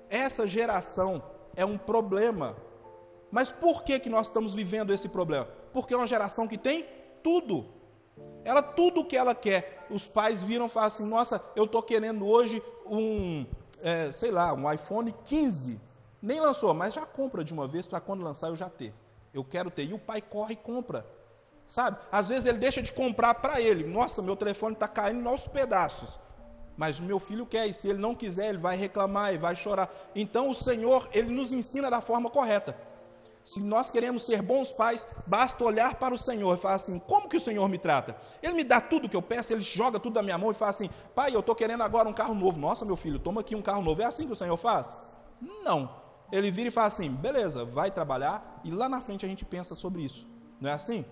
essa 0.09 0.47
geração 0.47 1.21
é 1.55 1.63
um 1.63 1.77
problema. 1.77 2.57
Mas 3.31 3.51
por 3.51 3.83
que, 3.83 3.99
que 3.99 4.09
nós 4.09 4.27
estamos 4.27 4.55
vivendo 4.55 4.91
esse 4.91 5.07
problema? 5.07 5.47
Porque 5.71 5.93
é 5.93 5.97
uma 5.97 6.07
geração 6.07 6.47
que 6.47 6.57
tem 6.57 6.85
tudo. 7.21 7.67
Ela 8.43 8.61
tudo 8.61 9.01
o 9.01 9.05
que 9.05 9.15
ela 9.15 9.35
quer. 9.35 9.85
Os 9.89 10.07
pais 10.07 10.43
viram 10.43 10.65
e 10.65 10.69
falam 10.69 10.87
assim: 10.87 11.05
Nossa, 11.05 11.43
eu 11.55 11.65
estou 11.65 11.83
querendo 11.83 12.27
hoje 12.27 12.61
um, 12.87 13.45
é, 13.81 14.11
sei 14.11 14.31
lá, 14.31 14.53
um 14.53 14.71
iPhone 14.71 15.13
15. 15.25 15.79
Nem 16.21 16.39
lançou, 16.39 16.73
mas 16.73 16.93
já 16.93 17.05
compra 17.05 17.43
de 17.43 17.53
uma 17.53 17.67
vez 17.67 17.87
para 17.87 17.99
quando 17.99 18.23
lançar 18.23 18.49
eu 18.49 18.55
já 18.55 18.69
ter. 18.69 18.93
Eu 19.33 19.43
quero 19.43 19.69
ter. 19.69 19.83
E 19.83 19.93
o 19.93 19.99
pai 19.99 20.21
corre 20.21 20.53
e 20.53 20.57
compra. 20.57 21.05
Sabe? 21.67 21.97
Às 22.11 22.29
vezes 22.29 22.45
ele 22.45 22.57
deixa 22.57 22.81
de 22.81 22.91
comprar 22.91 23.35
para 23.35 23.61
ele. 23.61 23.85
Nossa, 23.85 24.21
meu 24.21 24.35
telefone 24.35 24.73
está 24.73 24.87
caindo 24.87 25.27
aos 25.29 25.47
pedaços 25.47 26.19
mas 26.79 26.97
o 26.97 27.03
meu 27.03 27.19
filho 27.19 27.45
quer, 27.45 27.67
e 27.67 27.73
se 27.73 27.89
ele 27.89 27.99
não 27.99 28.15
quiser, 28.15 28.47
ele 28.47 28.57
vai 28.57 28.77
reclamar 28.77 29.33
e 29.33 29.37
vai 29.37 29.53
chorar. 29.53 29.93
Então 30.15 30.49
o 30.49 30.53
Senhor, 30.53 31.09
ele 31.11 31.29
nos 31.29 31.51
ensina 31.51 31.91
da 31.91 31.99
forma 31.99 32.29
correta. 32.29 32.73
Se 33.49 33.59
nós 33.63 33.89
queremos 33.89 34.27
ser 34.27 34.43
bons 34.43 34.71
pais, 34.71 35.07
basta 35.25 35.63
olhar 35.63 35.95
para 35.95 36.13
o 36.13 36.17
Senhor 36.19 36.55
e 36.55 36.61
falar 36.61 36.75
assim: 36.75 36.99
como 36.99 37.27
que 37.27 37.37
o 37.37 37.41
Senhor 37.41 37.67
me 37.67 37.79
trata? 37.79 38.15
Ele 38.43 38.53
me 38.53 38.63
dá 38.63 38.79
tudo 38.79 39.09
que 39.09 39.15
eu 39.15 39.23
peço, 39.23 39.51
ele 39.51 39.61
joga 39.61 39.99
tudo 39.99 40.13
da 40.13 40.21
minha 40.21 40.37
mão 40.37 40.51
e 40.51 40.53
fala 40.53 40.69
assim: 40.69 40.87
pai, 41.15 41.33
eu 41.33 41.39
estou 41.39 41.55
querendo 41.55 41.81
agora 41.81 42.07
um 42.07 42.13
carro 42.13 42.35
novo. 42.35 42.59
Nossa, 42.59 42.85
meu 42.85 42.95
filho, 42.95 43.17
toma 43.17 43.41
aqui 43.41 43.55
um 43.55 43.61
carro 43.63 43.81
novo. 43.81 44.03
É 44.03 44.05
assim 44.05 44.27
que 44.27 44.33
o 44.33 44.35
Senhor 44.35 44.55
faz? 44.55 44.99
Não. 45.63 45.89
Ele 46.31 46.51
vira 46.51 46.67
e 46.67 46.71
fala 46.71 46.85
assim: 46.85 47.09
beleza, 47.09 47.65
vai 47.65 47.89
trabalhar, 47.89 48.61
e 48.63 48.69
lá 48.69 48.87
na 48.87 49.01
frente 49.01 49.25
a 49.25 49.29
gente 49.29 49.43
pensa 49.43 49.73
sobre 49.73 50.03
isso. 50.03 50.27
Não 50.61 50.69
é 50.69 50.73
assim? 50.73 51.03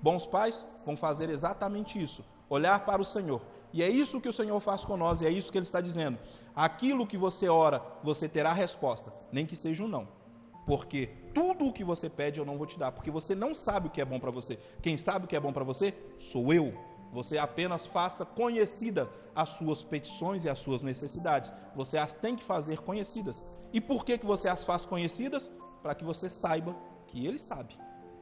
Bons 0.00 0.24
pais 0.24 0.66
vão 0.86 0.96
fazer 0.96 1.28
exatamente 1.28 2.02
isso: 2.02 2.24
olhar 2.48 2.80
para 2.86 3.02
o 3.02 3.04
Senhor 3.04 3.42
e 3.74 3.82
é 3.82 3.88
isso 3.90 4.22
que 4.22 4.28
o 4.28 4.32
Senhor 4.32 4.58
faz 4.60 4.86
com 4.86 4.96
nós, 4.96 5.20
e 5.20 5.26
é 5.26 5.30
isso 5.30 5.52
que 5.52 5.58
Ele 5.58 5.66
está 5.66 5.82
dizendo. 5.82 6.16
Aquilo 6.56 7.06
que 7.06 7.18
você 7.18 7.48
ora, 7.48 7.82
você 8.02 8.26
terá 8.26 8.54
resposta, 8.54 9.12
nem 9.30 9.44
que 9.44 9.54
seja 9.54 9.84
um 9.84 9.88
não. 9.88 10.23
Porque 10.66 11.10
tudo 11.34 11.66
o 11.66 11.72
que 11.72 11.84
você 11.84 12.08
pede 12.08 12.38
eu 12.38 12.46
não 12.46 12.56
vou 12.56 12.66
te 12.66 12.78
dar, 12.78 12.92
porque 12.92 13.10
você 13.10 13.34
não 13.34 13.54
sabe 13.54 13.88
o 13.88 13.90
que 13.90 14.00
é 14.00 14.04
bom 14.04 14.18
para 14.18 14.30
você. 14.30 14.58
Quem 14.80 14.96
sabe 14.96 15.24
o 15.26 15.28
que 15.28 15.36
é 15.36 15.40
bom 15.40 15.52
para 15.52 15.64
você 15.64 15.94
sou 16.18 16.52
eu. 16.52 16.72
Você 17.12 17.38
apenas 17.38 17.86
faça 17.86 18.24
conhecida 18.24 19.08
as 19.34 19.50
suas 19.50 19.82
petições 19.82 20.44
e 20.44 20.48
as 20.48 20.58
suas 20.58 20.82
necessidades. 20.82 21.52
Você 21.74 21.98
as 21.98 22.14
tem 22.14 22.34
que 22.34 22.44
fazer 22.44 22.80
conhecidas. 22.80 23.46
E 23.72 23.80
por 23.80 24.04
que, 24.04 24.18
que 24.18 24.26
você 24.26 24.48
as 24.48 24.64
faz 24.64 24.86
conhecidas? 24.86 25.50
Para 25.82 25.94
que 25.94 26.04
você 26.04 26.30
saiba 26.30 26.74
que 27.06 27.26
Ele 27.26 27.38
sabe. 27.38 27.78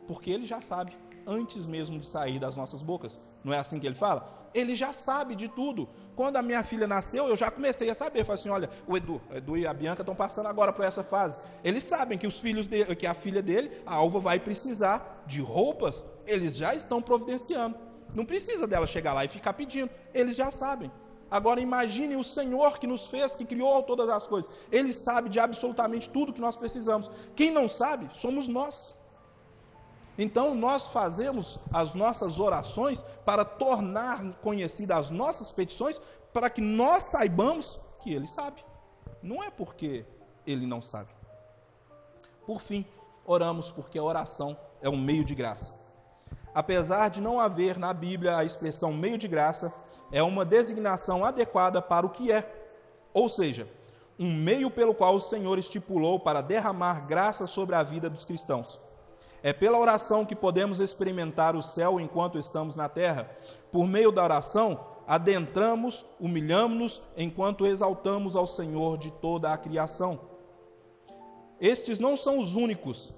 Porque 0.06 0.30
Ele 0.30 0.44
já 0.44 0.60
sabe 0.60 0.96
antes 1.26 1.66
mesmo 1.66 1.98
de 1.98 2.06
sair 2.06 2.38
das 2.38 2.56
nossas 2.56 2.82
bocas. 2.82 3.20
Não 3.44 3.52
é 3.52 3.58
assim 3.58 3.78
que 3.78 3.86
Ele 3.86 3.94
fala? 3.94 4.42
ele 4.54 4.74
já 4.74 4.92
sabe 4.92 5.34
de 5.34 5.48
tudo. 5.48 5.88
Quando 6.22 6.36
a 6.36 6.42
minha 6.42 6.62
filha 6.62 6.86
nasceu, 6.86 7.26
eu 7.26 7.36
já 7.36 7.50
comecei 7.50 7.90
a 7.90 7.96
saber. 7.96 8.24
Falei 8.24 8.38
assim: 8.38 8.48
olha, 8.48 8.70
o 8.86 8.96
Edu, 8.96 9.20
o 9.28 9.34
Edu 9.34 9.56
e 9.56 9.66
a 9.66 9.74
Bianca 9.74 10.02
estão 10.02 10.14
passando 10.14 10.46
agora 10.46 10.72
por 10.72 10.84
essa 10.84 11.02
fase. 11.02 11.36
Eles 11.64 11.82
sabem 11.82 12.16
que 12.16 12.28
os 12.28 12.38
filhos 12.38 12.68
dele, 12.68 12.94
que 12.94 13.08
a 13.08 13.12
filha 13.12 13.42
dele, 13.42 13.82
a 13.84 13.94
Alva, 13.94 14.20
vai 14.20 14.38
precisar 14.38 15.24
de 15.26 15.40
roupas. 15.40 16.06
Eles 16.24 16.54
já 16.54 16.76
estão 16.76 17.02
providenciando. 17.02 17.76
Não 18.14 18.24
precisa 18.24 18.68
dela 18.68 18.86
chegar 18.86 19.14
lá 19.14 19.24
e 19.24 19.28
ficar 19.28 19.52
pedindo. 19.54 19.90
Eles 20.14 20.36
já 20.36 20.52
sabem. 20.52 20.92
Agora 21.28 21.60
imagine 21.60 22.14
o 22.14 22.22
Senhor 22.22 22.78
que 22.78 22.86
nos 22.86 23.08
fez, 23.08 23.34
que 23.34 23.44
criou 23.44 23.82
todas 23.82 24.08
as 24.08 24.24
coisas. 24.24 24.48
Ele 24.70 24.92
sabe 24.92 25.28
de 25.28 25.40
absolutamente 25.40 26.08
tudo 26.08 26.32
que 26.32 26.40
nós 26.40 26.54
precisamos. 26.54 27.10
Quem 27.34 27.50
não 27.50 27.68
sabe, 27.68 28.08
somos 28.12 28.46
nós. 28.46 28.96
Então, 30.22 30.54
nós 30.54 30.86
fazemos 30.86 31.58
as 31.72 31.94
nossas 31.94 32.38
orações 32.38 33.04
para 33.24 33.44
tornar 33.44 34.22
conhecidas 34.34 34.96
as 34.96 35.10
nossas 35.10 35.50
petições, 35.50 36.00
para 36.32 36.48
que 36.48 36.60
nós 36.60 37.04
saibamos 37.04 37.80
que 37.98 38.14
Ele 38.14 38.28
sabe. 38.28 38.64
Não 39.20 39.42
é 39.42 39.50
porque 39.50 40.06
Ele 40.46 40.64
não 40.64 40.80
sabe. 40.80 41.10
Por 42.46 42.60
fim, 42.60 42.86
oramos 43.26 43.68
porque 43.70 43.98
a 43.98 44.02
oração 44.02 44.56
é 44.80 44.88
um 44.88 44.96
meio 44.96 45.24
de 45.24 45.34
graça. 45.34 45.74
Apesar 46.54 47.08
de 47.08 47.20
não 47.20 47.40
haver 47.40 47.76
na 47.76 47.92
Bíblia 47.92 48.36
a 48.36 48.44
expressão 48.44 48.92
meio 48.92 49.18
de 49.18 49.26
graça, 49.26 49.72
é 50.12 50.22
uma 50.22 50.44
designação 50.44 51.24
adequada 51.24 51.82
para 51.82 52.06
o 52.06 52.10
que 52.10 52.30
é, 52.30 52.48
ou 53.12 53.28
seja, 53.28 53.68
um 54.16 54.32
meio 54.32 54.70
pelo 54.70 54.94
qual 54.94 55.16
o 55.16 55.20
Senhor 55.20 55.58
estipulou 55.58 56.20
para 56.20 56.42
derramar 56.42 57.06
graça 57.06 57.44
sobre 57.44 57.74
a 57.74 57.82
vida 57.82 58.08
dos 58.08 58.24
cristãos. 58.24 58.78
É 59.42 59.52
pela 59.52 59.78
oração 59.78 60.24
que 60.24 60.36
podemos 60.36 60.78
experimentar 60.78 61.56
o 61.56 61.62
céu 61.62 61.98
enquanto 61.98 62.38
estamos 62.38 62.76
na 62.76 62.88
terra. 62.88 63.30
Por 63.70 63.86
meio 63.86 64.12
da 64.12 64.22
oração, 64.22 64.80
adentramos, 65.06 66.06
humilhamos-nos 66.20 67.02
enquanto 67.16 67.66
exaltamos 67.66 68.36
ao 68.36 68.46
Senhor 68.46 68.96
de 68.98 69.10
toda 69.10 69.52
a 69.52 69.58
criação. 69.58 70.20
Estes 71.60 71.98
não 71.98 72.16
são 72.16 72.38
os 72.38 72.54
únicos, 72.54 73.14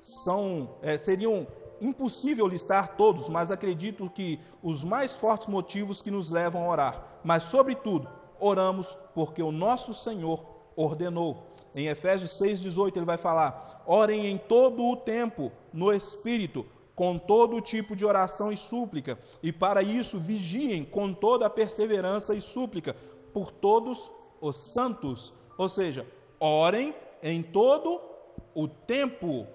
são 0.00 0.76
é, 0.82 0.96
seriam 0.98 1.46
impossível 1.80 2.46
listar 2.46 2.96
todos, 2.96 3.28
mas 3.28 3.50
acredito 3.50 4.10
que 4.10 4.40
os 4.62 4.82
mais 4.84 5.14
fortes 5.14 5.46
motivos 5.46 6.02
que 6.02 6.10
nos 6.10 6.30
levam 6.30 6.64
a 6.64 6.68
orar. 6.68 7.20
Mas, 7.22 7.44
sobretudo, 7.44 8.08
oramos 8.40 8.98
porque 9.14 9.42
o 9.42 9.52
nosso 9.52 9.94
Senhor 9.94 10.44
ordenou. 10.76 11.47
Em 11.78 11.86
Efésios 11.86 12.32
6,18 12.32 12.96
ele 12.96 13.06
vai 13.06 13.16
falar: 13.16 13.84
orem 13.86 14.26
em 14.26 14.36
todo 14.36 14.84
o 14.84 14.96
tempo, 14.96 15.52
no 15.72 15.92
Espírito, 15.92 16.66
com 16.92 17.16
todo 17.16 17.60
tipo 17.60 17.94
de 17.94 18.04
oração 18.04 18.50
e 18.50 18.56
súplica, 18.56 19.16
e 19.40 19.52
para 19.52 19.80
isso 19.80 20.18
vigiem 20.18 20.84
com 20.84 21.14
toda 21.14 21.46
a 21.46 21.50
perseverança 21.50 22.34
e 22.34 22.40
súplica 22.40 22.96
por 23.32 23.52
todos 23.52 24.10
os 24.40 24.56
santos. 24.56 25.32
Ou 25.56 25.68
seja, 25.68 26.04
orem 26.40 26.92
em 27.22 27.44
todo 27.44 28.00
o 28.52 28.66
tempo. 28.66 29.46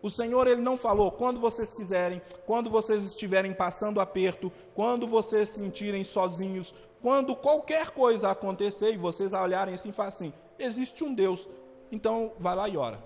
O 0.00 0.08
Senhor 0.08 0.46
ele 0.46 0.60
não 0.60 0.76
falou 0.76 1.10
quando 1.10 1.40
vocês 1.40 1.74
quiserem, 1.74 2.22
quando 2.46 2.70
vocês 2.70 3.04
estiverem 3.04 3.52
passando 3.52 4.00
aperto, 4.00 4.52
quando 4.76 5.08
vocês 5.08 5.48
se 5.48 5.58
sentirem 5.58 6.04
sozinhos, 6.04 6.72
quando 7.02 7.34
qualquer 7.34 7.90
coisa 7.90 8.30
acontecer 8.30 8.92
e 8.92 8.96
vocês 8.96 9.32
olharem 9.32 9.74
assim 9.74 9.88
e 9.88 9.92
falarem 9.92 10.14
assim, 10.14 10.32
existe 10.58 11.02
um 11.02 11.12
Deus, 11.12 11.48
então 11.94 12.32
vai 12.38 12.56
lá 12.56 12.68
e 12.68 12.76
ora. 12.76 13.02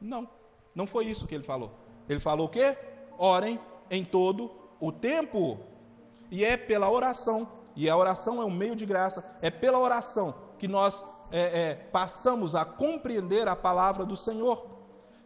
Não, 0.00 0.28
não 0.74 0.86
foi 0.86 1.06
isso 1.06 1.26
que 1.26 1.34
ele 1.34 1.44
falou. 1.44 1.70
Ele 2.08 2.18
falou 2.18 2.46
o 2.46 2.50
quê? 2.50 2.76
Orem 3.16 3.60
em 3.88 4.04
todo 4.04 4.50
o 4.80 4.90
tempo. 4.90 5.60
E 6.30 6.44
é 6.44 6.56
pela 6.56 6.90
oração, 6.90 7.48
e 7.76 7.88
a 7.88 7.96
oração 7.96 8.42
é 8.42 8.44
um 8.44 8.50
meio 8.50 8.74
de 8.74 8.84
graça, 8.84 9.24
é 9.40 9.50
pela 9.50 9.78
oração 9.78 10.34
que 10.58 10.66
nós 10.66 11.04
é, 11.30 11.40
é, 11.40 11.74
passamos 11.74 12.56
a 12.56 12.64
compreender 12.64 13.46
a 13.46 13.54
palavra 13.54 14.04
do 14.04 14.16
Senhor. 14.16 14.66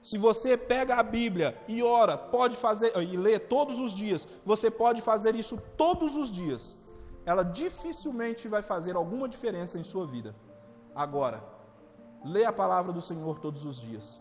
Se 0.02 0.18
você 0.18 0.56
pega 0.56 0.96
a 0.96 1.02
Bíblia 1.02 1.58
e 1.66 1.82
ora, 1.82 2.16
pode 2.16 2.56
fazer 2.56 2.94
e 2.98 3.16
lê 3.16 3.38
todos 3.38 3.78
os 3.78 3.92
dias, 3.92 4.28
você 4.44 4.70
pode 4.70 5.00
fazer 5.00 5.34
isso 5.34 5.58
todos 5.78 6.14
os 6.14 6.30
dias. 6.30 6.78
Ela 7.24 7.42
dificilmente 7.42 8.48
vai 8.48 8.62
fazer 8.62 8.96
alguma 8.96 9.28
diferença 9.28 9.78
em 9.78 9.84
sua 9.84 10.06
vida. 10.06 10.34
Agora, 10.94 11.57
lê 12.24 12.44
a 12.44 12.52
palavra 12.52 12.92
do 12.92 13.00
Senhor 13.00 13.38
todos 13.38 13.64
os 13.64 13.80
dias. 13.80 14.20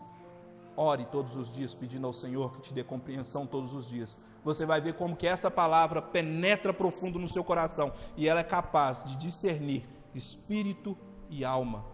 Ore 0.76 1.04
todos 1.06 1.34
os 1.34 1.50
dias 1.50 1.74
pedindo 1.74 2.06
ao 2.06 2.12
Senhor 2.12 2.52
que 2.52 2.60
te 2.60 2.72
dê 2.72 2.84
compreensão 2.84 3.46
todos 3.46 3.74
os 3.74 3.88
dias. 3.88 4.18
Você 4.44 4.64
vai 4.64 4.80
ver 4.80 4.94
como 4.94 5.16
que 5.16 5.26
essa 5.26 5.50
palavra 5.50 6.00
penetra 6.00 6.72
profundo 6.72 7.18
no 7.18 7.28
seu 7.28 7.42
coração 7.42 7.92
e 8.16 8.28
ela 8.28 8.40
é 8.40 8.44
capaz 8.44 9.04
de 9.04 9.16
discernir 9.16 9.84
espírito 10.14 10.96
e 11.28 11.44
alma 11.44 11.84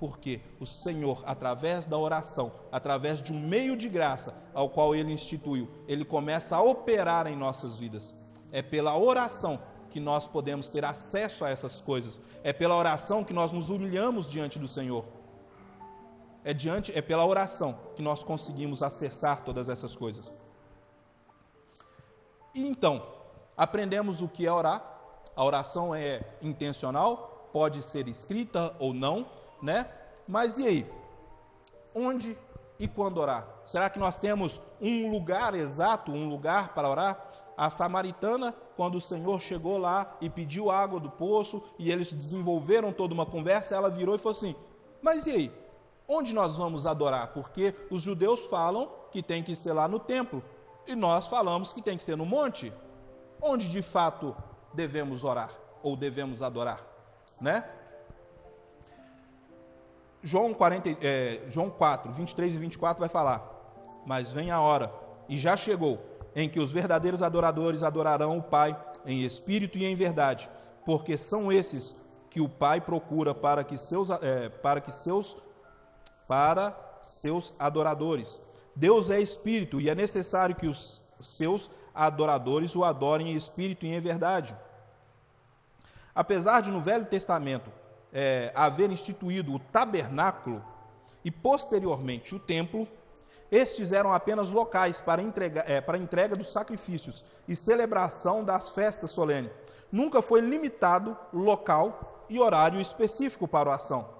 porque 0.00 0.40
o 0.58 0.66
Senhor, 0.66 1.22
através 1.26 1.86
da 1.86 1.98
oração, 1.98 2.50
através 2.72 3.22
de 3.22 3.34
um 3.34 3.38
meio 3.38 3.76
de 3.76 3.86
graça 3.86 4.34
ao 4.54 4.70
qual 4.70 4.94
Ele 4.94 5.12
instituiu, 5.12 5.68
Ele 5.86 6.06
começa 6.06 6.56
a 6.56 6.62
operar 6.62 7.26
em 7.26 7.36
nossas 7.36 7.78
vidas. 7.78 8.14
É 8.50 8.62
pela 8.62 8.98
oração 8.98 9.60
que 9.90 10.00
nós 10.00 10.26
podemos 10.26 10.70
ter 10.70 10.86
acesso 10.86 11.44
a 11.44 11.50
essas 11.50 11.82
coisas. 11.82 12.20
É 12.42 12.50
pela 12.50 12.76
oração 12.76 13.22
que 13.22 13.34
nós 13.34 13.52
nos 13.52 13.68
humilhamos 13.68 14.30
diante 14.30 14.58
do 14.58 14.66
Senhor. 14.66 15.04
É, 16.44 16.54
diante, 16.54 16.96
é 16.96 17.02
pela 17.02 17.26
oração 17.26 17.78
que 17.94 18.02
nós 18.02 18.22
conseguimos 18.22 18.82
acessar 18.82 19.44
todas 19.44 19.68
essas 19.68 19.94
coisas. 19.94 20.32
E 22.54 22.66
então, 22.66 23.06
aprendemos 23.56 24.22
o 24.22 24.28
que 24.28 24.46
é 24.46 24.52
orar. 24.52 24.82
A 25.36 25.44
oração 25.44 25.94
é 25.94 26.22
intencional, 26.42 27.48
pode 27.52 27.82
ser 27.82 28.08
escrita 28.08 28.74
ou 28.78 28.92
não, 28.92 29.26
né? 29.62 29.88
Mas 30.26 30.58
e 30.58 30.66
aí? 30.66 30.92
Onde 31.94 32.36
e 32.78 32.88
quando 32.88 33.18
orar? 33.18 33.46
Será 33.66 33.90
que 33.90 33.98
nós 33.98 34.16
temos 34.16 34.60
um 34.80 35.10
lugar 35.10 35.54
exato, 35.54 36.10
um 36.10 36.28
lugar 36.28 36.74
para 36.74 36.88
orar? 36.88 37.30
A 37.56 37.68
samaritana, 37.68 38.54
quando 38.74 38.94
o 38.94 39.00
Senhor 39.00 39.38
chegou 39.40 39.76
lá 39.76 40.16
e 40.20 40.30
pediu 40.30 40.70
água 40.70 40.98
do 40.98 41.10
poço 41.10 41.62
e 41.78 41.92
eles 41.92 42.14
desenvolveram 42.14 42.90
toda 42.90 43.12
uma 43.12 43.26
conversa, 43.26 43.74
ela 43.74 43.90
virou 43.90 44.14
e 44.14 44.18
falou 44.18 44.36
assim: 44.36 44.56
Mas 45.02 45.26
e 45.26 45.30
aí? 45.30 45.52
Onde 46.12 46.34
nós 46.34 46.56
vamos 46.56 46.86
adorar? 46.86 47.28
Porque 47.28 47.72
os 47.88 48.02
judeus 48.02 48.46
falam 48.46 48.90
que 49.12 49.22
tem 49.22 49.44
que 49.44 49.54
ser 49.54 49.72
lá 49.72 49.86
no 49.86 50.00
templo 50.00 50.42
e 50.84 50.96
nós 50.96 51.28
falamos 51.28 51.72
que 51.72 51.80
tem 51.80 51.96
que 51.96 52.02
ser 52.02 52.16
no 52.16 52.26
monte. 52.26 52.72
Onde 53.40 53.68
de 53.68 53.80
fato 53.80 54.36
devemos 54.74 55.22
orar 55.22 55.52
ou 55.84 55.94
devemos 55.94 56.42
adorar, 56.42 56.84
né? 57.40 57.64
João, 60.20 60.52
40, 60.52 60.96
é, 61.00 61.42
João 61.48 61.70
4, 61.70 62.12
23 62.12 62.56
e 62.56 62.58
24 62.58 62.98
vai 62.98 63.08
falar: 63.08 63.48
Mas 64.04 64.32
vem 64.32 64.50
a 64.50 64.60
hora, 64.60 64.92
e 65.28 65.38
já 65.38 65.56
chegou, 65.56 65.98
em 66.34 66.48
que 66.48 66.58
os 66.58 66.72
verdadeiros 66.72 67.22
adoradores 67.22 67.84
adorarão 67.84 68.36
o 68.36 68.42
Pai 68.42 68.76
em 69.06 69.22
espírito 69.22 69.78
e 69.78 69.86
em 69.86 69.94
verdade, 69.94 70.50
porque 70.84 71.16
são 71.16 71.52
esses 71.52 71.94
que 72.28 72.40
o 72.40 72.48
Pai 72.48 72.80
procura 72.80 73.32
para 73.32 73.62
que 73.62 73.78
seus, 73.78 74.10
é, 74.10 74.48
para 74.48 74.80
que 74.80 74.90
seus, 74.90 75.36
para 76.30 76.78
seus 77.02 77.52
adoradores. 77.58 78.40
Deus 78.76 79.10
é 79.10 79.20
espírito 79.20 79.80
e 79.80 79.90
é 79.90 79.96
necessário 79.96 80.54
que 80.54 80.68
os 80.68 81.02
seus 81.20 81.68
adoradores 81.92 82.76
o 82.76 82.84
adorem 82.84 83.32
em 83.32 83.34
espírito 83.34 83.84
e 83.84 83.92
em 83.92 83.98
verdade. 83.98 84.56
Apesar 86.14 86.60
de 86.60 86.70
no 86.70 86.80
Velho 86.80 87.04
Testamento 87.04 87.72
é, 88.12 88.52
haver 88.54 88.92
instituído 88.92 89.52
o 89.52 89.58
tabernáculo 89.58 90.64
e 91.24 91.32
posteriormente 91.32 92.32
o 92.32 92.38
templo, 92.38 92.86
estes 93.50 93.90
eram 93.90 94.12
apenas 94.12 94.52
locais 94.52 95.00
para 95.00 95.20
entrega, 95.20 95.64
é, 95.66 95.80
para 95.80 95.98
entrega 95.98 96.36
dos 96.36 96.52
sacrifícios 96.52 97.24
e 97.48 97.56
celebração 97.56 98.44
das 98.44 98.70
festas 98.70 99.10
solenes. 99.10 99.50
Nunca 99.90 100.22
foi 100.22 100.40
limitado 100.40 101.18
local 101.32 102.24
e 102.28 102.38
horário 102.38 102.80
específico 102.80 103.48
para 103.48 103.72
a 103.72 103.74
ação. 103.74 104.19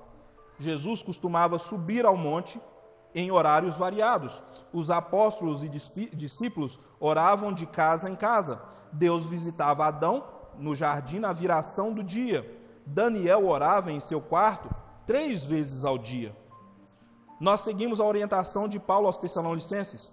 Jesus 0.61 1.03
costumava 1.03 1.59
subir 1.59 2.05
ao 2.05 2.17
monte 2.17 2.61
em 3.15 3.31
horários 3.31 3.77
variados. 3.77 4.43
Os 4.73 4.91
apóstolos 4.91 5.65
e 5.65 5.69
discípulos 5.69 6.79
oravam 7.01 7.53
de 7.53 7.67
casa 7.67 8.11
em 8.11 8.15
casa. 8.15 8.61
Deus 8.93 9.27
visitava 9.27 9.87
Adão 9.87 10.23
no 10.59 10.77
jardim 10.77 11.19
na 11.19 11.33
viração 11.33 11.93
do 11.95 12.05
dia. 12.05 12.59
Daniel 12.85 13.49
orava 13.49 13.91
em 13.91 14.01
seu 14.01 14.21
quarto 14.21 14.69
três 15.07 15.47
vezes 15.47 15.83
ao 15.83 15.97
dia. 15.97 16.37
Nós 17.41 17.63
seguimos 17.63 17.99
a 17.99 18.05
orientação 18.05 18.69
de 18.69 18.79
Paulo 18.79 19.07
aos 19.07 19.17
Tessalonicenses: 19.17 20.13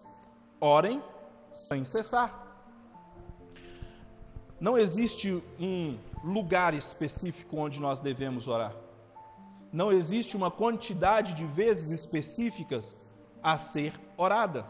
orem 0.61 1.03
sem 1.51 1.83
cessar. 1.83 2.45
Não 4.59 4.77
existe 4.77 5.43
um 5.59 5.97
lugar 6.23 6.73
específico 6.73 7.57
onde 7.57 7.81
nós 7.81 7.99
devemos 7.99 8.47
orar. 8.47 8.86
Não 9.71 9.91
existe 9.91 10.37
uma 10.37 10.49
quantidade 10.49 11.33
de 11.33 11.45
vezes 11.45 11.91
específicas 11.91 12.95
a 13.43 13.57
ser 13.57 13.93
orada. 14.17 14.65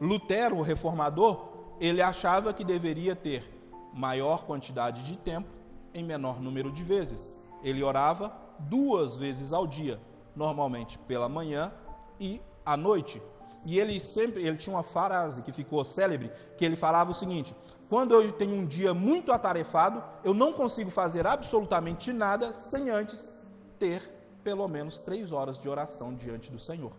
Lutero, 0.00 0.56
o 0.56 0.62
reformador, 0.62 1.48
ele 1.80 2.00
achava 2.00 2.52
que 2.52 2.64
deveria 2.64 3.16
ter 3.16 3.44
maior 3.92 4.44
quantidade 4.44 5.02
de 5.02 5.16
tempo 5.16 5.48
em 5.92 6.04
menor 6.04 6.40
número 6.40 6.70
de 6.70 6.84
vezes. 6.84 7.30
Ele 7.62 7.82
orava 7.82 8.34
duas 8.58 9.16
vezes 9.16 9.52
ao 9.52 9.66
dia, 9.66 10.00
normalmente 10.34 10.98
pela 10.98 11.28
manhã 11.28 11.72
e 12.18 12.40
à 12.64 12.76
noite. 12.76 13.20
E 13.64 13.78
ele 13.78 14.00
sempre, 14.00 14.46
ele 14.46 14.56
tinha 14.56 14.74
uma 14.74 14.82
frase 14.82 15.42
que 15.42 15.52
ficou 15.52 15.84
célebre, 15.84 16.30
que 16.56 16.64
ele 16.64 16.76
falava 16.76 17.10
o 17.10 17.14
seguinte: 17.14 17.54
quando 17.88 18.14
eu 18.14 18.32
tenho 18.32 18.54
um 18.54 18.66
dia 18.66 18.94
muito 18.94 19.32
atarefado, 19.32 20.02
eu 20.24 20.32
não 20.32 20.52
consigo 20.52 20.90
fazer 20.90 21.26
absolutamente 21.26 22.12
nada 22.12 22.52
sem 22.52 22.88
antes 22.88 23.30
ter 23.78 24.19
pelo 24.42 24.66
menos 24.68 24.98
três 24.98 25.32
horas 25.32 25.58
de 25.58 25.68
oração 25.68 26.14
diante 26.14 26.50
do 26.50 26.58
Senhor. 26.58 26.92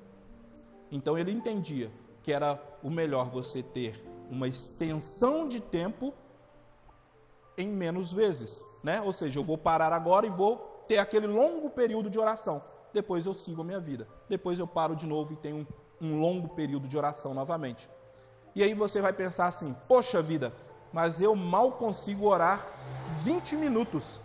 Então 0.92 1.18
ele 1.18 1.32
entendia 1.32 1.92
que 2.22 2.32
era 2.32 2.62
o 2.84 2.90
melhor 2.90 3.30
você 3.30 3.64
ter 3.64 4.04
uma 4.30 4.48
extensão 4.48 5.48
de 5.48 5.60
tempo 5.60 6.14
em 7.58 7.68
menos 7.68 8.12
vezes, 8.12 8.66
né? 8.84 9.02
Ou 9.02 9.12
seja, 9.12 9.40
eu 9.40 9.44
vou 9.44 9.58
parar 9.58 9.94
agora 9.94 10.26
e 10.26 10.30
vou 10.30 10.58
ter 10.88 10.98
aquele 10.98 11.28
longo 11.28 11.70
período 11.70 12.10
de 12.10 12.18
oração. 12.20 12.64
Depois 12.94 13.26
eu 13.26 13.34
sigo 13.34 13.62
a 13.62 13.64
minha 13.64 13.80
vida. 13.80 14.08
Depois 14.28 14.60
eu 14.60 14.68
paro 14.68 14.96
de 14.96 15.06
novo 15.06 15.34
e 15.34 15.36
tenho 15.36 15.68
um, 16.02 16.08
um 16.08 16.20
longo 16.20 16.50
período 16.50 16.88
de 16.88 16.98
oração 16.98 17.34
novamente. 17.34 17.90
E 18.56 18.64
aí 18.64 18.74
você 18.74 19.02
vai 19.02 19.14
pensar 19.14 19.48
assim: 19.48 19.76
poxa 19.88 20.22
vida, 20.22 20.54
mas 20.92 21.22
eu 21.22 21.36
mal 21.36 21.74
consigo 21.74 22.28
orar 22.28 22.66
20 23.24 23.56
minutos. 23.56 24.24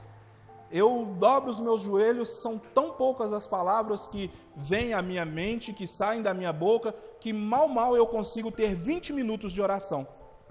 Eu 0.70 1.14
dobro 1.18 1.50
os 1.50 1.60
meus 1.60 1.82
joelhos, 1.82 2.28
são 2.28 2.58
tão 2.58 2.90
poucas 2.90 3.32
as 3.32 3.46
palavras 3.46 4.08
que 4.08 4.30
vêm 4.56 4.94
à 4.94 5.00
minha 5.00 5.24
mente, 5.24 5.72
que 5.72 5.86
saem 5.86 6.22
da 6.22 6.34
minha 6.34 6.52
boca, 6.52 6.94
que 7.20 7.32
mal, 7.32 7.68
mal 7.68 7.96
eu 7.96 8.06
consigo 8.06 8.50
ter 8.50 8.74
20 8.74 9.12
minutos 9.12 9.52
de 9.52 9.62
oração. 9.62 10.06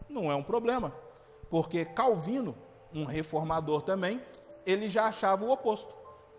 Não 0.07 0.31
é 0.31 0.35
um 0.35 0.43
problema, 0.43 0.93
porque 1.49 1.83
Calvino, 1.83 2.55
um 2.93 3.03
reformador 3.03 3.81
também, 3.81 4.21
ele 4.65 4.89
já 4.89 5.07
achava 5.07 5.43
o 5.43 5.51
oposto. 5.51 5.93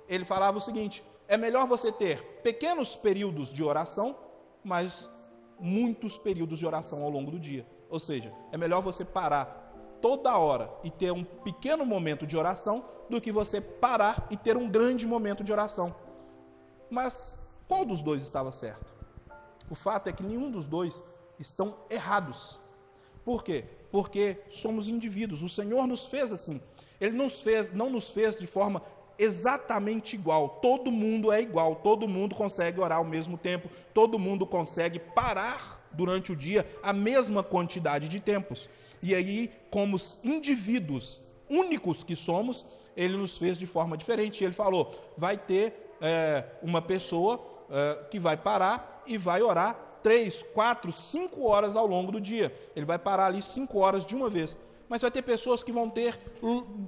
Ele 0.09 0.25
falava 0.25 0.57
o 0.57 0.61
seguinte: 0.61 1.05
é 1.29 1.37
melhor 1.37 1.67
você 1.67 1.93
ter 1.93 2.23
pequenos 2.43 2.97
períodos 2.97 3.53
de 3.53 3.63
oração, 3.63 4.17
mas 4.65 5.11
muitos 5.59 6.17
períodos 6.17 6.59
de 6.59 6.67
oração 6.67 7.03
ao 7.03 7.11
longo 7.11 7.31
do 7.31 7.39
dia. 7.39 7.67
Ou 7.89 8.01
seja, 8.01 8.33
é 8.53 8.57
melhor 8.57 8.81
você 8.81 9.05
parar 9.05 9.99
toda 10.01 10.37
hora 10.37 10.71
e 10.83 10.91
ter 10.91 11.13
um 11.13 11.25
pequeno 11.25 11.85
momento 11.85 12.27
de 12.27 12.37
oração 12.37 12.85
do 13.09 13.21
que 13.21 13.33
você 13.33 13.61
parar 13.61 14.27
e 14.31 14.37
ter 14.37 14.57
um 14.57 14.69
grande 14.69 15.07
momento 15.07 15.45
de 15.45 15.53
oração. 15.53 15.95
Mas 16.91 17.39
qual 17.69 17.85
dos 17.85 18.03
dois 18.03 18.23
estava 18.23 18.53
certo? 18.53 18.87
O 19.71 19.75
fato 19.75 20.09
é 20.09 20.13
que 20.13 20.23
nenhum 20.23 20.51
dos 20.51 20.67
dois 20.67 21.03
estão 21.39 21.77
errados. 21.91 22.61
Por 23.25 23.43
quê? 23.43 23.65
Porque 23.91 24.39
somos 24.51 24.89
indivíduos. 24.89 25.43
O 25.43 25.49
Senhor 25.49 25.87
nos 25.87 26.07
fez 26.07 26.33
assim. 26.33 26.61
Ele 27.01 27.17
nos 27.17 27.41
fez, 27.41 27.73
não 27.73 27.91
nos 27.91 28.11
fez 28.11 28.39
de 28.39 28.47
forma 28.47 28.83
exatamente 29.19 30.15
igual. 30.15 30.61
Todo 30.63 30.93
mundo 30.93 31.33
é 31.33 31.41
igual, 31.41 31.77
todo 31.77 32.09
mundo 32.09 32.35
consegue 32.35 32.81
orar 32.81 32.99
ao 32.99 33.05
mesmo 33.05 33.37
tempo, 33.37 33.69
todo 33.93 34.19
mundo 34.19 34.47
consegue 34.47 34.99
parar 34.99 35.87
durante 35.93 36.33
o 36.33 36.37
dia 36.37 36.69
a 36.83 36.93
mesma 36.93 37.43
quantidade 37.43 38.09
de 38.09 38.21
tempos. 38.21 38.69
E 39.03 39.15
aí, 39.15 39.51
como 39.71 39.97
indivíduos 40.23 41.21
únicos 41.49 42.03
que 42.03 42.17
somos, 42.17 42.67
ele 42.97 43.17
nos 43.17 43.37
fez 43.37 43.59
de 43.59 43.67
forma 43.67 43.97
diferente. 43.97 44.43
Ele 44.43 44.53
falou: 44.53 44.95
vai 45.17 45.37
ter 45.37 45.95
é, 46.01 46.45
uma 46.63 46.81
pessoa 46.81 47.41
é, 47.71 48.05
que 48.11 48.19
vai 48.19 48.37
parar 48.37 49.03
e 49.07 49.19
vai 49.19 49.43
orar 49.43 49.77
três, 50.03 50.43
quatro, 50.55 50.91
cinco 50.93 51.47
horas 51.49 51.77
ao 51.77 51.87
longo 51.87 52.13
do 52.13 52.21
dia. 52.21 52.55
Ele 52.75 52.87
vai 52.87 52.99
parar 52.99 53.27
ali 53.27 53.43
cinco 53.43 53.79
horas 53.79 54.07
de 54.07 54.15
uma 54.15 54.31
vez 54.31 54.59
mas 54.89 55.03
vai 55.03 55.11
ter 55.11 55.23
pessoas 55.23 55.63
que 55.63 55.73
vão 55.73 55.89
ter 55.91 56.19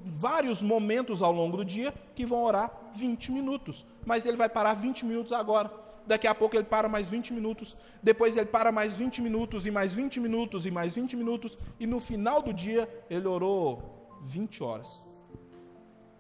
vários 0.05 0.63
momentos 0.63 1.23
ao 1.23 1.33
longo 1.33 1.57
do 1.57 1.65
dia 1.65 1.93
que 2.15 2.25
vão 2.25 2.45
orar 2.45 2.71
20 2.95 3.33
minutos. 3.33 3.87
Mas 4.05 4.27
ele 4.27 4.37
vai 4.37 4.49
parar 4.49 4.75
20 4.75 5.05
minutos 5.05 5.33
agora. 5.33 5.71
Daqui 6.07 6.27
a 6.27 6.35
pouco 6.35 6.57
ele 6.57 6.65
para 6.65 6.89
mais 6.89 7.11
20 7.11 7.33
minutos. 7.35 7.77
Depois 8.03 8.37
ele 8.37 8.47
para 8.47 8.73
mais 8.73 8.95
20 8.95 9.21
minutos, 9.21 9.67
e 9.67 9.71
mais 9.71 9.93
20 9.93 10.21
minutos, 10.21 10.65
e 10.65 10.71
mais 10.71 10.95
20 10.95 11.17
minutos. 11.17 11.59
E 11.79 11.87
no 11.87 12.01
final 12.01 12.41
do 12.41 12.53
dia 12.53 12.89
ele 13.11 13.27
orou 13.27 14.19
20 14.23 14.63
horas. 14.63 15.08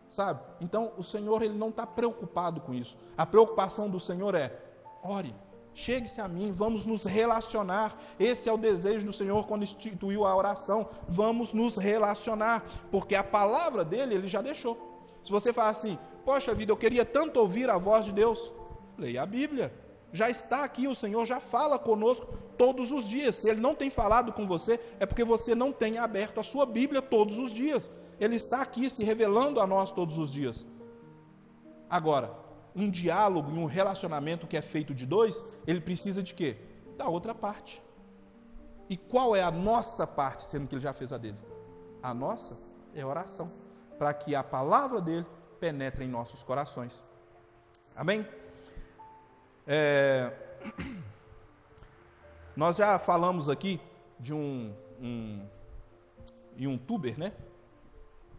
Sabe? 0.09 0.40
Então 0.61 0.92
o 0.96 1.02
Senhor 1.02 1.42
ele 1.42 1.56
não 1.56 1.68
está 1.68 1.86
preocupado 1.86 2.61
com 2.61 2.74
isso. 2.74 2.96
A 3.16 3.26
preocupação 3.26 3.88
do 3.88 4.00
Senhor 4.00 4.34
é: 4.34 4.59
ore 5.02 5.34
Chegue-se 5.78 6.20
a 6.20 6.26
mim, 6.26 6.50
vamos 6.50 6.86
nos 6.86 7.04
relacionar. 7.04 7.96
Esse 8.18 8.48
é 8.48 8.52
o 8.52 8.56
desejo 8.56 9.06
do 9.06 9.12
Senhor 9.12 9.46
quando 9.46 9.62
instituiu 9.62 10.24
a 10.24 10.34
oração. 10.34 10.88
Vamos 11.09 11.52
nos 11.52 11.76
relacionar, 11.76 12.64
porque 12.90 13.14
a 13.14 13.22
palavra 13.22 13.84
dele 13.84 14.16
ele 14.16 14.26
já 14.26 14.42
deixou. 14.42 14.76
Se 15.22 15.30
você 15.30 15.52
falar 15.52 15.68
assim, 15.68 15.96
poxa 16.24 16.52
vida, 16.52 16.72
eu 16.72 16.76
queria 16.76 17.04
tanto 17.04 17.38
ouvir 17.38 17.70
a 17.70 17.78
voz 17.78 18.04
de 18.04 18.11
Deus, 18.11 18.52
leia 18.98 19.22
a 19.22 19.26
Bíblia. 19.26 19.72
Já 20.12 20.28
está 20.28 20.64
aqui, 20.64 20.88
o 20.88 20.96
Senhor 20.96 21.24
já 21.26 21.38
fala 21.38 21.78
conosco 21.78 22.26
todos 22.56 22.90
os 22.90 23.09
dias. 23.09 23.36
Se 23.36 23.48
ele 23.48 23.61
não 23.61 23.72
tem 23.72 23.88
falado 23.88 24.32
com 24.32 24.48
você, 24.48 24.80
é 24.98 25.06
porque 25.06 25.22
você 25.22 25.54
não 25.54 25.70
tem 25.70 25.96
aberto 25.96 26.40
a 26.40 26.42
sua 26.42 26.66
Bíblia 26.66 27.00
todos 27.00 27.38
os 27.38 27.52
dias. 27.52 27.88
Ele 28.20 28.36
está 28.36 28.62
aqui 28.62 28.90
se 28.90 29.04
revelando 29.04 29.60
a 29.60 29.66
nós 29.66 29.92
todos 29.92 30.18
os 30.18 30.32
dias. 30.32 30.66
Agora, 31.88 32.34
um 32.74 32.90
diálogo 32.90 33.50
e 33.50 33.58
um 33.58 33.64
relacionamento 33.64 34.46
que 34.46 34.56
é 34.56 34.62
feito 34.62 34.94
de 34.94 35.06
dois, 35.06 35.44
ele 35.66 35.80
precisa 35.80 36.22
de 36.22 36.34
quê? 36.34 36.56
Da 36.96 37.08
outra 37.08 37.34
parte. 37.34 37.82
E 38.88 38.96
qual 38.96 39.36
é 39.36 39.42
a 39.42 39.50
nossa 39.50 40.06
parte, 40.06 40.44
sendo 40.44 40.66
que 40.66 40.74
ele 40.74 40.82
já 40.82 40.92
fez 40.92 41.12
a 41.12 41.18
dele? 41.18 41.38
A 42.02 42.14
nossa 42.14 42.56
é 42.94 43.04
oração, 43.04 43.52
para 43.98 44.14
que 44.14 44.34
a 44.34 44.42
palavra 44.42 45.00
dele 45.00 45.26
penetre 45.60 46.04
em 46.04 46.08
nossos 46.08 46.42
corações. 46.42 47.04
Amém? 47.94 48.26
É... 49.66 50.32
Nós 52.56 52.76
já 52.76 52.98
falamos 52.98 53.48
aqui 53.48 53.80
de 54.18 54.32
um, 54.34 54.74
um 55.00 55.46
youtuber, 56.56 57.18
né? 57.18 57.32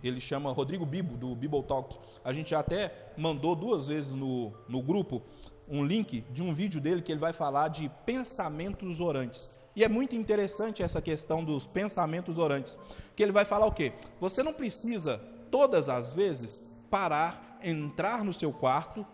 Ele 0.04 0.22
chama 0.22 0.52
Rodrigo 0.52 0.86
Bibo, 0.86 1.18
do 1.18 1.36
Bible 1.36 1.64
Talk. 1.64 1.98
A 2.24 2.32
gente 2.32 2.52
já 2.52 2.60
até 2.60 3.12
mandou 3.18 3.56
duas 3.56 3.88
vezes 3.88 4.14
no, 4.14 4.54
no 4.68 4.82
grupo 4.82 5.22
um 5.68 5.86
link 5.86 6.22
de 6.32 6.42
um 6.42 6.54
vídeo 6.54 6.82
dele 6.82 7.02
que 7.02 7.12
ele 7.12 7.20
vai 7.20 7.34
falar 7.34 7.68
de 7.68 7.90
pensamentos 8.06 9.00
orantes. 9.00 9.50
E 9.76 9.84
é 9.84 9.88
muito 9.88 10.16
interessante 10.16 10.82
essa 10.82 11.02
questão 11.02 11.44
dos 11.44 11.68
pensamentos 11.68 12.38
orantes. 12.38 12.78
Que 13.16 13.24
ele 13.24 13.32
vai 13.32 13.46
falar 13.46 13.68
o 13.68 13.72
quê? 13.72 13.94
Você 14.20 14.42
não 14.42 14.52
precisa, 14.52 15.22
todas 15.52 15.88
as 15.88 16.14
vezes, 16.14 16.64
parar, 16.90 17.60
entrar 17.64 18.24
no 18.24 18.34
seu 18.34 18.52
quarto, 18.52 19.06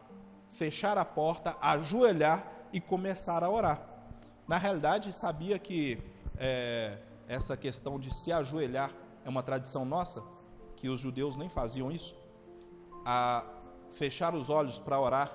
fechar 0.50 0.98
a 0.98 1.06
porta, 1.06 1.56
ajoelhar 1.62 2.52
e 2.72 2.80
começar 2.80 3.44
a 3.44 3.50
orar. 3.50 3.86
Na 4.48 4.58
realidade, 4.58 5.12
sabia 5.12 5.60
que 5.60 6.00
é, 6.38 6.98
essa 7.28 7.58
questão 7.58 8.00
de 8.00 8.14
se 8.14 8.32
ajoelhar 8.32 8.92
é 9.26 9.30
uma 9.30 9.44
tradição 9.44 9.84
nossa? 9.84 10.24
Que 10.76 10.90
os 10.90 11.00
judeus 11.00 11.38
nem 11.38 11.50
faziam 11.50 11.92
isso. 11.92 12.16
A 13.06 13.46
fechar 13.92 14.34
os 14.36 14.50
olhos 14.50 14.80
para 14.80 15.00
orar 15.00 15.32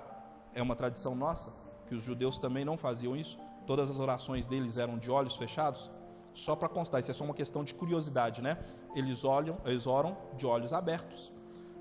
é 0.55 0.63
uma 0.63 0.77
tradição 0.77 1.15
nossa, 1.15 1.51
que 1.87 1.95
os 1.95 2.03
judeus 2.03 2.39
também 2.39 2.65
não 2.65 2.77
faziam 2.77 3.17
isso. 3.17 3.39
Todas 3.67 3.91
as 3.91 3.99
orações 3.99 4.47
deles 4.47 4.77
eram 4.77 4.99
de 4.99 5.11
olhos 5.11 5.37
fechados. 5.37 5.91
Só 6.35 6.55
para 6.55 6.69
constar, 6.69 7.01
isso 7.01 7.11
é 7.11 7.15
só 7.15 7.25
uma 7.25 7.35
questão 7.35 7.65
de 7.65 7.75
curiosidade, 7.75 8.41
né? 8.41 8.59
Eles 8.95 9.25
olham, 9.25 9.59
eles 9.65 9.87
oram 9.87 10.17
de 10.37 10.47
olhos 10.47 10.73
abertos, 10.73 11.33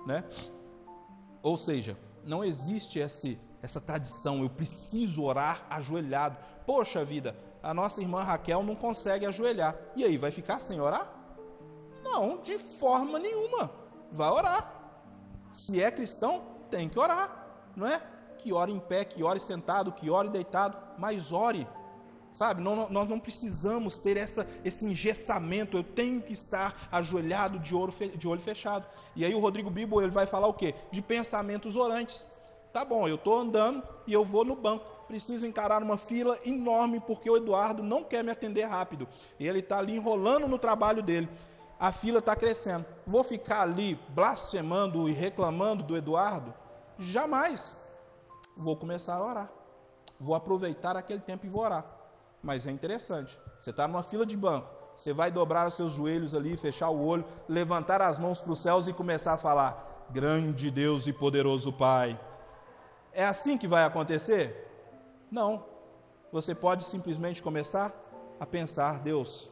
né? 0.06 0.24
Ou 1.42 1.58
seja, 1.58 1.98
não 2.24 2.44
existe 2.44 3.00
esse, 3.00 3.40
essa 3.62 3.80
tradição, 3.80 4.42
eu 4.42 4.50
preciso 4.50 5.24
orar 5.24 5.66
ajoelhado. 5.70 6.38
Poxa 6.66 7.04
vida, 7.04 7.36
a 7.62 7.74
nossa 7.74 8.02
irmã 8.02 8.24
Raquel 8.24 8.64
não 8.64 8.76
consegue 8.76 9.26
ajoelhar. 9.26 9.76
E 9.96 10.04
aí, 10.04 10.18
vai 10.18 10.32
ficar 10.32 10.60
sem 10.60 10.80
orar? 10.80 11.19
Não, 12.12 12.38
de 12.42 12.58
forma 12.58 13.20
nenhuma. 13.20 13.72
Vai 14.12 14.30
orar. 14.30 14.74
Se 15.52 15.82
é 15.82 15.92
cristão, 15.92 16.42
tem 16.72 16.90
que 16.90 17.00
orar, 17.00 17.48
não 17.76 17.88
é? 17.88 18.02
Que 18.38 18.52
ore 18.52 18.72
em 18.72 18.80
pé, 18.80 19.06
que 19.06 19.24
ore 19.24 19.40
sentado, 19.40 19.92
que 19.92 20.10
ore 20.10 20.30
deitado, 20.30 20.78
mas 20.98 21.32
ore. 21.32 21.68
Sabe, 22.32 22.62
não, 22.62 22.90
nós 22.90 23.08
não 23.08 23.20
precisamos 23.20 23.98
ter 23.98 24.16
essa, 24.16 24.48
esse 24.64 24.86
engessamento, 24.86 25.78
eu 25.78 25.84
tenho 25.84 26.22
que 26.22 26.32
estar 26.32 26.88
ajoelhado 26.92 27.58
de, 27.58 27.74
ouro, 27.74 27.92
de 28.16 28.28
olho 28.28 28.42
fechado. 28.42 28.86
E 29.16 29.26
aí 29.26 29.34
o 29.34 29.40
Rodrigo 29.40 29.70
Bibo 29.70 30.02
ele 30.02 30.12
vai 30.12 30.28
falar 30.28 30.48
o 30.48 30.54
quê? 30.54 30.76
De 30.92 31.02
pensamentos 31.02 31.76
orantes. 31.76 32.26
Tá 32.72 32.86
bom, 32.86 33.08
eu 33.08 33.16
estou 33.16 33.40
andando 33.40 33.84
e 34.06 34.14
eu 34.14 34.24
vou 34.24 34.46
no 34.46 34.56
banco. 34.56 34.86
Preciso 35.08 35.48
encarar 35.48 35.82
uma 35.82 35.98
fila 35.98 36.38
enorme 36.46 37.00
porque 37.00 37.28
o 37.28 37.36
Eduardo 37.36 37.82
não 37.82 38.04
quer 38.04 38.24
me 38.24 38.30
atender 38.30 38.66
rápido. 38.66 39.08
E 39.40 39.48
ele 39.48 39.60
está 39.60 39.80
ali 39.80 39.96
enrolando 39.96 40.48
no 40.48 40.60
trabalho 40.60 41.02
dele 41.02 41.28
a 41.80 41.94
fila 41.94 42.20
está 42.20 42.36
crescendo. 42.36 42.86
Vou 43.08 43.24
ficar 43.24 43.62
ali 43.62 43.98
blasfemando 44.10 45.08
e 45.08 45.14
reclamando 45.14 45.84
do 45.84 45.96
Eduardo? 45.96 46.54
Jamais. 46.98 47.80
Vou 48.58 48.76
começar 48.76 49.16
a 49.16 49.26
orar. 49.26 49.52
Vou 50.20 50.36
aproveitar 50.36 50.98
aquele 50.98 51.22
tempo 51.22 51.46
e 51.46 51.50
vou 51.50 51.64
orar. 51.64 51.86
Mas 52.44 52.68
é 52.68 52.72
interessante. 52.72 53.40
Você 53.60 53.70
está 53.70 53.88
numa 53.88 54.04
fila 54.04 54.26
de 54.26 54.36
banco. 54.36 54.68
Você 54.98 55.14
vai 55.14 55.32
dobrar 55.32 55.66
os 55.66 55.76
seus 55.76 55.94
joelhos 55.94 56.36
ali, 56.36 56.58
fechar 56.58 56.90
o 56.90 57.02
olho, 57.02 57.24
levantar 57.48 58.02
as 58.02 58.20
mãos 58.20 58.42
para 58.42 58.52
os 58.52 58.60
céus 58.60 58.86
e 58.86 58.92
começar 58.92 59.34
a 59.34 59.38
falar: 59.38 60.08
Grande 60.10 60.70
Deus 60.70 61.08
e 61.08 61.14
poderoso 61.14 61.72
Pai. 61.72 62.20
É 63.14 63.26
assim 63.26 63.58
que 63.58 63.68
vai 63.68 63.86
acontecer? 63.86 64.68
Não. 65.32 65.66
Você 66.34 66.54
pode 66.54 66.84
simplesmente 66.84 67.42
começar 67.42 67.94
a 68.38 68.46
pensar: 68.46 69.00
Deus, 69.00 69.50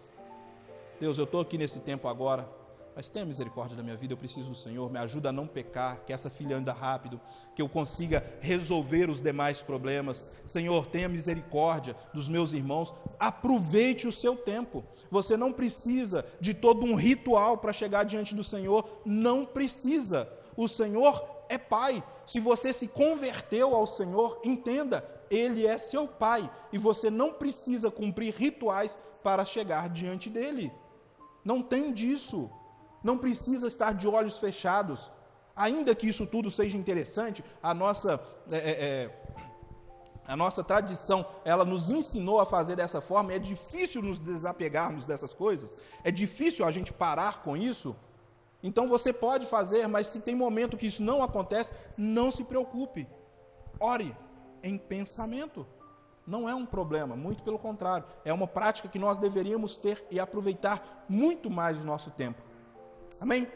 Deus, 1.00 1.18
eu 1.18 1.26
estou 1.26 1.42
aqui 1.42 1.58
nesse 1.58 1.80
tempo 1.80 2.08
agora, 2.08 2.50
mas 2.96 3.08
tenha 3.08 3.24
misericórdia 3.24 3.78
da 3.78 3.84
minha 3.84 3.96
vida, 3.96 4.14
eu 4.14 4.18
preciso 4.18 4.50
do 4.50 4.56
Senhor, 4.56 4.92
me 4.92 4.98
ajuda 4.98 5.30
a 5.30 5.32
não 5.32 5.46
pecar, 5.46 6.04
que 6.04 6.12
essa 6.12 6.32
filha 6.32 6.58
anda 6.58 6.74
rápido, 6.74 7.22
que 7.56 7.62
eu 7.62 7.70
consiga 7.70 8.24
resolver 8.40 9.08
os 9.08 9.22
demais 9.22 9.62
problemas. 9.62 10.26
Senhor, 10.48 10.88
tenha 10.88 11.08
misericórdia 11.08 11.96
dos 12.12 12.28
meus 12.28 12.54
irmãos, 12.54 12.96
aproveite 13.20 14.08
o 14.08 14.12
seu 14.12 14.36
tempo. 14.36 14.84
Você 15.12 15.38
não 15.38 15.54
precisa 15.54 16.26
de 16.42 16.56
todo 16.56 16.84
um 16.84 16.96
ritual 16.96 17.60
para 17.60 17.72
chegar 17.72 18.04
diante 18.04 18.34
do 18.34 18.44
Senhor, 18.44 19.02
não 19.06 19.46
precisa. 19.46 20.28
O 20.56 20.68
Senhor 20.68 21.24
é 21.50 21.60
Pai, 21.60 22.04
Se 22.28 22.42
você 22.42 22.74
se 22.74 22.90
converteu 22.90 23.74
ao 23.74 23.88
Senhor, 23.88 24.42
entenda, 24.44 25.08
Ele 25.32 25.66
é 25.66 25.78
seu 25.78 26.08
Pai 26.08 26.52
e 26.74 26.78
você 26.78 27.10
não 27.10 27.32
precisa 27.32 27.90
cumprir 27.90 28.34
rituais 28.34 29.00
para 29.24 29.46
chegar 29.46 29.90
diante 29.90 30.30
dele. 30.30 30.70
Não 31.50 31.60
tem 31.62 31.94
disso. 31.94 32.50
Não 33.02 33.18
precisa 33.18 33.68
estar 33.68 33.94
de 33.94 34.06
olhos 34.06 34.38
fechados. 34.38 35.10
Ainda 35.56 35.96
que 35.96 36.08
isso 36.12 36.26
tudo 36.28 36.52
seja 36.52 36.78
interessante, 36.78 37.44
a 37.64 37.74
nossa, 37.74 38.22
é, 38.52 38.58
é, 38.58 38.72
é, 38.88 39.24
a 40.28 40.36
nossa 40.36 40.62
tradição, 40.62 41.26
ela 41.46 41.64
nos 41.64 41.90
ensinou 41.90 42.42
a 42.42 42.46
fazer 42.46 42.76
dessa 42.76 43.00
forma, 43.00 43.34
é 43.34 43.40
difícil 43.40 44.02
nos 44.02 44.20
desapegarmos 44.20 45.06
dessas 45.06 45.34
coisas, 45.34 45.76
é 46.04 46.12
difícil 46.12 46.66
a 46.66 46.72
gente 46.78 46.92
parar 46.92 47.42
com 47.42 47.56
isso. 47.56 47.96
Então 48.62 48.90
você 48.90 49.14
pode 49.14 49.46
fazer, 49.48 49.88
mas 49.88 50.08
se 50.08 50.20
tem 50.20 50.36
momento 50.36 50.78
que 50.78 50.88
isso 50.92 51.02
não 51.02 51.24
acontece, 51.24 51.72
não 51.96 52.30
se 52.30 52.44
preocupe. 52.44 53.08
Ore 53.80 54.14
em 54.62 54.78
pensamento. 54.78 55.66
Não 56.28 56.50
é 56.50 56.54
um 56.54 56.66
problema, 56.66 57.16
muito 57.16 57.42
pelo 57.42 57.58
contrário, 57.58 58.06
é 58.26 58.34
uma 58.34 58.46
prática 58.46 58.90
que 58.90 59.00
nós 59.00 59.18
deveríamos 59.18 59.78
ter 59.78 60.06
e 60.12 60.20
aproveitar 60.20 61.06
muito 61.08 61.50
mais 61.50 61.82
o 61.82 61.86
nosso 61.86 62.12
tempo. 62.12 62.42
Amém? 63.18 63.48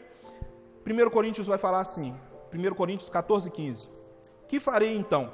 1 0.87 1.09
Coríntios 1.09 1.47
vai 1.47 1.57
falar 1.57 1.81
assim, 1.81 2.17
1 2.53 2.73
Coríntios 2.73 3.09
14, 3.09 3.51
15. 3.51 3.89
Que 4.47 4.57
farei 4.57 4.95
então? 4.95 5.33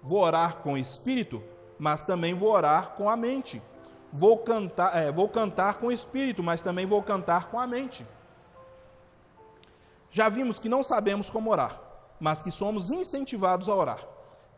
Vou 0.00 0.20
orar 0.20 0.58
com 0.58 0.74
o 0.74 0.78
espírito, 0.78 1.42
mas 1.80 2.04
também 2.04 2.32
vou 2.32 2.52
orar 2.52 2.90
com 2.90 3.10
a 3.10 3.16
mente. 3.16 3.60
Vou 4.12 4.38
cantar, 4.38 4.96
é, 4.96 5.10
vou 5.10 5.28
cantar 5.28 5.78
com 5.78 5.88
o 5.88 5.92
espírito, 5.92 6.44
mas 6.44 6.62
também 6.62 6.86
vou 6.86 7.02
cantar 7.02 7.50
com 7.50 7.58
a 7.58 7.66
mente. 7.66 8.06
Já 10.10 10.28
vimos 10.28 10.60
que 10.60 10.68
não 10.68 10.84
sabemos 10.84 11.28
como 11.28 11.50
orar, 11.50 11.80
mas 12.20 12.40
que 12.40 12.52
somos 12.52 12.92
incentivados 12.92 13.68
a 13.68 13.74
orar, 13.74 13.98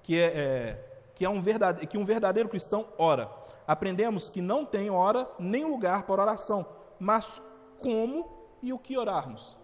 que 0.03 0.19
é, 0.19 0.27
é 0.27 0.90
que, 1.21 1.25
é 1.27 1.29
um 1.29 1.43
verdadeiro, 1.43 1.87
que 1.87 1.99
um 1.99 2.05
verdadeiro 2.07 2.49
cristão 2.49 2.89
ora. 2.97 3.31
Aprendemos 3.67 4.31
que 4.31 4.41
não 4.41 4.65
tem 4.65 4.89
hora 4.89 5.31
nem 5.39 5.67
lugar 5.67 6.05
para 6.05 6.23
oração, 6.23 6.65
mas 6.99 7.45
como 7.79 8.57
e 8.63 8.73
o 8.73 8.79
que 8.79 8.97
orarmos. 8.97 9.55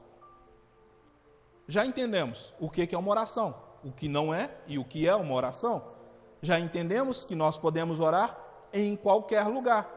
Já 1.67 1.87
entendemos 1.87 2.53
o 2.61 2.69
que 2.69 2.87
é 2.95 2.99
uma 2.99 3.11
oração, 3.11 3.55
o 3.83 3.91
que 3.91 4.07
não 4.07 4.35
é 4.35 4.51
e 4.67 4.79
o 4.79 4.85
que 4.85 5.09
é 5.09 5.17
uma 5.17 5.35
oração. 5.35 5.83
Já 6.43 6.61
entendemos 6.61 7.25
que 7.25 7.35
nós 7.35 7.57
podemos 7.57 8.01
orar 8.01 8.39
em 8.71 8.95
qualquer 8.95 9.47
lugar. 9.49 9.89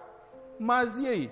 Mas 0.58 0.96
e 0.96 1.10
aí? 1.10 1.32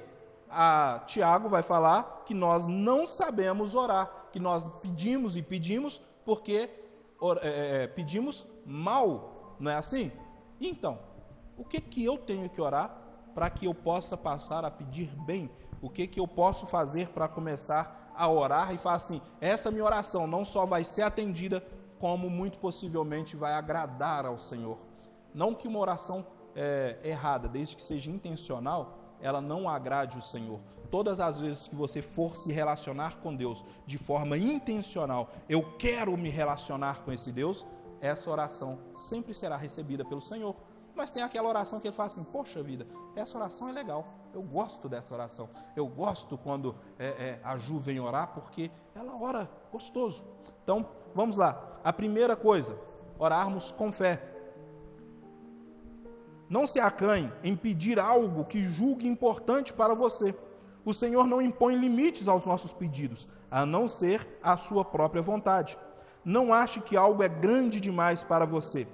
A 0.49 1.03
Tiago 1.07 1.47
vai 1.47 1.63
falar 1.63 2.23
que 2.25 2.33
nós 2.33 2.67
não 2.67 3.07
sabemos 3.07 3.75
orar, 3.75 4.27
que 4.33 4.41
nós 4.41 4.67
pedimos 4.81 5.37
e 5.37 5.41
pedimos 5.41 6.01
porque 6.25 6.69
é, 7.41 7.83
é, 7.83 7.87
pedimos 7.87 8.45
mal, 8.65 9.36
não 9.59 9.71
é 9.71 9.75
assim? 9.75 10.11
Então, 10.59 10.99
o 11.57 11.63
que 11.63 11.79
que 11.79 12.03
eu 12.03 12.17
tenho 12.17 12.49
que 12.49 12.61
orar 12.61 12.95
para 13.33 13.49
que 13.49 13.65
eu 13.65 13.73
possa 13.73 14.17
passar 14.17 14.65
a 14.65 14.71
pedir 14.71 15.09
bem? 15.25 15.49
O 15.81 15.89
que 15.89 16.07
que 16.07 16.19
eu 16.19 16.27
posso 16.27 16.65
fazer 16.65 17.09
para 17.09 17.27
começar 17.27 18.11
a 18.15 18.29
orar 18.29 18.73
e 18.73 18.77
falar 18.77 18.95
assim: 18.95 19.21
essa 19.39 19.69
minha 19.69 19.83
oração 19.83 20.25
não 20.25 20.43
só 20.43 20.65
vai 20.65 20.83
ser 20.83 21.03
atendida, 21.03 21.63
como 21.99 22.29
muito 22.29 22.59
possivelmente 22.59 23.35
vai 23.35 23.53
agradar 23.53 24.25
ao 24.25 24.37
Senhor. 24.37 24.77
Não 25.33 25.53
que 25.53 25.67
uma 25.67 25.79
oração 25.79 26.25
é, 26.55 26.97
errada, 27.03 27.47
desde 27.47 27.75
que 27.75 27.81
seja 27.81 28.09
intencional, 28.09 28.97
ela 29.21 29.41
não 29.41 29.69
agrade 29.69 30.17
o 30.17 30.21
Senhor. 30.21 30.59
Todas 30.89 31.19
as 31.19 31.39
vezes 31.39 31.67
que 31.67 31.75
você 31.75 32.01
for 32.01 32.35
se 32.35 32.51
relacionar 32.51 33.17
com 33.17 33.35
Deus 33.35 33.65
de 33.85 33.97
forma 33.97 34.37
intencional, 34.37 35.31
eu 35.49 35.77
quero 35.77 36.15
me 36.15 36.29
relacionar 36.29 37.03
com 37.03 37.11
esse 37.11 37.31
Deus, 37.31 37.65
essa 38.01 38.29
oração 38.29 38.79
sempre 38.93 39.33
será 39.33 39.57
recebida 39.57 40.05
pelo 40.05 40.21
Senhor. 40.21 40.55
Mas 40.95 41.11
tem 41.11 41.21
aquela 41.21 41.47
oração 41.47 41.79
que 41.79 41.87
ele 41.87 41.95
fala 41.95 42.07
assim: 42.07 42.23
Poxa 42.23 42.63
vida, 42.63 42.87
essa 43.15 43.37
oração 43.37 43.69
é 43.69 43.71
legal, 43.71 44.07
eu 44.33 44.41
gosto 44.41 44.89
dessa 44.89 45.13
oração. 45.13 45.49
Eu 45.75 45.87
gosto 45.87 46.37
quando 46.37 46.75
é, 46.97 47.07
é, 47.07 47.39
a 47.43 47.57
Ju 47.57 47.77
vem 47.77 47.99
orar, 47.99 48.33
porque 48.33 48.71
ela 48.95 49.15
ora 49.21 49.49
gostoso. 49.71 50.25
Então, 50.63 50.89
vamos 51.13 51.37
lá. 51.37 51.79
A 51.83 51.93
primeira 51.93 52.35
coisa, 52.35 52.77
orarmos 53.19 53.71
com 53.71 53.91
fé. 53.91 54.33
Não 56.49 56.65
se 56.65 56.79
acanhe 56.79 57.31
em 57.43 57.55
pedir 57.55 57.99
algo 57.99 58.45
que 58.45 58.61
julgue 58.61 59.07
importante 59.07 59.73
para 59.73 59.93
você. 59.93 60.35
O 60.85 60.93
Senhor 60.93 61.27
não 61.27 61.41
impõe 61.41 61.75
limites 61.75 62.27
aos 62.27 62.45
nossos 62.45 62.71
pedidos, 62.71 63.27
a 63.51 63.65
não 63.65 63.87
ser 63.87 64.39
a 64.41 64.55
sua 64.55 64.85
própria 64.85 65.21
vontade. 65.21 65.77
Não 66.27 66.53
ache 66.53 66.81
que 66.81 66.97
algo 66.97 67.23
é 67.23 67.29
grande 67.29 67.79
demais 67.79 68.21
para 68.21 68.45
você. 68.45 68.85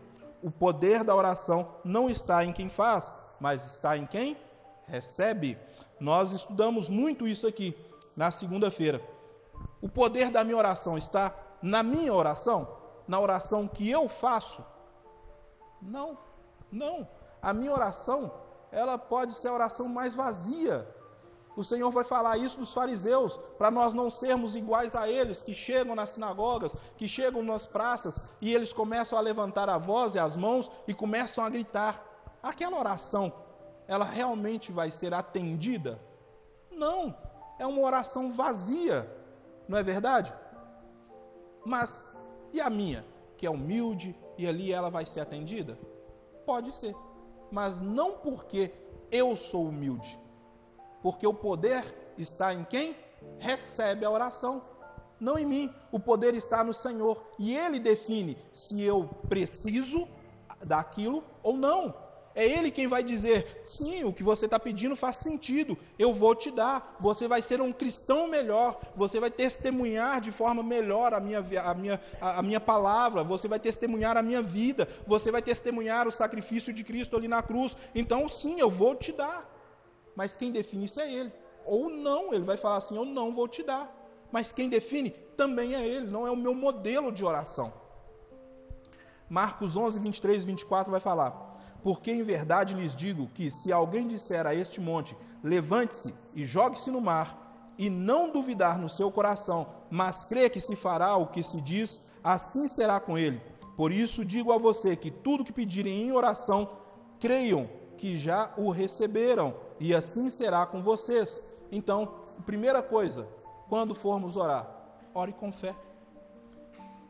O 0.44 0.52
poder 0.52 1.04
da 1.04 1.16
oração 1.16 1.68
não 1.84 2.08
está 2.08 2.46
em 2.46 2.54
quem 2.54 2.70
faz, 2.70 3.16
mas 3.40 3.66
está 3.74 3.98
em 3.98 4.06
quem 4.06 4.38
recebe. 4.86 5.58
Nós 6.00 6.32
estudamos 6.32 6.90
muito 6.90 7.28
isso 7.28 7.48
aqui 7.48 7.76
na 8.16 8.30
segunda-feira. 8.30 9.02
O 9.82 9.90
poder 9.90 10.30
da 10.30 10.44
minha 10.44 10.56
oração 10.56 10.96
está 10.96 11.34
na 11.60 11.82
minha 11.82 12.14
oração, 12.14 12.68
na 13.08 13.20
oração 13.20 13.68
que 13.68 13.90
eu 13.90 14.08
faço? 14.08 14.64
Não, 15.82 16.16
não. 16.72 17.08
A 17.42 17.52
minha 17.52 17.72
oração, 17.72 18.32
ela 18.72 18.96
pode 18.96 19.34
ser 19.34 19.48
a 19.48 19.54
oração 19.54 19.88
mais 19.88 20.14
vazia, 20.14 20.88
o 21.56 21.64
Senhor 21.64 21.92
vai 21.92 22.04
falar 22.04 22.38
isso 22.38 22.60
dos 22.60 22.74
fariseus, 22.74 23.38
para 23.58 23.70
nós 23.70 23.94
não 23.94 24.10
sermos 24.10 24.56
iguais 24.56 24.96
a 24.96 25.08
eles, 25.08 25.44
que 25.44 25.54
chegam 25.54 25.96
nas 25.96 26.12
sinagogas, 26.12 26.76
que 26.98 27.08
chegam 27.08 27.44
nas 27.44 27.66
praças, 27.66 28.20
e 28.42 28.54
eles 28.54 28.74
começam 28.74 29.18
a 29.18 29.22
levantar 29.22 29.70
a 29.70 29.78
voz 29.78 30.16
e 30.16 30.20
as 30.20 30.36
mãos 30.36 30.72
e 30.88 30.94
começam 30.94 31.44
a 31.44 31.50
gritar. 31.50 32.04
Aquela 32.42 32.80
oração, 32.80 33.32
ela 33.88 34.06
realmente 34.06 34.72
vai 34.72 34.90
ser 34.90 35.14
atendida? 35.14 36.02
Não, 36.72 37.16
é 37.60 37.68
uma 37.68 37.82
oração 37.82 38.32
vazia, 38.32 39.10
não 39.68 39.78
é 39.78 39.84
verdade? 39.84 40.34
Mas, 41.64 42.04
e 42.52 42.60
a 42.60 42.70
minha, 42.70 43.06
que 43.38 43.46
é 43.46 43.50
humilde, 43.50 44.18
e 44.38 44.48
ali 44.48 44.74
ela 44.74 44.90
vai 44.90 45.06
ser 45.06 45.20
atendida? 45.20 45.78
Pode 46.48 46.74
ser, 46.74 46.96
mas 47.52 47.80
não 47.80 48.14
porque 48.14 48.74
eu 49.12 49.36
sou 49.36 49.68
humilde 49.68 50.23
porque 51.04 51.28
o 51.28 51.34
poder 51.34 51.84
está 52.18 52.54
em 52.54 52.64
quem 52.64 52.96
recebe 53.38 54.06
a 54.06 54.10
oração, 54.10 54.64
não 55.20 55.38
em 55.38 55.46
mim. 55.46 55.74
O 55.92 56.00
poder 56.00 56.34
está 56.34 56.64
no 56.64 56.74
Senhor 56.74 57.24
e 57.38 57.56
Ele 57.56 57.78
define 57.78 58.38
se 58.54 58.82
eu 58.82 59.10
preciso 59.28 60.08
daquilo 60.66 61.22
ou 61.44 61.56
não. 61.56 61.94
É 62.36 62.48
Ele 62.48 62.72
quem 62.72 62.88
vai 62.88 63.04
dizer: 63.04 63.62
sim, 63.64 64.06
o 64.06 64.14
que 64.14 64.24
você 64.24 64.46
está 64.46 64.58
pedindo 64.58 64.96
faz 64.96 65.18
sentido, 65.18 65.78
eu 66.00 66.14
vou 66.14 66.34
te 66.34 66.50
dar. 66.50 66.96
Você 67.00 67.28
vai 67.28 67.42
ser 67.42 67.62
um 67.62 67.72
cristão 67.72 68.28
melhor, 68.28 68.80
você 68.96 69.20
vai 69.20 69.30
testemunhar 69.30 70.20
de 70.20 70.32
forma 70.32 70.64
melhor 70.64 71.14
a 71.14 71.20
minha, 71.20 71.40
a 71.64 71.74
minha, 71.74 72.02
a, 72.20 72.42
minha 72.42 72.60
palavra, 72.60 73.24
você 73.24 73.48
vai 73.48 73.60
testemunhar 73.60 74.18
a 74.18 74.24
minha 74.24 74.42
vida, 74.42 74.88
você 75.06 75.32
vai 75.32 75.42
testemunhar 75.42 76.08
o 76.08 76.12
sacrifício 76.12 76.74
de 76.74 76.84
Cristo 76.84 77.18
ali 77.18 77.28
na 77.28 77.44
cruz. 77.44 77.78
Então, 77.94 78.28
sim, 78.28 78.60
eu 78.60 78.70
vou 78.70 78.96
te 78.96 79.12
dar 79.12 79.53
mas 80.16 80.36
quem 80.36 80.52
define 80.52 80.86
isso 80.86 81.00
é 81.00 81.12
ele. 81.12 81.32
Ou 81.66 81.90
não, 81.90 82.34
ele 82.34 82.44
vai 82.44 82.58
falar 82.58 82.78
assim: 82.78 82.96
Eu 82.96 83.06
não 83.06 83.34
vou 83.34 83.48
te 83.48 83.64
dar. 83.64 83.92
Mas 84.32 84.52
quem 84.52 84.68
define 84.68 85.12
também 85.38 85.76
é 85.76 85.88
ele, 85.88 86.08
não 86.08 86.26
é 86.26 86.32
o 86.32 86.36
meu 86.36 86.56
modelo 86.56 87.12
de 87.12 87.24
oração. 87.24 87.72
Marcos 89.30 89.78
11, 89.78 90.00
23 90.00 90.44
e 90.44 90.46
24 90.48 90.92
vai 90.92 91.00
falar: 91.00 91.56
Porque 91.82 92.12
em 92.12 92.24
verdade 92.24 92.74
lhes 92.74 92.96
digo 92.96 93.28
que 93.34 93.50
se 93.50 93.72
alguém 93.72 94.08
disser 94.08 94.46
a 94.46 94.56
este 94.56 94.82
monte: 94.82 95.16
Levante-se 95.44 96.14
e 96.34 96.44
jogue-se 96.44 96.92
no 96.92 97.02
mar, 97.02 97.74
e 97.78 97.90
não 97.90 98.30
duvidar 98.30 98.78
no 98.78 98.90
seu 98.90 99.12
coração, 99.12 99.68
mas 99.90 100.26
crê 100.26 100.50
que 100.50 100.60
se 100.60 100.76
fará 100.76 101.16
o 101.16 101.28
que 101.28 101.44
se 101.44 101.62
diz, 101.62 102.00
assim 102.24 102.68
será 102.68 103.00
com 103.00 103.18
ele. 103.18 103.42
Por 103.76 103.92
isso 103.92 104.24
digo 104.24 104.52
a 104.52 104.58
você 104.58 104.96
que 104.96 105.10
tudo 105.10 105.44
que 105.44 105.54
pedirem 105.54 106.04
em 106.04 106.12
oração, 106.12 106.70
creiam 107.20 107.70
que 107.98 108.18
já 108.18 108.52
o 108.58 108.70
receberam 108.70 109.56
e 109.80 109.94
assim 109.94 110.30
será 110.30 110.66
com 110.66 110.82
vocês. 110.82 111.44
Então, 111.72 112.14
primeira 112.46 112.82
coisa, 112.82 113.28
quando 113.70 113.96
formos 113.96 114.36
orar, 114.36 114.68
ore 115.14 115.34
com 115.34 115.52
fé. 115.52 115.76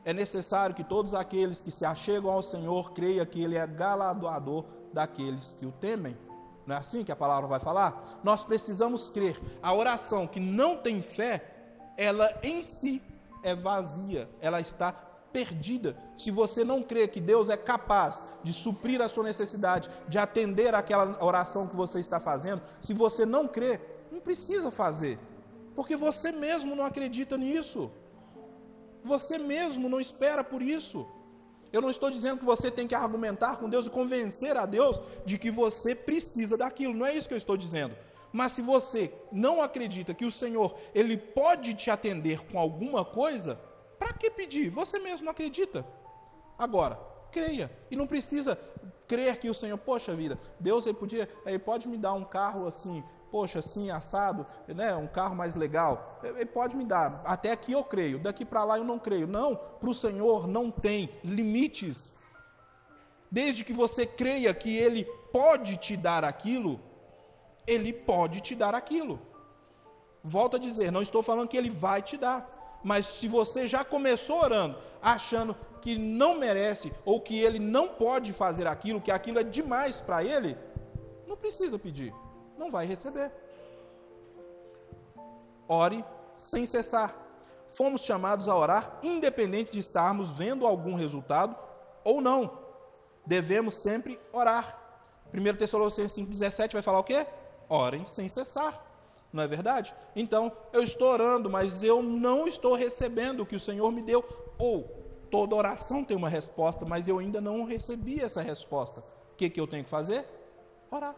É 0.06 0.14
necessário 0.14 0.76
que 0.76 0.84
todos 0.84 1.14
aqueles 1.14 1.62
que 1.62 1.72
se 1.72 1.86
achegam 1.86 2.32
ao 2.32 2.44
Senhor 2.44 2.92
creiam 2.92 3.26
que 3.26 3.42
Ele 3.42 3.58
é 3.58 3.66
galardoador 3.66 4.66
daqueles 4.92 5.54
que 5.54 5.66
o 5.66 5.72
temem. 5.72 6.18
Não 6.66 6.76
é 6.76 6.80
assim 6.80 7.04
que 7.04 7.12
a 7.12 7.16
palavra 7.16 7.48
vai 7.48 7.60
falar? 7.60 8.20
Nós 8.24 8.44
precisamos 8.44 9.10
crer. 9.10 9.40
A 9.62 9.74
oração 9.74 10.28
que 10.28 10.40
não 10.40 10.78
tem 10.78 11.02
fé, 11.02 11.94
ela 11.98 12.30
em 12.42 12.62
si 12.62 13.02
é 13.44 13.56
vazia, 13.56 14.30
ela 14.40 14.62
está 14.62 14.92
perdida. 15.34 15.98
Se 16.16 16.30
você 16.30 16.64
não 16.64 16.84
crê 16.84 17.08
que 17.08 17.20
Deus 17.20 17.50
é 17.50 17.58
capaz 17.58 18.24
de 18.44 18.54
suprir 18.54 19.02
a 19.02 19.10
sua 19.10 19.24
necessidade, 19.24 19.90
de 20.08 20.18
atender 20.18 20.76
aquela 20.76 21.22
oração 21.22 21.68
que 21.68 21.76
você 21.76 22.00
está 22.00 22.20
fazendo, 22.20 22.62
se 22.80 22.94
você 22.94 23.26
não 23.26 23.48
crê, 23.48 23.82
não 24.12 24.22
precisa 24.22 24.70
fazer, 24.70 25.20
porque 25.76 25.98
você 25.98 26.32
mesmo 26.32 26.76
não 26.76 26.86
acredita 26.86 27.36
nisso. 27.36 27.92
Você 29.04 29.38
mesmo 29.38 29.90
não 29.90 30.00
espera 30.00 30.44
por 30.44 30.62
isso. 30.62 31.06
Eu 31.74 31.82
não 31.82 31.90
estou 31.90 32.12
dizendo 32.12 32.38
que 32.38 32.46
você 32.46 32.70
tem 32.70 32.88
que 32.88 32.94
argumentar 32.94 33.58
com 33.58 33.68
Deus 33.68 33.88
e 33.88 33.90
convencer 33.90 34.56
a 34.56 34.66
Deus 34.66 35.02
de 35.26 35.40
que 35.40 35.50
você 35.50 35.96
precisa 35.96 36.56
daquilo. 36.56 36.94
Não 36.94 37.06
é 37.06 37.16
isso 37.16 37.28
que 37.28 37.34
eu 37.34 37.38
estou 37.38 37.58
dizendo. 37.58 37.96
Mas 38.32 38.52
se 38.54 38.62
você 38.62 39.12
não 39.32 39.62
acredita 39.62 40.14
que 40.14 40.26
o 40.26 40.32
Senhor 40.32 40.76
ele 40.94 41.18
pode 41.18 41.74
te 41.74 41.90
atender 41.90 42.46
com 42.52 42.60
alguma 42.60 43.04
coisa, 43.04 43.60
para 44.04 44.12
que 44.12 44.30
pedir? 44.30 44.70
Você 44.70 45.00
mesmo 45.00 45.24
não 45.24 45.32
acredita. 45.32 45.86
Agora, 46.60 47.00
creia 47.32 47.72
e 47.90 47.96
não 47.96 48.06
precisa 48.06 48.60
crer 49.08 49.40
que 49.40 49.50
o 49.50 49.54
Senhor, 49.54 49.78
poxa 49.78 50.14
vida, 50.14 50.38
Deus 50.60 50.86
ele 50.86 50.98
podia, 50.98 51.30
ele 51.46 51.60
pode 51.60 51.88
me 51.88 51.98
dar 51.98 52.12
um 52.14 52.26
carro 52.26 52.68
assim, 52.68 53.02
poxa, 53.32 53.60
assim, 53.60 53.90
assado, 53.90 54.46
né, 54.68 54.94
um 54.94 55.08
carro 55.08 55.36
mais 55.36 55.56
legal. 55.56 56.20
Ele 56.22 56.46
pode 56.46 56.76
me 56.76 56.84
dar. 56.84 57.22
Até 57.24 57.52
aqui 57.52 57.72
eu 57.72 57.82
creio, 57.82 58.20
daqui 58.20 58.44
para 58.44 58.66
lá 58.66 58.78
eu 58.78 58.84
não 58.84 59.00
creio. 59.00 59.26
Não, 59.26 59.56
para 59.56 59.90
o 59.90 59.94
Senhor 59.94 60.46
não 60.46 60.70
tem 60.70 61.10
limites. 61.24 62.14
Desde 63.32 63.64
que 63.64 63.72
você 63.72 64.06
creia 64.06 64.54
que 64.54 64.76
Ele 64.76 65.06
pode 65.32 65.78
te 65.78 65.96
dar 65.96 66.26
aquilo, 66.26 66.78
Ele 67.66 67.94
pode 67.94 68.42
te 68.42 68.54
dar 68.54 68.76
aquilo. 68.76 69.20
Volto 70.22 70.58
a 70.58 70.60
dizer, 70.60 70.92
não 70.92 71.02
estou 71.02 71.24
falando 71.24 71.48
que 71.48 71.58
Ele 71.58 71.70
vai 71.70 72.02
te 72.02 72.18
dar. 72.18 72.53
Mas 72.84 73.06
se 73.06 73.28
você 73.28 73.68
já 73.68 73.84
começou 73.84 74.38
orando, 74.42 74.78
achando 75.02 75.56
que 75.82 75.98
não 75.98 76.38
merece 76.38 76.94
ou 77.06 77.22
que 77.22 77.40
ele 77.40 77.60
não 77.60 77.88
pode 77.88 78.34
fazer 78.34 78.68
aquilo, 78.68 79.02
que 79.02 79.12
aquilo 79.12 79.40
é 79.40 79.44
demais 79.44 80.02
para 80.02 80.24
ele, 80.24 80.58
não 81.28 81.38
precisa 81.38 81.78
pedir 81.80 82.14
não 82.58 82.72
vai 82.72 82.86
receber. 82.86 83.32
Ore 85.68 86.04
sem 86.36 86.66
cessar. 86.66 87.16
Fomos 87.70 88.04
chamados 88.04 88.48
a 88.48 88.56
orar 88.56 89.00
independente 89.02 89.72
de 89.72 89.80
estarmos 89.80 90.32
vendo 90.32 90.68
algum 90.68 90.96
resultado 90.96 91.56
ou 92.04 92.22
não. 92.22 92.60
Devemos 93.26 93.74
sempre 93.76 94.20
orar. 94.32 94.80
1 95.34 95.56
Tessalonicenses 95.56 96.18
5,17 96.18 96.74
vai 96.74 96.82
falar 96.82 97.00
o 97.00 97.04
quê? 97.04 97.26
Orem 97.68 98.06
sem 98.06 98.28
cessar. 98.28 98.82
Não 99.34 99.44
é 99.44 99.48
verdade? 99.48 99.94
Então, 100.16 100.52
eu 100.72 100.84
estou 100.84 101.10
orando, 101.10 101.50
mas 101.50 101.84
eu 101.84 102.02
não 102.02 102.48
estou 102.48 102.76
recebendo 102.76 103.42
o 103.42 103.46
que 103.46 103.56
o 103.56 103.60
Senhor 103.60 103.92
me 103.92 104.02
deu. 104.02 104.24
Ou, 104.58 104.84
toda 105.30 105.56
oração 105.56 106.04
tem 106.04 106.16
uma 106.16 106.30
resposta, 106.30 106.86
mas 106.86 107.08
eu 107.08 107.20
ainda 107.20 107.42
não 107.42 107.66
recebi 107.66 108.22
essa 108.22 108.42
resposta. 108.42 109.02
O 109.34 109.36
que, 109.36 109.50
que 109.50 109.60
eu 109.60 109.68
tenho 109.68 109.84
que 109.84 109.90
fazer? 109.90 110.26
Orar 110.92 111.16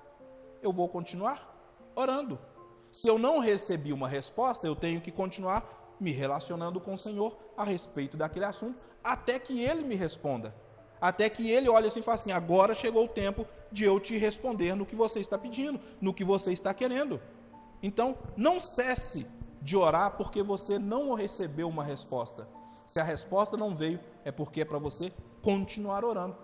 eu 0.65 0.73
vou 0.73 0.89
continuar 0.89 1.53
orando. 1.95 2.39
Se 2.91 3.07
eu 3.07 3.19
não 3.19 3.39
recebi 3.39 3.93
uma 3.93 4.07
resposta, 4.07 4.65
eu 4.65 4.75
tenho 4.75 4.99
que 4.99 5.11
continuar 5.11 5.95
me 5.99 6.11
relacionando 6.11 6.79
com 6.79 6.95
o 6.95 6.97
Senhor 6.97 7.37
a 7.55 7.63
respeito 7.63 8.17
daquele 8.17 8.45
assunto, 8.45 8.77
até 9.03 9.37
que 9.37 9.61
Ele 9.61 9.83
me 9.83 9.95
responda. 9.95 10.53
Até 10.99 11.29
que 11.29 11.49
Ele 11.49 11.69
olhe 11.69 11.87
assim 11.87 11.99
e 11.99 12.03
fale 12.03 12.15
assim: 12.15 12.31
agora 12.31 12.73
chegou 12.73 13.05
o 13.05 13.09
tempo 13.09 13.45
de 13.71 13.83
eu 13.83 13.99
te 13.99 14.17
responder 14.17 14.75
no 14.75 14.85
que 14.85 14.95
você 14.95 15.19
está 15.19 15.37
pedindo, 15.37 15.79
no 16.01 16.13
que 16.13 16.23
você 16.23 16.51
está 16.51 16.73
querendo. 16.73 17.21
Então, 17.85 18.17
não 18.35 18.59
cesse 18.59 19.27
de 19.61 19.77
orar 19.77 20.17
porque 20.17 20.41
você 20.41 20.79
não 20.79 21.13
recebeu 21.13 21.69
uma 21.69 21.83
resposta. 21.83 22.47
Se 22.83 22.99
a 22.99 23.03
resposta 23.03 23.55
não 23.55 23.75
veio, 23.75 23.99
é 24.23 24.31
porque 24.31 24.61
é 24.61 24.65
para 24.65 24.79
você 24.79 25.13
continuar 25.43 26.03
orando. 26.03 26.35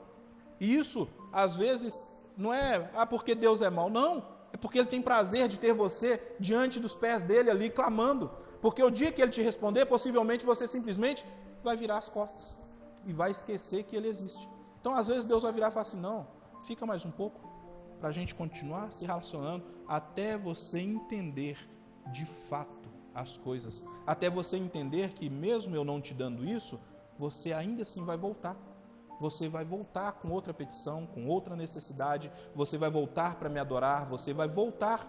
E 0.60 0.76
isso, 0.76 1.10
às 1.34 1.56
vezes, 1.56 2.00
não 2.38 2.54
é, 2.54 2.92
ah, 2.94 3.08
porque 3.08 3.34
Deus 3.34 3.60
é 3.60 3.72
mau. 3.72 3.89
Não, 3.89 4.24
é 4.54 4.58
porque 4.58 4.78
Ele 4.78 4.88
tem 4.88 5.02
prazer 5.02 5.48
de 5.48 5.58
ter 5.58 5.74
você 5.74 6.22
diante 6.39 6.80
dos 6.80 6.94
pés 6.94 7.24
dele 7.24 7.50
ali 7.50 7.72
clamando. 7.72 8.30
Porque 8.62 8.84
o 8.84 8.92
dia 8.92 9.12
que 9.12 9.20
Ele 9.20 9.32
te 9.32 9.42
responder, 9.42 9.88
possivelmente 9.88 10.46
você 10.46 10.68
simplesmente 10.68 11.26
vai 11.64 11.76
virar 11.76 11.98
as 11.98 12.08
costas 12.08 12.56
e 13.04 13.14
vai 13.14 13.32
esquecer 13.32 13.82
que 13.86 13.96
Ele 13.96 14.08
existe. 14.08 14.48
Então, 14.80 14.94
às 14.94 15.08
vezes, 15.08 15.26
Deus 15.26 15.42
vai 15.42 15.52
virar 15.52 15.70
e 15.70 15.72
falar 15.72 15.82
assim: 15.82 16.00
não, 16.00 16.28
fica 16.68 16.86
mais 16.86 17.04
um 17.04 17.12
pouco 17.12 17.42
para 18.00 18.10
a 18.10 18.12
gente 18.12 18.36
continuar 18.36 18.92
se 18.92 19.04
relacionando 19.06 19.80
até 19.96 20.38
você 20.38 20.80
entender 20.80 21.58
de 22.12 22.26
fato 22.26 22.89
as 23.14 23.38
coisas. 23.38 23.84
Até 24.08 24.30
você 24.30 24.56
entender 24.58 25.14
que, 25.14 25.30
mesmo 25.30 25.76
eu 25.76 25.84
não 25.84 26.00
te 26.00 26.14
dando 26.14 26.46
isso, 26.46 26.80
você 27.20 27.52
ainda 27.52 27.82
assim 27.84 28.04
vai 28.06 28.18
voltar 28.18 28.58
você 29.22 29.48
vai 29.48 29.64
voltar 29.64 30.14
com 30.14 30.32
outra 30.32 30.52
petição, 30.52 31.06
com 31.06 31.28
outra 31.28 31.56
necessidade, 31.56 32.32
você 32.56 32.76
vai 32.76 32.89
voltar 32.89 33.36
para 33.36 33.50
me 33.50 33.60
adorar, 33.60 34.10
você 34.10 34.34
vai 34.34 34.48
voltar, 34.48 35.08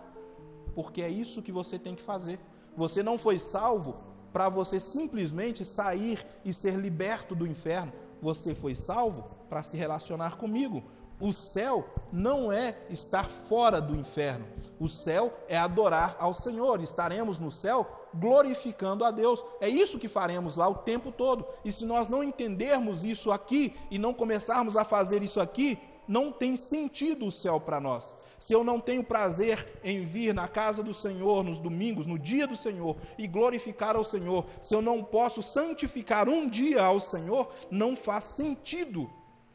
porque 0.74 1.00
é 1.00 1.08
isso 1.08 1.40
que 1.40 1.50
você 1.50 1.78
tem 1.78 1.94
que 1.94 2.02
fazer. 2.02 2.38
Você 2.76 3.02
não 3.02 3.16
foi 3.16 3.38
salvo 3.38 3.96
para 4.30 4.50
você 4.50 4.78
simplesmente 4.78 5.64
sair 5.64 6.26
e 6.44 6.52
ser 6.52 6.74
liberto 6.76 7.34
do 7.34 7.46
inferno. 7.46 7.90
Você 8.20 8.54
foi 8.54 8.74
salvo 8.74 9.30
para 9.48 9.62
se 9.62 9.78
relacionar 9.78 10.36
comigo. 10.36 10.84
O 11.18 11.32
céu 11.32 11.88
não 12.12 12.52
é 12.52 12.76
estar 12.90 13.24
fora 13.30 13.80
do 13.80 13.96
inferno. 13.96 14.44
O 14.82 14.88
céu 14.88 15.32
é 15.48 15.56
adorar 15.56 16.16
ao 16.18 16.34
Senhor. 16.34 16.80
Estaremos 16.80 17.38
no 17.38 17.52
céu 17.52 17.86
glorificando 18.12 19.04
a 19.04 19.12
Deus. 19.12 19.44
É 19.60 19.68
isso 19.68 19.96
que 19.96 20.08
faremos 20.08 20.56
lá 20.56 20.68
o 20.68 20.74
tempo 20.74 21.12
todo. 21.12 21.46
E 21.64 21.70
se 21.70 21.84
nós 21.84 22.08
não 22.08 22.20
entendermos 22.20 23.04
isso 23.04 23.30
aqui 23.30 23.76
e 23.92 23.96
não 23.96 24.12
começarmos 24.12 24.76
a 24.76 24.82
fazer 24.84 25.22
isso 25.22 25.40
aqui, 25.40 25.78
não 26.08 26.32
tem 26.32 26.56
sentido 26.56 27.26
o 27.26 27.30
céu 27.30 27.60
para 27.60 27.78
nós. 27.78 28.12
Se 28.40 28.52
eu 28.52 28.64
não 28.64 28.80
tenho 28.80 29.04
prazer 29.04 29.80
em 29.84 30.04
vir 30.04 30.34
na 30.34 30.48
casa 30.48 30.82
do 30.82 30.92
Senhor 30.92 31.44
nos 31.44 31.60
domingos, 31.60 32.04
no 32.04 32.18
dia 32.18 32.44
do 32.44 32.56
Senhor, 32.56 32.96
e 33.16 33.28
glorificar 33.28 33.94
ao 33.94 34.02
Senhor, 34.02 34.46
se 34.60 34.74
eu 34.74 34.82
não 34.82 35.04
posso 35.04 35.40
santificar 35.40 36.28
um 36.28 36.50
dia 36.50 36.82
ao 36.82 36.98
Senhor, 36.98 37.48
não 37.70 37.94
faz 37.94 38.24
sentido 38.24 39.08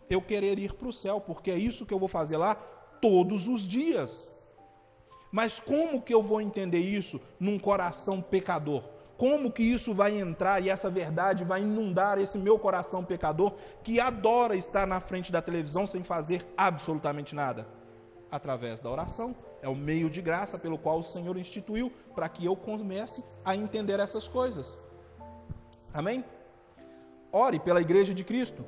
eu 0.10 0.22
querer 0.22 0.58
ir 0.58 0.72
para 0.72 0.88
o 0.88 0.94
céu, 0.94 1.20
porque 1.20 1.52
é 1.52 1.58
isso 1.58 1.86
que 1.86 1.94
eu 1.94 2.00
vou 2.00 2.08
fazer 2.08 2.38
lá 2.38 2.56
todos 3.02 3.50
os 3.50 3.68
dias. 3.68 4.32
Mas 5.32 5.60
como 5.60 6.02
que 6.02 6.14
eu 6.14 6.24
vou 6.24 6.40
entender 6.42 6.80
isso 6.80 7.20
num 7.40 7.60
coração 7.60 8.22
pecador? 8.22 8.84
Como 9.18 9.52
que 9.52 9.64
isso 9.64 9.94
vai 9.94 10.20
entrar 10.20 10.64
e 10.64 10.70
essa 10.70 10.90
verdade 10.90 11.44
vai 11.44 11.62
inundar 11.62 12.20
esse 12.20 12.38
meu 12.38 12.60
coração 12.60 13.04
pecador 13.04 13.56
que 13.84 14.00
adora 14.00 14.56
estar 14.56 14.86
na 14.86 15.00
frente 15.00 15.32
da 15.32 15.42
televisão 15.42 15.88
sem 15.88 16.04
fazer 16.04 16.48
absolutamente 16.56 17.34
nada? 17.34 17.68
Através 18.30 18.80
da 18.80 18.92
oração. 18.92 19.36
É 19.60 19.68
o 19.68 19.76
meio 19.76 20.08
de 20.08 20.22
graça 20.22 20.60
pelo 20.60 20.78
qual 20.78 21.00
o 21.00 21.04
Senhor 21.04 21.36
instituiu 21.36 21.92
para 22.14 22.30
que 22.30 22.46
eu 22.46 22.56
comece 22.56 23.24
a 23.44 23.56
entender 23.56 24.00
essas 24.00 24.28
coisas. 24.28 24.80
Amém? 25.92 26.24
Ore 27.32 27.60
pela 27.60 27.82
igreja 27.82 28.14
de 28.14 28.24
Cristo. 28.24 28.64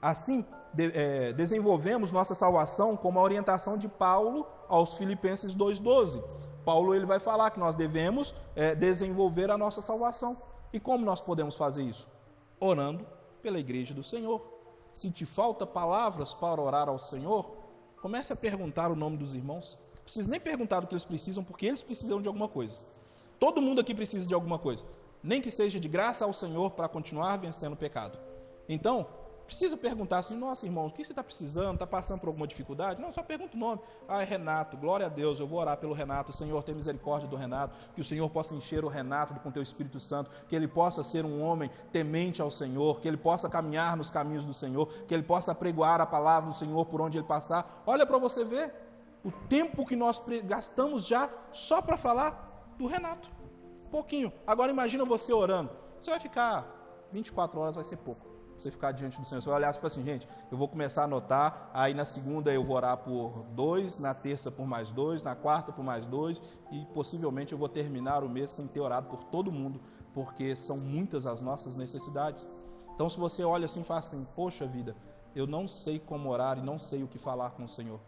Assim, 0.00 0.46
de, 0.72 0.92
é, 0.94 1.32
desenvolvemos 1.32 2.12
nossa 2.12 2.36
salvação 2.36 2.96
como 2.96 3.18
a 3.18 3.22
orientação 3.22 3.76
de 3.76 3.88
Paulo 3.88 4.46
aos 4.68 4.96
Filipenses 4.96 5.54
2,12. 5.54 6.22
Paulo 6.64 6.94
ele 6.94 7.06
vai 7.06 7.20
falar 7.20 7.50
que 7.50 7.60
nós 7.60 7.74
devemos 7.74 8.34
é, 8.54 8.74
desenvolver 8.74 9.50
a 9.50 9.58
nossa 9.58 9.80
salvação. 9.80 10.36
E 10.72 10.80
como 10.80 11.04
nós 11.04 11.20
podemos 11.20 11.54
fazer 11.54 11.82
isso? 11.82 12.08
Orando 12.58 13.06
pela 13.40 13.58
igreja 13.58 13.94
do 13.94 14.02
Senhor. 14.02 14.42
Se 14.92 15.10
te 15.10 15.24
falta 15.24 15.66
palavras 15.66 16.34
para 16.34 16.60
orar 16.60 16.88
ao 16.88 16.98
Senhor, 16.98 17.56
comece 18.00 18.32
a 18.32 18.36
perguntar 18.36 18.90
o 18.90 18.96
nome 18.96 19.16
dos 19.16 19.34
irmãos. 19.34 19.78
Não 19.94 20.02
precisa 20.02 20.30
nem 20.30 20.40
perguntar 20.40 20.82
o 20.82 20.86
que 20.86 20.94
eles 20.94 21.04
precisam, 21.04 21.44
porque 21.44 21.66
eles 21.66 21.82
precisam 21.82 22.20
de 22.20 22.28
alguma 22.28 22.48
coisa. 22.48 22.84
Todo 23.38 23.62
mundo 23.62 23.80
aqui 23.80 23.94
precisa 23.94 24.26
de 24.26 24.34
alguma 24.34 24.58
coisa. 24.58 24.84
Nem 25.22 25.40
que 25.40 25.50
seja 25.50 25.78
de 25.78 25.88
graça 25.88 26.24
ao 26.24 26.32
Senhor 26.32 26.70
para 26.72 26.88
continuar 26.88 27.36
vencendo 27.36 27.74
o 27.74 27.76
pecado. 27.76 28.18
Então, 28.68 29.06
precisa 29.46 29.76
perguntar 29.76 30.18
assim, 30.18 30.36
nossa 30.36 30.66
irmão, 30.66 30.86
o 30.86 30.90
que 30.90 31.04
você 31.04 31.12
está 31.12 31.22
precisando? 31.22 31.74
Está 31.74 31.86
passando 31.86 32.20
por 32.20 32.26
alguma 32.26 32.46
dificuldade? 32.46 33.00
Não, 33.00 33.12
só 33.12 33.22
pergunta 33.22 33.56
o 33.56 33.60
nome. 33.60 33.80
Ah, 34.08 34.20
é 34.20 34.24
Renato, 34.24 34.76
glória 34.76 35.06
a 35.06 35.08
Deus, 35.08 35.38
eu 35.38 35.46
vou 35.46 35.60
orar 35.60 35.76
pelo 35.76 35.94
Renato. 35.94 36.32
Senhor, 36.32 36.62
tem 36.62 36.74
misericórdia 36.74 37.28
do 37.28 37.36
Renato, 37.36 37.76
que 37.94 38.00
o 38.00 38.04
Senhor 38.04 38.28
possa 38.28 38.54
encher 38.54 38.84
o 38.84 38.88
Renato 38.88 39.34
com 39.40 39.50
teu 39.50 39.62
Espírito 39.62 40.00
Santo, 40.00 40.30
que 40.48 40.56
ele 40.56 40.66
possa 40.66 41.02
ser 41.02 41.24
um 41.24 41.40
homem 41.40 41.70
temente 41.92 42.42
ao 42.42 42.50
Senhor, 42.50 43.00
que 43.00 43.06
ele 43.06 43.16
possa 43.16 43.48
caminhar 43.48 43.96
nos 43.96 44.10
caminhos 44.10 44.44
do 44.44 44.52
Senhor, 44.52 44.88
que 45.06 45.14
ele 45.14 45.22
possa 45.22 45.54
pregoar 45.54 46.00
a 46.00 46.06
palavra 46.06 46.50
do 46.50 46.54
Senhor 46.54 46.84
por 46.86 47.00
onde 47.00 47.18
ele 47.18 47.26
passar. 47.26 47.82
Olha 47.86 48.04
para 48.04 48.18
você 48.18 48.44
ver 48.44 48.74
o 49.24 49.30
tempo 49.30 49.86
que 49.86 49.96
nós 49.96 50.22
gastamos 50.44 51.06
já 51.06 51.30
só 51.52 51.80
para 51.80 51.96
falar 51.96 52.74
do 52.76 52.86
Renato. 52.86 53.30
Pouquinho. 53.90 54.32
Agora 54.46 54.72
imagina 54.72 55.04
você 55.04 55.32
orando. 55.32 55.70
Você 56.00 56.10
vai 56.10 56.20
ficar 56.20 57.06
24 57.12 57.60
horas, 57.60 57.76
vai 57.76 57.84
ser 57.84 57.96
pouco 57.96 58.35
você 58.62 58.70
ficar 58.70 58.92
diante 58.92 59.20
do 59.20 59.26
Senhor. 59.26 59.40
Você 59.40 59.48
vai 59.48 59.58
olhar 59.58 59.70
e 59.70 59.74
falar 59.74 59.86
assim, 59.86 60.04
gente, 60.04 60.26
eu 60.50 60.56
vou 60.56 60.68
começar 60.68 61.02
a 61.02 61.04
anotar, 61.04 61.70
aí 61.72 61.94
na 61.94 62.04
segunda 62.04 62.52
eu 62.52 62.64
vou 62.64 62.76
orar 62.76 62.96
por 62.98 63.44
dois, 63.52 63.98
na 63.98 64.14
terça 64.14 64.50
por 64.50 64.66
mais 64.66 64.90
dois, 64.90 65.22
na 65.22 65.34
quarta 65.34 65.72
por 65.72 65.84
mais 65.84 66.06
dois, 66.06 66.42
e 66.70 66.84
possivelmente 66.94 67.52
eu 67.52 67.58
vou 67.58 67.68
terminar 67.68 68.24
o 68.24 68.28
mês 68.28 68.50
sem 68.50 68.66
ter 68.66 68.80
orado 68.80 69.08
por 69.08 69.24
todo 69.24 69.52
mundo, 69.52 69.80
porque 70.14 70.56
são 70.56 70.76
muitas 70.76 71.26
as 71.26 71.40
nossas 71.40 71.76
necessidades. 71.76 72.48
Então, 72.94 73.10
se 73.10 73.18
você 73.18 73.44
olha 73.44 73.66
assim 73.66 73.82
e 73.82 73.84
fala 73.84 74.00
assim, 74.00 74.26
poxa 74.34 74.66
vida, 74.66 74.96
eu 75.34 75.46
não 75.46 75.68
sei 75.68 75.98
como 75.98 76.30
orar 76.30 76.58
e 76.58 76.62
não 76.62 76.78
sei 76.78 77.02
o 77.02 77.08
que 77.08 77.18
falar 77.18 77.50
com 77.50 77.64
o 77.64 77.68
Senhor. 77.68 78.00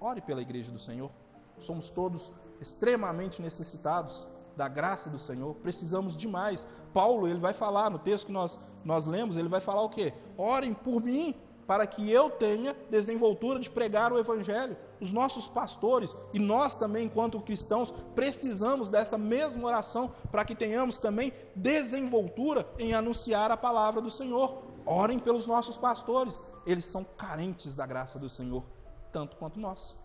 Ore 0.00 0.20
pela 0.20 0.42
igreja 0.42 0.72
do 0.72 0.80
Senhor. 0.80 1.12
Somos 1.60 1.88
todos 1.88 2.32
extremamente 2.60 3.40
necessitados 3.40 4.28
da 4.56 4.68
graça 4.68 5.10
do 5.10 5.18
Senhor, 5.18 5.54
precisamos 5.56 6.16
demais. 6.16 6.66
Paulo, 6.92 7.26
ele 7.26 7.40
vai 7.40 7.52
falar 7.52 7.90
no 7.90 7.98
texto 7.98 8.26
que 8.26 8.32
nós, 8.32 8.58
nós 8.84 9.06
lemos, 9.06 9.36
ele 9.36 9.48
vai 9.48 9.60
falar 9.60 9.82
o 9.82 9.88
quê? 9.88 10.12
Orem 10.36 10.74
por 10.74 11.02
mim, 11.02 11.34
para 11.66 11.86
que 11.86 12.10
eu 12.10 12.28
tenha 12.28 12.74
desenvoltura 12.90 13.58
de 13.58 13.70
pregar 13.70 14.12
o 14.12 14.18
Evangelho. 14.18 14.76
Os 15.00 15.12
nossos 15.12 15.48
pastores 15.48 16.14
e 16.32 16.38
nós 16.38 16.76
também, 16.76 17.06
enquanto 17.06 17.40
cristãos, 17.40 17.92
precisamos 18.14 18.88
dessa 18.88 19.18
mesma 19.18 19.66
oração 19.66 20.12
para 20.30 20.44
que 20.44 20.54
tenhamos 20.54 20.98
também 20.98 21.32
desenvoltura 21.56 22.68
em 22.78 22.94
anunciar 22.94 23.50
a 23.50 23.56
palavra 23.56 24.00
do 24.00 24.10
Senhor. 24.10 24.62
Orem 24.84 25.18
pelos 25.18 25.46
nossos 25.46 25.76
pastores, 25.76 26.42
eles 26.66 26.84
são 26.84 27.04
carentes 27.04 27.74
da 27.74 27.86
graça 27.86 28.18
do 28.18 28.28
Senhor, 28.28 28.64
tanto 29.12 29.36
quanto 29.36 29.58
nós. 29.58 29.96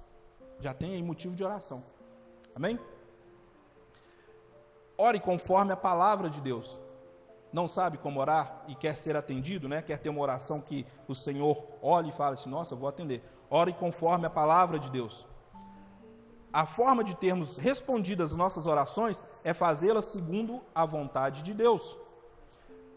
Já 0.59 0.73
tem 0.73 0.93
aí 0.93 1.03
motivo 1.03 1.35
de 1.35 1.43
oração. 1.43 1.83
Amém? 2.55 2.79
Ore 4.97 5.19
conforme 5.19 5.71
a 5.71 5.77
palavra 5.77 6.29
de 6.29 6.41
Deus. 6.41 6.81
Não 7.53 7.67
sabe 7.67 7.97
como 7.97 8.19
orar 8.19 8.63
e 8.67 8.75
quer 8.75 8.97
ser 8.97 9.15
atendido, 9.15 9.69
né? 9.69 9.81
Quer 9.81 9.99
ter 9.99 10.09
uma 10.09 10.21
oração 10.21 10.59
que 10.59 10.85
o 11.07 11.13
Senhor 11.13 11.65
olhe 11.81 12.09
e 12.09 12.11
fale 12.11 12.33
assim: 12.33 12.49
"Nossa, 12.49 12.75
vou 12.75 12.89
atender". 12.89 13.23
Ore 13.49 13.73
conforme 13.73 14.25
a 14.25 14.29
palavra 14.29 14.77
de 14.77 14.91
Deus. 14.91 15.25
A 16.51 16.65
forma 16.65 17.03
de 17.03 17.15
termos 17.15 17.57
respondidas 17.57 18.31
as 18.31 18.37
nossas 18.37 18.65
orações 18.65 19.23
é 19.43 19.53
fazê-las 19.53 20.05
segundo 20.05 20.61
a 20.73 20.85
vontade 20.85 21.43
de 21.43 21.53
Deus. 21.53 21.99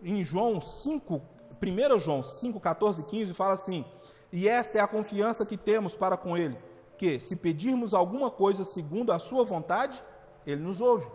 Em 0.03 0.25
João 0.25 0.61
5, 0.61 1.21
1 1.63 1.99
João 1.99 2.23
5, 2.23 2.59
14 2.59 3.03
e 3.03 3.05
15 3.05 3.35
fala 3.35 3.55
assim: 3.55 3.85
E 4.33 4.49
esta 4.49 4.79
é 4.79 4.81
a 4.81 4.89
confiança 4.89 5.45
que 5.45 5.59
temos 5.59 5.95
para 5.95 6.17
com 6.17 6.37
Ele, 6.37 6.59
que 6.97 7.21
se 7.21 7.37
pedirmos 7.37 7.93
alguma 7.93 8.31
coisa 8.31 8.65
segundo 8.65 9.13
a 9.13 9.19
Sua 9.19 9.45
vontade, 9.45 10.03
Ele 10.47 10.63
nos 10.63 10.81
ouve. 10.81 11.07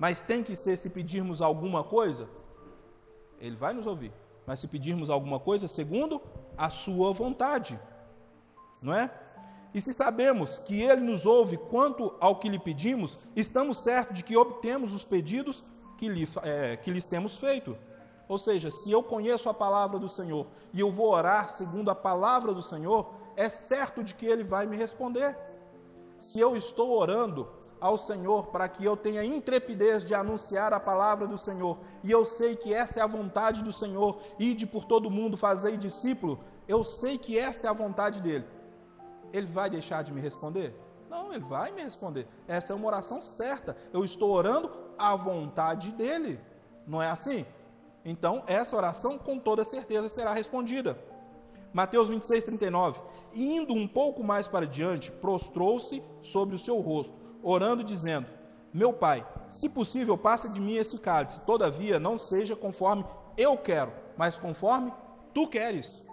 Mas 0.00 0.22
tem 0.22 0.42
que 0.42 0.56
ser 0.56 0.78
se 0.78 0.88
pedirmos 0.88 1.42
alguma 1.42 1.84
coisa, 1.84 2.26
Ele 3.38 3.54
vai 3.54 3.74
nos 3.74 3.86
ouvir. 3.86 4.10
Mas 4.46 4.58
se 4.58 4.66
pedirmos 4.66 5.10
alguma 5.10 5.38
coisa 5.38 5.68
segundo 5.68 6.22
a 6.56 6.70
Sua 6.70 7.12
vontade, 7.12 7.78
não 8.80 8.94
é? 8.94 9.12
E 9.74 9.80
se 9.80 9.92
sabemos 9.92 10.58
que 10.58 10.80
Ele 10.80 11.02
nos 11.02 11.26
ouve 11.26 11.58
quanto 11.58 12.14
ao 12.18 12.36
que 12.36 12.48
lhe 12.48 12.58
pedimos, 12.58 13.18
estamos 13.36 13.76
certos 13.76 14.16
de 14.16 14.24
que 14.24 14.34
obtemos 14.38 14.94
os 14.94 15.04
pedidos 15.04 15.62
que, 15.98 16.08
lhe, 16.08 16.26
é, 16.44 16.78
que 16.78 16.90
lhes 16.90 17.04
temos 17.04 17.36
feito. 17.36 17.76
Ou 18.26 18.38
seja, 18.38 18.70
se 18.70 18.90
eu 18.90 19.02
conheço 19.02 19.50
a 19.50 19.54
palavra 19.54 19.98
do 19.98 20.08
Senhor 20.08 20.46
e 20.72 20.80
eu 20.80 20.90
vou 20.90 21.10
orar 21.10 21.50
segundo 21.50 21.90
a 21.90 21.94
palavra 21.94 22.54
do 22.54 22.62
Senhor, 22.62 23.12
é 23.36 23.50
certo 23.50 24.02
de 24.02 24.14
que 24.14 24.24
Ele 24.24 24.44
vai 24.44 24.64
me 24.64 24.78
responder. 24.78 25.36
Se 26.18 26.40
eu 26.40 26.56
estou 26.56 26.98
orando 26.98 27.59
ao 27.80 27.96
Senhor 27.96 28.46
para 28.46 28.68
que 28.68 28.84
eu 28.84 28.96
tenha 28.96 29.24
intrepidez 29.24 30.04
de 30.04 30.14
anunciar 30.14 30.72
a 30.72 30.80
palavra 30.80 31.26
do 31.26 31.38
Senhor, 31.38 31.78
e 32.04 32.10
eu 32.10 32.24
sei 32.24 32.56
que 32.56 32.74
essa 32.74 33.00
é 33.00 33.02
a 33.02 33.06
vontade 33.06 33.62
do 33.62 33.72
Senhor, 33.72 34.20
ide 34.38 34.66
por 34.66 34.84
todo 34.84 35.10
mundo, 35.10 35.36
fazei 35.36 35.76
discípulo, 35.76 36.40
eu 36.68 36.84
sei 36.84 37.18
que 37.18 37.38
essa 37.38 37.66
é 37.66 37.70
a 37.70 37.72
vontade 37.72 38.20
dele. 38.22 38.44
Ele 39.32 39.46
vai 39.46 39.70
deixar 39.70 40.02
de 40.02 40.12
me 40.12 40.20
responder? 40.20 40.74
Não, 41.08 41.32
ele 41.32 41.44
vai 41.44 41.72
me 41.72 41.82
responder. 41.82 42.28
Essa 42.46 42.72
é 42.72 42.76
uma 42.76 42.86
oração 42.86 43.20
certa. 43.20 43.76
Eu 43.92 44.04
estou 44.04 44.30
orando 44.30 44.70
à 44.96 45.16
vontade 45.16 45.90
dele. 45.90 46.40
Não 46.86 47.02
é 47.02 47.10
assim? 47.10 47.44
Então, 48.04 48.44
essa 48.46 48.76
oração 48.76 49.18
com 49.18 49.38
toda 49.38 49.64
certeza 49.64 50.08
será 50.08 50.32
respondida. 50.32 50.96
Mateus 51.72 52.08
26, 52.08 52.44
39. 52.46 53.00
Indo 53.34 53.74
um 53.74 53.86
pouco 53.86 54.22
mais 54.22 54.48
para 54.48 54.66
diante, 54.66 55.10
prostrou-se 55.10 56.02
sobre 56.20 56.54
o 56.54 56.58
seu 56.58 56.78
rosto, 56.78 57.16
orando, 57.42 57.84
dizendo: 57.84 58.26
Meu 58.72 58.92
pai, 58.92 59.26
se 59.48 59.68
possível, 59.68 60.16
passa 60.16 60.48
de 60.48 60.60
mim 60.60 60.74
esse 60.74 60.98
cálice, 60.98 61.40
todavia 61.40 61.98
não 61.98 62.16
seja 62.16 62.54
conforme 62.54 63.04
eu 63.36 63.56
quero, 63.56 63.92
mas 64.16 64.38
conforme 64.38 64.92
tu 65.34 65.46
queres. 65.48 66.04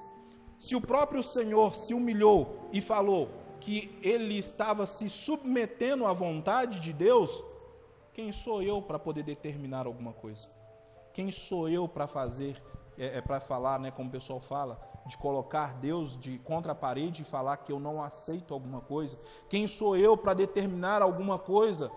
Se 0.59 0.75
o 0.75 0.81
próprio 0.81 1.21
Senhor 1.21 1.75
se 1.75 1.93
humilhou 1.93 2.67
e 2.71 2.81
falou 2.81 3.29
que 3.59 3.97
ele 4.01 4.37
estava 4.37 4.85
se 4.85 5.09
submetendo 5.09 6.05
à 6.05 6.13
vontade 6.13 6.79
de 6.79 6.93
Deus, 6.93 7.45
quem 8.13 8.31
sou 8.31 8.63
eu 8.63 8.81
para 8.81 8.97
poder 8.97 9.23
determinar 9.23 9.85
alguma 9.85 10.13
coisa? 10.13 10.49
Quem 11.13 11.31
sou 11.31 11.69
eu 11.69 11.87
para 11.87 12.07
fazer, 12.07 12.61
é, 12.97 13.17
é 13.17 13.21
para 13.21 13.39
falar, 13.39 13.79
né, 13.79 13.91
como 13.91 14.09
o 14.09 14.11
pessoal 14.11 14.39
fala, 14.39 14.79
de 15.07 15.17
colocar 15.17 15.73
Deus 15.75 16.17
de 16.17 16.37
contra 16.39 16.73
a 16.73 16.75
parede 16.75 17.21
e 17.21 17.25
falar 17.25 17.57
que 17.57 17.71
eu 17.71 17.79
não 17.79 18.01
aceito 18.01 18.53
alguma 18.53 18.81
coisa? 18.81 19.17
Quem 19.49 19.67
sou 19.67 19.95
eu 19.95 20.17
para 20.17 20.33
determinar 20.33 21.01
alguma 21.01 21.39
coisa 21.39 21.91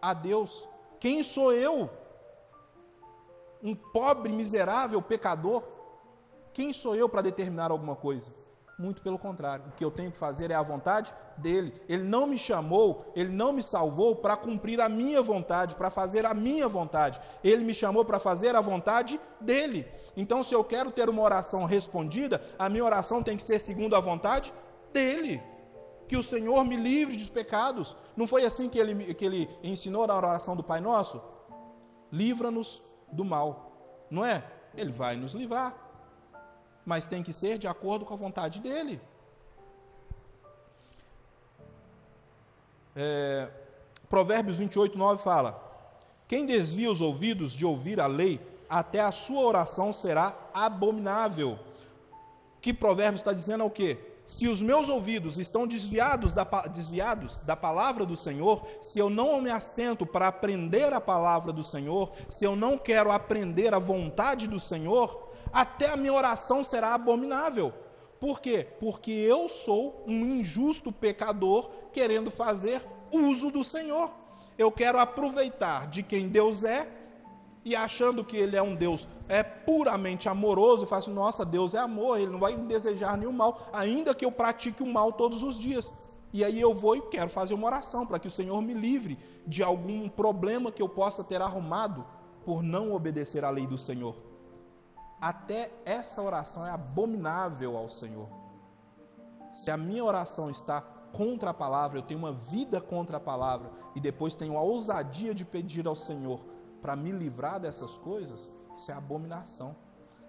a 0.00 0.14
Deus? 0.14 0.68
Quem 0.98 1.22
sou 1.22 1.52
eu? 1.52 1.90
Um 3.62 3.74
pobre, 3.74 4.32
miserável 4.32 5.00
pecador? 5.02 5.62
Quem 6.52 6.72
sou 6.72 6.96
eu 6.96 7.08
para 7.08 7.22
determinar 7.22 7.70
alguma 7.70 7.94
coisa? 7.94 8.32
Muito 8.80 9.02
pelo 9.02 9.18
contrário, 9.18 9.66
o 9.68 9.72
que 9.72 9.84
eu 9.84 9.90
tenho 9.90 10.10
que 10.10 10.16
fazer 10.16 10.50
é 10.50 10.54
a 10.54 10.62
vontade 10.62 11.14
dele. 11.36 11.74
Ele 11.86 12.02
não 12.02 12.26
me 12.26 12.38
chamou, 12.38 13.12
ele 13.14 13.28
não 13.28 13.52
me 13.52 13.62
salvou 13.62 14.16
para 14.16 14.38
cumprir 14.38 14.80
a 14.80 14.88
minha 14.88 15.20
vontade, 15.20 15.74
para 15.74 15.90
fazer 15.90 16.24
a 16.24 16.32
minha 16.32 16.66
vontade. 16.66 17.20
Ele 17.44 17.62
me 17.62 17.74
chamou 17.74 18.06
para 18.06 18.18
fazer 18.18 18.56
a 18.56 18.60
vontade 18.62 19.20
dele. 19.38 19.86
Então, 20.16 20.42
se 20.42 20.54
eu 20.54 20.64
quero 20.64 20.90
ter 20.90 21.08
uma 21.08 21.22
oração 21.22 21.64
respondida, 21.64 22.42
a 22.58 22.68
minha 22.68 22.84
oração 22.84 23.22
tem 23.22 23.36
que 23.36 23.42
ser 23.42 23.58
segundo 23.58 23.96
a 23.96 24.00
vontade 24.00 24.52
dele. 24.92 25.42
Que 26.08 26.16
o 26.16 26.22
Senhor 26.22 26.64
me 26.64 26.76
livre 26.76 27.16
dos 27.16 27.28
pecados. 27.28 27.96
Não 28.16 28.26
foi 28.26 28.44
assim 28.44 28.68
que 28.68 28.78
ele, 28.78 29.14
que 29.14 29.24
ele 29.24 29.48
ensinou 29.62 30.06
na 30.06 30.16
oração 30.16 30.56
do 30.56 30.62
Pai 30.62 30.80
Nosso? 30.80 31.20
Livra-nos 32.12 32.82
do 33.12 33.24
mal. 33.24 34.06
Não 34.10 34.24
é? 34.24 34.44
Ele 34.74 34.90
vai 34.90 35.16
nos 35.16 35.34
livrar 35.34 35.90
mas 36.84 37.06
tem 37.06 37.22
que 37.22 37.32
ser 37.32 37.58
de 37.58 37.68
acordo 37.68 38.04
com 38.04 38.14
a 38.14 38.16
vontade 38.16 38.60
dele. 38.60 39.00
É, 42.96 43.48
Provérbios 44.08 44.58
28, 44.58 44.98
9 44.98 45.22
fala: 45.22 45.62
Quem 46.26 46.46
desvia 46.46 46.90
os 46.90 47.00
ouvidos 47.00 47.52
de 47.52 47.64
ouvir 47.64 48.00
a 48.00 48.06
lei, 48.06 48.40
até 48.70 49.00
a 49.00 49.10
sua 49.10 49.42
oração 49.42 49.92
será 49.92 50.34
abominável. 50.54 51.58
Que 52.60 52.72
Provérbios 52.72 53.20
está 53.20 53.32
dizendo 53.32 53.64
é 53.64 53.66
o 53.66 53.70
quê? 53.70 53.98
Se 54.24 54.46
os 54.46 54.62
meus 54.62 54.88
ouvidos 54.88 55.38
estão 55.38 55.66
desviados 55.66 56.32
da, 56.32 56.44
desviados 56.72 57.38
da 57.38 57.56
palavra 57.56 58.06
do 58.06 58.16
Senhor, 58.16 58.64
se 58.80 58.96
eu 58.96 59.10
não 59.10 59.40
me 59.40 59.50
assento 59.50 60.06
para 60.06 60.28
aprender 60.28 60.92
a 60.92 61.00
palavra 61.00 61.52
do 61.52 61.64
Senhor, 61.64 62.12
se 62.28 62.44
eu 62.44 62.54
não 62.54 62.78
quero 62.78 63.10
aprender 63.10 63.74
a 63.74 63.80
vontade 63.80 64.46
do 64.46 64.60
Senhor, 64.60 65.32
até 65.52 65.90
a 65.90 65.96
minha 65.96 66.12
oração 66.12 66.62
será 66.62 66.94
abominável. 66.94 67.74
Por 68.20 68.40
quê? 68.40 68.68
Porque 68.78 69.10
eu 69.10 69.48
sou 69.48 70.04
um 70.06 70.24
injusto 70.26 70.92
pecador 70.92 71.68
querendo 71.92 72.30
fazer 72.30 72.86
uso 73.10 73.50
do 73.50 73.64
Senhor. 73.64 74.12
Eu 74.56 74.70
quero 74.70 75.00
aproveitar 75.00 75.88
de 75.88 76.04
quem 76.04 76.28
Deus 76.28 76.62
é 76.62 76.99
e 77.64 77.76
achando 77.76 78.24
que 78.24 78.36
Ele 78.36 78.56
é 78.56 78.62
um 78.62 78.74
Deus 78.74 79.08
é 79.28 79.42
puramente 79.42 80.28
amoroso, 80.28 80.84
e 80.84 80.86
faço, 80.86 81.10
assim, 81.10 81.18
nossa, 81.18 81.44
Deus 81.44 81.74
é 81.74 81.78
amor, 81.78 82.18
Ele 82.18 82.32
não 82.32 82.40
vai 82.40 82.56
me 82.56 82.66
desejar 82.66 83.16
nenhum 83.16 83.32
mal, 83.32 83.68
ainda 83.72 84.14
que 84.14 84.24
eu 84.24 84.32
pratique 84.32 84.82
o 84.82 84.86
mal 84.86 85.12
todos 85.12 85.42
os 85.42 85.58
dias. 85.58 85.92
E 86.32 86.44
aí 86.44 86.60
eu 86.60 86.72
vou 86.72 86.96
e 86.96 87.02
quero 87.02 87.28
fazer 87.28 87.54
uma 87.54 87.66
oração 87.66 88.06
para 88.06 88.18
que 88.18 88.28
o 88.28 88.30
Senhor 88.30 88.60
me 88.62 88.72
livre 88.72 89.18
de 89.46 89.62
algum 89.62 90.08
problema 90.08 90.70
que 90.70 90.80
eu 90.80 90.88
possa 90.88 91.24
ter 91.24 91.42
arrumado 91.42 92.06
por 92.44 92.62
não 92.62 92.92
obedecer 92.92 93.44
à 93.44 93.50
lei 93.50 93.66
do 93.66 93.76
Senhor 93.76 94.30
até 95.20 95.70
essa 95.84 96.22
oração 96.22 96.66
é 96.66 96.70
abominável 96.70 97.76
ao 97.76 97.88
Senhor. 97.88 98.28
Se 99.52 99.70
a 99.70 99.76
minha 99.76 100.04
oração 100.04 100.48
está 100.48 100.80
contra 100.80 101.50
a 101.50 101.54
palavra, 101.54 101.98
eu 101.98 102.02
tenho 102.02 102.20
uma 102.20 102.32
vida 102.32 102.80
contra 102.80 103.18
a 103.18 103.20
palavra 103.20 103.70
e 103.94 104.00
depois 104.00 104.34
tenho 104.34 104.56
a 104.56 104.62
ousadia 104.62 105.34
de 105.34 105.44
pedir 105.44 105.86
ao 105.86 105.96
Senhor 105.96 106.40
para 106.80 106.96
me 106.96 107.12
livrar 107.12 107.60
dessas 107.60 107.96
coisas, 107.96 108.50
isso 108.74 108.90
é 108.90 108.94
abominação. 108.94 109.76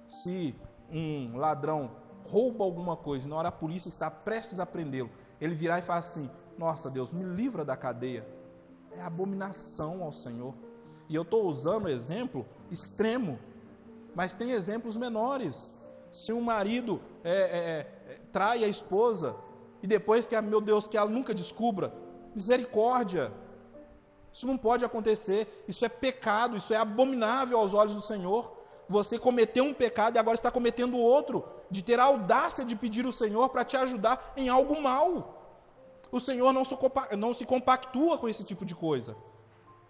Se 0.10 0.56
um 0.90 1.38
ladrão 1.38 1.92
rouba 2.26 2.64
alguma 2.64 2.98
coisa 2.98 3.26
e 3.26 3.30
na 3.30 3.36
hora 3.36 3.48
a 3.50 3.52
polícia 3.52 3.90
está 3.90 4.12
prestes 4.12 4.60
a 4.60 4.66
prendê-lo, 4.66 5.10
ele 5.40 5.56
virar 5.56 5.80
e 5.80 5.82
falar 5.82 6.00
assim: 6.00 6.30
Nossa 6.58 6.90
Deus, 6.90 7.14
me 7.14 7.24
livra 7.24 7.64
da 7.64 7.78
cadeia. 7.78 8.28
É 8.92 9.02
abominação 9.02 10.04
ao 10.04 10.12
Senhor. 10.12 10.54
E 11.08 11.16
eu 11.16 11.22
estou 11.22 11.48
usando 11.48 11.88
exemplo 11.88 12.46
extremo 12.70 13.40
mas 14.14 14.34
tem 14.34 14.52
exemplos 14.52 14.98
menores. 14.98 15.76
Se 16.12 16.34
um 16.34 16.42
marido 16.42 17.02
é, 17.24 17.32
é, 17.32 18.14
é, 18.14 18.20
trai 18.32 18.64
a 18.64 18.68
esposa 18.68 19.36
e 19.82 19.88
depois 19.88 20.28
que, 20.28 20.40
meu 20.42 20.62
Deus, 20.62 20.88
que 20.88 20.98
ela 20.98 21.10
nunca 21.10 21.34
descubra, 21.34 21.94
misericórdia. 22.36 23.32
Isso 24.34 24.48
não 24.48 24.58
pode 24.58 24.86
acontecer. 24.86 25.64
Isso 25.68 25.84
é 25.86 25.90
pecado, 25.90 26.58
isso 26.58 26.74
é 26.74 26.78
abominável 26.78 27.58
aos 27.58 27.74
olhos 27.74 27.96
do 27.96 28.02
Senhor. 28.02 28.58
Você 28.88 29.18
cometeu 29.18 29.64
um 29.64 29.74
pecado 29.74 30.16
e 30.16 30.20
agora 30.20 30.36
está 30.36 30.52
cometendo 30.52 30.98
outro, 30.98 31.46
de 31.70 31.82
ter 31.82 32.00
a 32.00 32.04
audácia 32.04 32.66
de 32.66 32.76
pedir 32.76 33.06
o 33.06 33.12
Senhor 33.12 33.50
para 33.50 33.64
te 33.64 33.78
ajudar 33.78 34.34
em 34.36 34.50
algo 34.50 34.82
mal. 34.82 35.38
O 36.12 36.20
Senhor 36.20 36.52
não 36.52 37.34
se, 37.34 37.46
compactua 37.46 38.18
com 38.18 38.28
esse 38.28 38.44
tipo 38.44 38.66
de 38.66 38.76
coisa. 38.76 39.16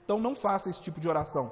Então 0.06 0.20
não 0.20 0.36
faça 0.36 0.70
esse 0.70 0.82
tipo 0.82 1.00
de 1.00 1.10
oração. 1.10 1.52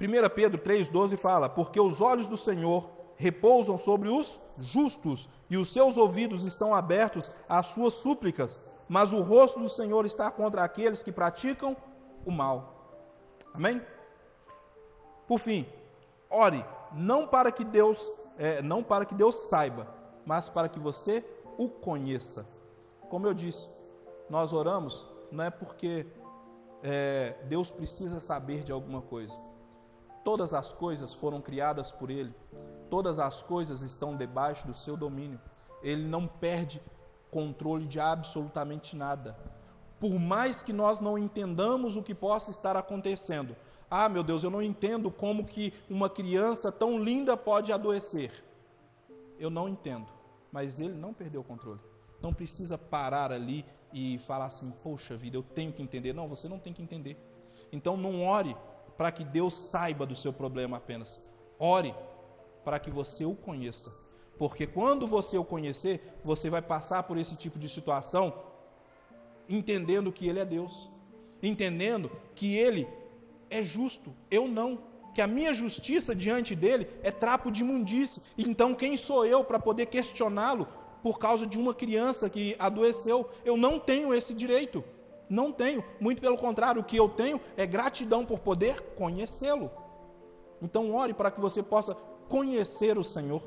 1 0.00 0.34
Pedro 0.34 0.60
3,12 0.60 1.16
fala: 1.16 1.48
Porque 1.48 1.80
os 1.80 2.00
olhos 2.00 2.28
do 2.28 2.36
Senhor 2.36 2.90
repousam 3.16 3.76
sobre 3.76 4.08
os 4.08 4.40
justos, 4.56 5.28
e 5.50 5.56
os 5.56 5.70
seus 5.70 5.96
ouvidos 5.96 6.44
estão 6.44 6.72
abertos 6.72 7.30
às 7.48 7.66
suas 7.66 7.94
súplicas, 7.94 8.60
mas 8.90 9.12
o 9.12 9.22
rosto 9.22 9.60
do 9.60 9.68
Senhor 9.68 10.04
está 10.04 10.32
contra 10.32 10.64
aqueles 10.64 11.00
que 11.00 11.12
praticam 11.12 11.76
o 12.26 12.30
mal. 12.32 12.98
Amém? 13.54 13.80
Por 15.28 15.38
fim, 15.38 15.64
ore, 16.28 16.66
não 16.90 17.24
para 17.24 17.52
que 17.52 17.62
Deus, 17.62 18.10
é, 18.36 18.60
não 18.60 18.82
para 18.82 19.04
que 19.04 19.14
Deus 19.14 19.48
saiba, 19.48 19.86
mas 20.26 20.48
para 20.48 20.68
que 20.68 20.80
você 20.80 21.24
o 21.56 21.68
conheça. 21.68 22.44
Como 23.08 23.28
eu 23.28 23.32
disse, 23.32 23.70
nós 24.28 24.52
oramos 24.52 25.06
não 25.30 25.44
é 25.44 25.50
porque 25.50 26.04
é, 26.82 27.36
Deus 27.44 27.70
precisa 27.70 28.18
saber 28.18 28.64
de 28.64 28.72
alguma 28.72 29.00
coisa. 29.02 29.40
Todas 30.24 30.52
as 30.52 30.72
coisas 30.72 31.14
foram 31.14 31.40
criadas 31.40 31.92
por 31.92 32.10
Ele, 32.10 32.34
todas 32.90 33.20
as 33.20 33.40
coisas 33.40 33.82
estão 33.82 34.16
debaixo 34.16 34.66
do 34.66 34.74
seu 34.74 34.96
domínio. 34.96 35.40
Ele 35.80 36.02
não 36.08 36.26
perde 36.26 36.82
controle 37.30 37.86
de 37.86 38.00
absolutamente 38.00 38.96
nada. 38.96 39.36
Por 39.98 40.18
mais 40.18 40.62
que 40.62 40.72
nós 40.72 41.00
não 41.00 41.18
entendamos 41.18 41.96
o 41.96 42.02
que 42.02 42.14
possa 42.14 42.50
estar 42.50 42.76
acontecendo, 42.76 43.54
ah, 43.90 44.08
meu 44.08 44.22
Deus, 44.22 44.44
eu 44.44 44.50
não 44.50 44.62
entendo 44.62 45.10
como 45.10 45.44
que 45.44 45.74
uma 45.88 46.08
criança 46.08 46.70
tão 46.70 47.02
linda 47.02 47.36
pode 47.36 47.72
adoecer. 47.72 48.44
Eu 49.38 49.50
não 49.50 49.68
entendo, 49.68 50.06
mas 50.52 50.78
ele 50.78 50.94
não 50.94 51.12
perdeu 51.12 51.40
o 51.40 51.44
controle. 51.44 51.80
Não 52.22 52.32
precisa 52.32 52.78
parar 52.78 53.32
ali 53.32 53.64
e 53.92 54.18
falar 54.18 54.46
assim: 54.46 54.70
"Poxa 54.82 55.16
vida, 55.16 55.36
eu 55.36 55.42
tenho 55.42 55.72
que 55.72 55.82
entender". 55.82 56.12
Não, 56.12 56.28
você 56.28 56.48
não 56.48 56.58
tem 56.58 56.72
que 56.72 56.82
entender. 56.82 57.16
Então 57.72 57.96
não 57.96 58.22
ore 58.22 58.56
para 58.96 59.10
que 59.10 59.24
Deus 59.24 59.54
saiba 59.54 60.06
do 60.06 60.14
seu 60.14 60.32
problema 60.32 60.76
apenas. 60.76 61.20
Ore 61.58 61.94
para 62.64 62.78
que 62.78 62.90
você 62.90 63.24
o 63.24 63.34
conheça. 63.34 63.92
Porque 64.40 64.66
quando 64.66 65.06
você 65.06 65.36
o 65.36 65.44
conhecer, 65.44 66.00
você 66.24 66.48
vai 66.48 66.62
passar 66.62 67.02
por 67.02 67.18
esse 67.18 67.36
tipo 67.36 67.58
de 67.58 67.68
situação 67.68 68.32
entendendo 69.46 70.10
que 70.10 70.26
ele 70.26 70.38
é 70.38 70.46
Deus, 70.46 70.90
entendendo 71.42 72.10
que 72.34 72.56
ele 72.56 72.88
é 73.50 73.60
justo, 73.60 74.14
eu 74.30 74.48
não, 74.48 74.78
que 75.14 75.20
a 75.20 75.26
minha 75.26 75.52
justiça 75.52 76.14
diante 76.14 76.56
dele 76.56 76.88
é 77.02 77.10
trapo 77.10 77.50
de 77.50 77.60
imundície. 77.60 78.22
Então 78.38 78.74
quem 78.74 78.96
sou 78.96 79.26
eu 79.26 79.44
para 79.44 79.58
poder 79.58 79.84
questioná-lo 79.84 80.66
por 81.02 81.18
causa 81.18 81.46
de 81.46 81.58
uma 81.58 81.74
criança 81.74 82.30
que 82.30 82.56
adoeceu? 82.58 83.28
Eu 83.44 83.58
não 83.58 83.78
tenho 83.78 84.14
esse 84.14 84.32
direito. 84.32 84.82
Não 85.28 85.52
tenho. 85.52 85.84
Muito 86.00 86.22
pelo 86.22 86.38
contrário, 86.38 86.80
o 86.80 86.84
que 86.84 86.96
eu 86.96 87.10
tenho 87.10 87.38
é 87.58 87.66
gratidão 87.66 88.24
por 88.24 88.38
poder 88.38 88.80
conhecê-lo. 88.96 89.70
Então, 90.62 90.94
ore 90.94 91.12
para 91.12 91.30
que 91.30 91.42
você 91.42 91.62
possa 91.62 91.94
conhecer 92.26 92.96
o 92.96 93.04
Senhor, 93.04 93.42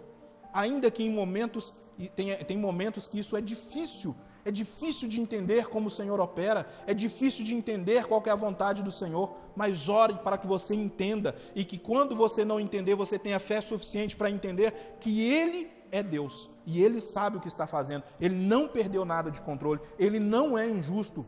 ainda 0.54 0.91
que 0.91 1.04
em 1.04 1.10
momentos, 1.10 1.74
tem, 2.16 2.36
tem 2.38 2.58
momentos 2.58 3.08
que 3.08 3.20
isso 3.20 3.36
é 3.36 3.41
difícil, 3.41 4.16
é 4.45 4.51
difícil 4.51 5.08
de 5.08 5.20
entender 5.22 5.68
como 5.68 5.88
o 5.88 5.91
Senhor 5.91 6.20
opera, 6.20 6.68
é 6.86 6.93
difícil 6.93 7.43
de 7.43 7.56
entender 7.56 8.06
qual 8.06 8.22
é 8.26 8.30
a 8.30 8.36
vontade 8.36 8.84
do 8.84 8.91
Senhor, 8.91 9.36
mas 9.56 9.88
ore 9.88 10.16
para 10.16 10.38
que 10.38 10.45
você 10.45 10.76
entenda 10.76 11.36
e 11.56 11.64
que 11.64 11.78
quando 11.78 12.16
você 12.16 12.43
não 12.43 12.60
entender, 12.60 12.95
você 12.95 13.18
tenha 13.18 13.39
fé 13.39 13.62
suficiente 13.62 14.16
para 14.16 14.30
entender 14.30 14.97
que 14.99 15.22
Ele 15.22 15.72
é 15.91 16.04
Deus 16.04 16.49
e 16.66 16.82
Ele 16.82 16.99
sabe 16.99 17.38
o 17.38 17.39
que 17.39 17.47
está 17.47 17.66
fazendo, 17.66 18.04
Ele 18.20 18.36
não 18.36 18.68
perdeu 18.68 19.06
nada 19.06 19.32
de 19.32 19.41
controle, 19.41 19.80
Ele 19.97 20.20
não 20.20 20.58
é 20.58 20.68
injusto, 20.68 21.26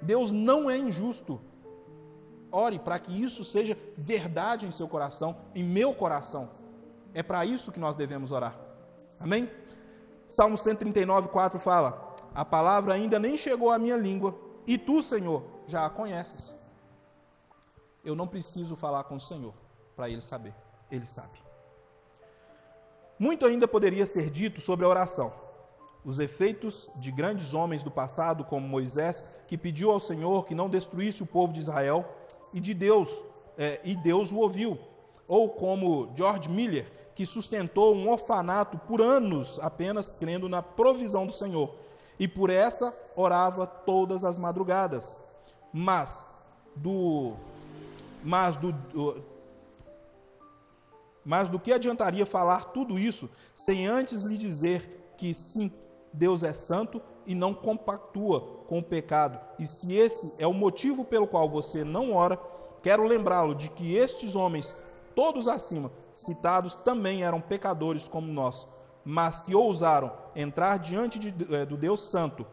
Deus 0.00 0.32
não 0.32 0.70
é 0.70 0.78
injusto. 0.78 1.40
Ore 2.50 2.78
para 2.78 2.98
que 2.98 3.12
isso 3.12 3.44
seja 3.44 3.76
verdade 3.98 4.66
em 4.66 4.70
seu 4.70 4.88
coração, 4.88 5.36
em 5.54 5.62
meu 5.62 5.92
coração. 5.92 6.50
É 7.16 7.22
para 7.22 7.46
isso 7.46 7.72
que 7.72 7.80
nós 7.80 7.96
devemos 7.96 8.30
orar. 8.30 8.54
Amém? 9.18 9.50
Salmo 10.28 10.56
139, 10.56 11.28
4 11.28 11.58
fala: 11.58 12.14
A 12.34 12.44
palavra 12.44 12.92
ainda 12.92 13.18
nem 13.18 13.38
chegou 13.38 13.70
à 13.70 13.78
minha 13.78 13.96
língua, 13.96 14.38
e 14.66 14.76
tu, 14.76 15.00
Senhor, 15.00 15.42
já 15.66 15.86
a 15.86 15.90
conheces. 15.90 16.56
Eu 18.04 18.14
não 18.14 18.28
preciso 18.28 18.76
falar 18.76 19.04
com 19.04 19.16
o 19.16 19.20
Senhor 19.20 19.54
para 19.96 20.10
ele 20.10 20.20
saber, 20.20 20.54
ele 20.90 21.06
sabe. 21.06 21.38
Muito 23.18 23.46
ainda 23.46 23.66
poderia 23.66 24.04
ser 24.04 24.28
dito 24.28 24.60
sobre 24.60 24.84
a 24.84 24.88
oração 24.88 25.32
os 26.06 26.20
efeitos 26.20 26.88
de 26.94 27.10
grandes 27.10 27.52
homens 27.52 27.82
do 27.82 27.90
passado, 27.90 28.44
como 28.44 28.68
Moisés, 28.68 29.24
que 29.48 29.58
pediu 29.58 29.90
ao 29.90 29.98
Senhor 29.98 30.46
que 30.46 30.54
não 30.54 30.68
destruísse 30.68 31.20
o 31.20 31.26
povo 31.26 31.52
de 31.52 31.58
Israel, 31.58 32.08
e 32.52 32.60
de 32.60 32.72
Deus, 32.72 33.24
é, 33.58 33.80
e 33.82 33.96
Deus 33.96 34.30
o 34.30 34.36
ouviu. 34.36 34.78
Ou 35.26 35.48
como 35.50 36.12
George 36.14 36.48
Miller, 36.48 36.86
que 37.16 37.24
sustentou 37.24 37.96
um 37.96 38.10
orfanato 38.10 38.76
por 38.76 39.00
anos 39.00 39.58
apenas 39.60 40.12
crendo 40.12 40.50
na 40.50 40.62
provisão 40.62 41.26
do 41.26 41.32
Senhor, 41.32 41.74
e 42.18 42.28
por 42.28 42.50
essa 42.50 42.94
orava 43.16 43.66
todas 43.66 44.22
as 44.22 44.36
madrugadas. 44.36 45.18
Mas 45.72 46.26
do 46.76 47.32
mas 48.22 48.56
do, 48.58 48.70
do 48.72 49.24
mas 51.24 51.48
do 51.48 51.58
que 51.58 51.72
adiantaria 51.72 52.26
falar 52.26 52.66
tudo 52.66 52.98
isso 52.98 53.30
sem 53.54 53.86
antes 53.86 54.22
lhe 54.22 54.36
dizer 54.36 55.14
que 55.16 55.32
sim, 55.32 55.72
Deus 56.12 56.42
é 56.42 56.52
santo 56.52 57.00
e 57.26 57.34
não 57.34 57.54
compactua 57.54 58.40
com 58.68 58.78
o 58.78 58.82
pecado. 58.82 59.40
E 59.58 59.66
se 59.66 59.94
esse 59.94 60.34
é 60.38 60.46
o 60.46 60.52
motivo 60.52 61.02
pelo 61.04 61.26
qual 61.26 61.48
você 61.48 61.82
não 61.82 62.12
ora, 62.12 62.38
quero 62.82 63.06
lembrá-lo 63.06 63.54
de 63.54 63.70
que 63.70 63.96
estes 63.96 64.36
homens, 64.36 64.76
todos 65.14 65.48
acima 65.48 65.90
citados, 66.16 66.74
também 66.74 67.22
eram 67.22 67.40
pecadores 67.40 68.08
como 68.08 68.32
nós, 68.32 68.66
mas 69.04 69.40
que 69.40 69.54
ousaram 69.54 70.10
entrar 70.34 70.78
diante 70.78 71.18
de, 71.18 71.54
é, 71.54 71.66
do 71.66 71.76
Deus 71.76 72.02
Santo, 72.08 72.46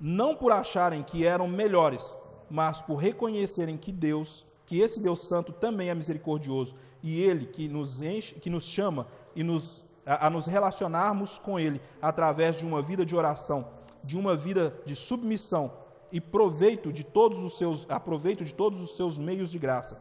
não 0.00 0.34
por 0.34 0.50
acharem 0.50 1.02
que 1.02 1.24
eram 1.24 1.46
melhores, 1.46 2.16
mas 2.50 2.80
por 2.80 2.96
reconhecerem 2.96 3.76
que 3.76 3.92
Deus, 3.92 4.46
que 4.64 4.80
esse 4.80 5.00
Deus 5.00 5.28
Santo 5.28 5.52
também 5.52 5.90
é 5.90 5.94
misericordioso 5.94 6.74
e 7.02 7.20
Ele 7.20 7.46
que 7.46 7.68
nos 7.68 8.00
enche, 8.00 8.36
que 8.36 8.48
nos 8.48 8.64
chama 8.64 9.06
e 9.36 9.42
nos 9.42 9.86
a, 10.06 10.28
a 10.28 10.30
nos 10.30 10.46
relacionarmos 10.46 11.38
com 11.38 11.60
Ele 11.60 11.80
através 12.00 12.56
de 12.56 12.64
uma 12.64 12.80
vida 12.80 13.04
de 13.04 13.14
oração, 13.14 13.68
de 14.02 14.16
uma 14.16 14.34
vida 14.34 14.74
de 14.86 14.96
submissão 14.96 15.70
e 16.10 16.18
proveito 16.18 16.90
de 16.90 17.04
todos 17.04 17.42
os 17.42 17.58
seus, 17.58 17.86
aproveito 17.90 18.42
de 18.42 18.54
todos 18.54 18.80
os 18.80 18.96
seus 18.96 19.18
meios 19.18 19.50
de 19.50 19.58
graça. 19.58 20.00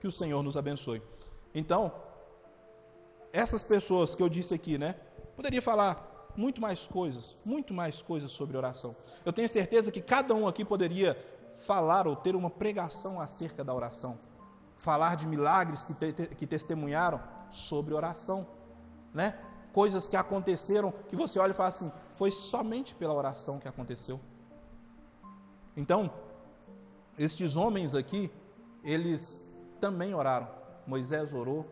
Que 0.00 0.06
o 0.06 0.12
Senhor 0.12 0.42
nos 0.42 0.56
abençoe. 0.56 1.02
Então, 1.54 1.92
essas 3.32 3.64
pessoas 3.64 4.14
que 4.14 4.22
eu 4.22 4.28
disse 4.28 4.54
aqui, 4.54 4.78
né? 4.78 4.94
Poderia 5.36 5.62
falar 5.62 6.30
muito 6.36 6.60
mais 6.60 6.86
coisas, 6.86 7.36
muito 7.44 7.74
mais 7.74 8.02
coisas 8.02 8.30
sobre 8.30 8.56
oração. 8.56 8.96
Eu 9.24 9.32
tenho 9.32 9.48
certeza 9.48 9.90
que 9.90 10.00
cada 10.00 10.34
um 10.34 10.46
aqui 10.46 10.64
poderia 10.64 11.16
falar 11.56 12.06
ou 12.06 12.16
ter 12.16 12.34
uma 12.34 12.50
pregação 12.50 13.20
acerca 13.20 13.62
da 13.62 13.74
oração, 13.74 14.18
falar 14.76 15.16
de 15.16 15.26
milagres 15.26 15.84
que, 15.84 15.94
te, 15.94 16.12
que 16.34 16.46
testemunharam 16.46 17.20
sobre 17.50 17.94
oração 17.94 18.46
né? 19.12 19.38
Coisas 19.72 20.08
que 20.08 20.16
aconteceram 20.16 20.92
que 21.08 21.16
você 21.16 21.38
olha 21.38 21.52
e 21.52 21.54
fala 21.54 21.68
assim: 21.68 21.92
foi 22.14 22.30
somente 22.30 22.94
pela 22.94 23.14
oração 23.14 23.58
que 23.58 23.68
aconteceu. 23.68 24.20
Então, 25.76 26.12
estes 27.18 27.56
homens 27.56 27.94
aqui, 27.94 28.30
eles 28.84 29.42
também 29.80 30.14
oraram. 30.14 30.48
Moisés 30.86 31.32
orou, 31.34 31.66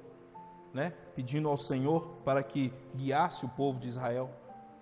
né? 0.73 0.93
Pedindo 1.15 1.49
ao 1.49 1.57
Senhor 1.57 2.09
para 2.25 2.43
que 2.43 2.73
guiasse 2.95 3.45
o 3.45 3.49
povo 3.49 3.79
de 3.79 3.89
Israel. 3.89 4.31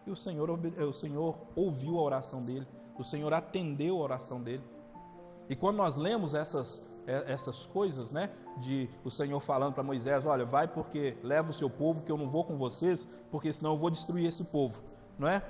E 0.07 0.11
o 0.11 0.17
Senhor, 0.17 0.51
o 0.51 0.93
Senhor 0.93 1.37
ouviu 1.55 1.99
a 1.99 2.03
oração 2.03 2.43
dele, 2.43 2.67
o 2.99 3.05
Senhor 3.05 3.33
atendeu 3.33 3.97
a 3.97 4.01
oração 4.01 4.41
dele. 4.43 4.65
E 5.49 5.57
quando 5.57 5.77
nós 5.77 5.97
lemos 5.97 6.35
essas 6.35 6.83
é, 7.09 7.33
essas 7.33 7.65
coisas, 7.65 8.11
né? 8.11 8.31
De 8.59 8.91
o 9.03 9.11
Senhor 9.11 9.41
falando 9.41 9.73
para 9.73 9.83
Moisés: 9.83 10.27
Olha, 10.27 10.45
vai 10.45 10.69
porque 10.69 11.17
leva 11.23 11.49
o 11.49 11.55
seu 11.55 11.71
povo, 11.71 12.03
que 12.03 12.13
eu 12.13 12.19
não 12.19 12.29
vou 12.29 12.45
com 12.45 12.59
vocês, 12.59 13.09
porque 13.31 13.51
senão 13.51 13.73
eu 13.73 13.79
vou 13.79 13.89
destruir 13.89 14.27
esse 14.27 14.45
povo, 14.45 14.83
não 15.19 15.27
é? 15.27 15.43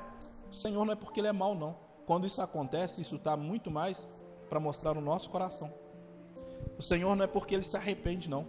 O 0.49 0.55
Senhor 0.55 0.85
não 0.85 0.93
é 0.93 0.97
porque 0.97 1.19
ele 1.19 1.27
é 1.27 1.33
mau, 1.33 1.57
não. 1.57 1.77
Quando 2.07 2.25
isso 2.25 2.41
acontece, 2.41 3.01
isso 3.01 3.17
está 3.17 3.37
muito 3.37 3.73
mais 3.73 4.09
para 4.49 4.61
mostrar 4.61 4.97
o 4.97 5.01
nosso 5.01 5.29
coração. 5.31 5.75
O 6.79 6.83
Senhor 6.83 7.17
não 7.17 7.25
é 7.25 7.27
porque 7.27 7.57
ele 7.57 7.65
se 7.65 7.77
arrepende, 7.77 8.31
não. 8.31 8.47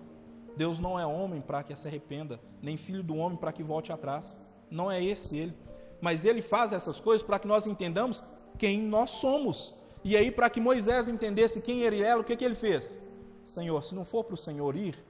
Deus 0.60 0.78
não 0.78 1.00
é 1.00 1.06
homem 1.06 1.40
para 1.40 1.64
que 1.64 1.74
se 1.80 1.88
arrependa, 1.88 2.38
nem 2.62 2.76
filho 2.76 3.02
do 3.02 3.16
homem 3.16 3.38
para 3.38 3.54
que 3.54 3.64
volte 3.64 3.94
atrás. 3.94 4.38
Não 4.70 4.92
é 4.92 5.02
esse 5.02 5.38
ele. 5.38 5.56
Mas 6.02 6.26
ele 6.26 6.42
faz 6.42 6.74
essas 6.74 7.00
coisas 7.00 7.26
para 7.26 7.40
que 7.40 7.48
nós 7.48 7.66
entendamos 7.66 8.22
quem 8.58 8.82
nós 8.82 9.10
somos. 9.10 9.74
E 10.04 10.18
aí, 10.18 10.30
para 10.30 10.50
que 10.50 10.60
Moisés 10.60 11.08
entendesse 11.08 11.62
quem 11.62 11.80
ele 11.84 12.04
era, 12.04 12.20
o 12.20 12.26
que, 12.26 12.36
que 12.36 12.44
ele 12.44 12.56
fez? 12.56 13.00
Senhor, 13.46 13.82
se 13.86 13.96
não 13.96 14.04
for 14.04 14.26
para 14.26 14.34
o 14.34 14.38
Senhor 14.38 14.76
ir, 14.76 15.02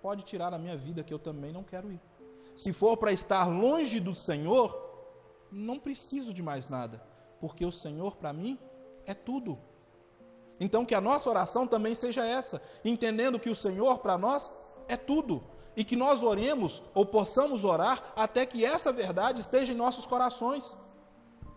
pode 0.00 0.24
tirar 0.24 0.50
da 0.50 0.58
minha 0.58 0.76
vida 0.76 1.04
que 1.04 1.14
eu 1.14 1.18
também 1.20 1.52
não 1.52 1.62
quero 1.62 1.92
ir. 1.92 2.00
Se 2.56 2.72
for 2.72 2.96
para 2.96 3.12
estar 3.12 3.44
longe 3.44 4.00
do 4.00 4.16
Senhor, 4.16 4.76
não 5.48 5.78
preciso 5.78 6.34
de 6.34 6.42
mais 6.42 6.68
nada, 6.68 7.00
porque 7.40 7.64
o 7.64 7.70
Senhor 7.70 8.16
para 8.16 8.32
mim 8.32 8.58
é 9.06 9.14
tudo. 9.14 9.56
Então, 10.58 10.84
que 10.84 10.94
a 10.94 11.00
nossa 11.00 11.30
oração 11.30 11.68
também 11.68 11.94
seja 11.94 12.26
essa, 12.26 12.60
entendendo 12.84 13.38
que 13.38 13.48
o 13.48 13.54
Senhor 13.54 14.00
para 14.00 14.18
nós 14.18 14.50
é 14.92 14.96
tudo. 14.96 15.42
E 15.76 15.84
que 15.84 15.96
nós 15.96 16.22
oremos 16.22 16.82
ou 16.94 17.06
possamos 17.06 17.64
orar 17.64 18.12
até 18.14 18.44
que 18.44 18.64
essa 18.64 18.92
verdade 18.92 19.40
esteja 19.40 19.72
em 19.72 19.76
nossos 19.76 20.06
corações. 20.06 20.78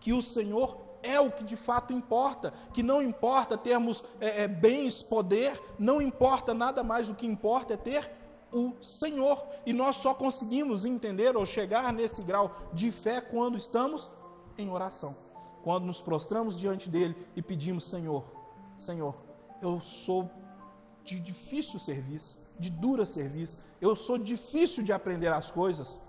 Que 0.00 0.12
o 0.12 0.22
Senhor 0.22 0.86
é 1.02 1.20
o 1.20 1.30
que 1.30 1.44
de 1.44 1.56
fato 1.56 1.92
importa, 1.92 2.52
que 2.72 2.82
não 2.82 3.00
importa 3.00 3.56
termos 3.56 4.02
é, 4.20 4.42
é, 4.42 4.48
bens, 4.48 5.02
poder, 5.02 5.60
não 5.78 6.02
importa 6.02 6.52
nada 6.52 6.82
mais, 6.82 7.08
o 7.08 7.14
que 7.14 7.26
importa 7.26 7.74
é 7.74 7.76
ter 7.76 8.10
o 8.52 8.72
Senhor. 8.82 9.46
E 9.64 9.72
nós 9.72 9.96
só 9.96 10.14
conseguimos 10.14 10.84
entender 10.84 11.36
ou 11.36 11.46
chegar 11.46 11.92
nesse 11.92 12.22
grau 12.22 12.56
de 12.72 12.90
fé 12.90 13.20
quando 13.20 13.56
estamos 13.56 14.10
em 14.58 14.70
oração, 14.70 15.16
quando 15.62 15.84
nos 15.84 16.00
prostramos 16.00 16.58
diante 16.58 16.88
dele 16.88 17.14
e 17.36 17.42
pedimos: 17.42 17.84
Senhor, 17.84 18.24
Senhor, 18.76 19.14
eu 19.62 19.80
sou 19.80 20.30
de 21.04 21.20
difícil 21.20 21.78
serviço, 21.78 22.40
de 22.58 22.70
dura 22.70 23.04
serviço, 23.04 23.56
eu 23.80 23.94
sou 23.94 24.18
difícil 24.18 24.82
de 24.82 24.92
aprender 24.92 25.32
as 25.32 25.50
coisas, 25.50 26.00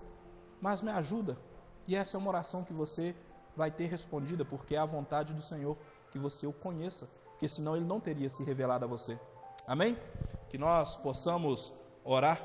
mas 0.60 0.82
me 0.82 0.90
ajuda. 0.90 1.38
E 1.86 1.96
essa 1.96 2.16
é 2.16 2.18
uma 2.18 2.28
oração 2.28 2.64
que 2.64 2.72
você 2.72 3.14
vai 3.56 3.70
ter 3.70 3.86
respondida, 3.86 4.44
porque 4.44 4.74
é 4.74 4.78
a 4.78 4.84
vontade 4.84 5.32
do 5.34 5.42
Senhor 5.42 5.76
que 6.10 6.18
você 6.18 6.46
o 6.46 6.52
conheça, 6.52 7.08
porque 7.30 7.48
senão 7.48 7.76
ele 7.76 7.84
não 7.84 8.00
teria 8.00 8.30
se 8.30 8.42
revelado 8.42 8.84
a 8.84 8.88
você. 8.88 9.18
Amém? 9.66 9.98
Que 10.48 10.56
nós 10.56 10.96
possamos 10.96 11.72
orar 12.04 12.40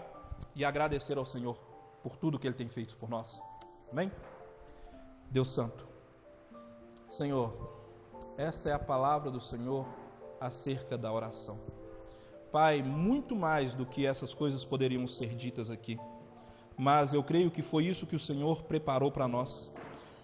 e 0.56 0.66
agradecer 0.66 1.18
ao 1.18 1.26
Senhor 1.26 1.58
por 2.02 2.18
tudo 2.18 2.38
que 2.38 2.48
ele 2.48 2.56
tem 2.56 2.68
feito 2.68 2.98
por 2.98 3.10
nós. 3.10 3.44
Amém? 3.92 4.12
Deus 5.30 5.52
Santo, 5.52 5.88
Senhor, 7.10 7.54
essa 8.38 8.70
é 8.70 8.74
a 8.74 8.80
palavra 8.80 9.32
do 9.32 9.40
Senhor 9.40 9.88
acerca 10.40 10.98
da 10.98 11.12
oração. 11.12 11.60
Pai, 12.54 12.84
muito 12.84 13.36
mais 13.36 13.74
do 13.74 13.84
que 13.84 14.06
essas 14.06 14.32
coisas 14.32 14.64
poderiam 14.64 15.08
ser 15.08 15.34
ditas 15.34 15.72
aqui, 15.72 16.00
mas 16.78 17.12
eu 17.12 17.24
creio 17.24 17.50
que 17.50 17.64
foi 17.64 17.88
isso 17.88 18.06
que 18.06 18.16
o 18.16 18.20
Senhor 18.20 18.62
preparou 18.62 19.12
para 19.12 19.28
nós. 19.28 19.74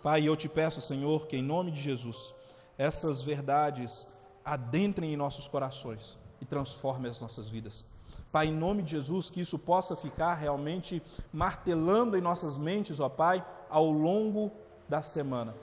Pai, 0.03 0.27
eu 0.27 0.35
te 0.37 0.47
peço, 0.47 0.79
Senhor, 0.79 1.25
que 1.25 1.37
em 1.37 1.41
nome 1.41 1.71
de 1.71 1.81
Jesus, 1.81 2.35
essas 2.77 3.23
verdades 3.23 4.07
adentrem 4.45 5.11
em 5.11 5.17
nossos 5.17 5.47
corações 5.47 6.19
e 6.39 6.45
transformem 6.45 7.09
as 7.09 7.19
nossas 7.19 7.47
vidas. 7.47 7.83
Pai, 8.31 8.45
em 8.45 8.53
nome 8.53 8.83
de 8.83 8.91
Jesus, 8.91 9.31
que 9.31 9.41
isso 9.41 9.57
possa 9.57 9.95
ficar 9.95 10.35
realmente 10.35 11.01
martelando 11.33 12.15
em 12.15 12.21
nossas 12.21 12.59
mentes, 12.59 12.99
ó 12.99 13.09
Pai, 13.09 13.43
ao 13.71 13.89
longo 13.89 14.51
da 14.87 15.01
semana 15.01 15.55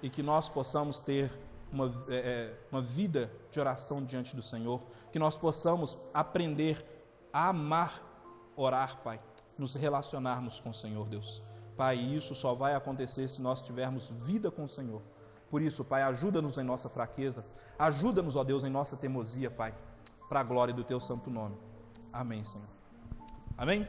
e 0.00 0.08
que 0.08 0.22
nós 0.22 0.48
possamos 0.48 1.02
ter 1.02 1.32
uma, 1.72 1.86
é, 2.08 2.14
é, 2.14 2.58
uma 2.70 2.82
vida 2.82 3.32
de 3.50 3.58
oração 3.58 4.04
diante 4.04 4.36
do 4.36 4.42
Senhor, 4.42 4.82
que 5.12 5.18
nós 5.18 5.36
possamos 5.36 5.98
aprender 6.12 6.84
a 7.32 7.50
amar 7.50 8.02
orar, 8.56 8.98
Pai, 9.02 9.20
nos 9.56 9.74
relacionarmos 9.74 10.60
com 10.60 10.70
o 10.70 10.74
Senhor, 10.74 11.08
Deus. 11.08 11.42
Pai, 11.76 11.96
isso 11.96 12.34
só 12.34 12.54
vai 12.54 12.74
acontecer 12.74 13.28
se 13.28 13.40
nós 13.40 13.62
tivermos 13.62 14.08
vida 14.10 14.50
com 14.50 14.64
o 14.64 14.68
Senhor. 14.68 15.02
Por 15.50 15.60
isso, 15.62 15.84
Pai, 15.84 16.02
ajuda-nos 16.02 16.56
em 16.56 16.64
nossa 16.64 16.88
fraqueza, 16.88 17.44
ajuda-nos, 17.78 18.36
ó 18.36 18.44
Deus, 18.44 18.64
em 18.64 18.70
nossa 18.70 18.96
teimosia, 18.96 19.50
Pai, 19.50 19.74
para 20.28 20.40
a 20.40 20.44
glória 20.44 20.72
do 20.72 20.82
Teu 20.82 20.98
santo 20.98 21.30
nome. 21.30 21.56
Amém, 22.12 22.44
Senhor. 22.44 22.68
Amém? 23.56 23.86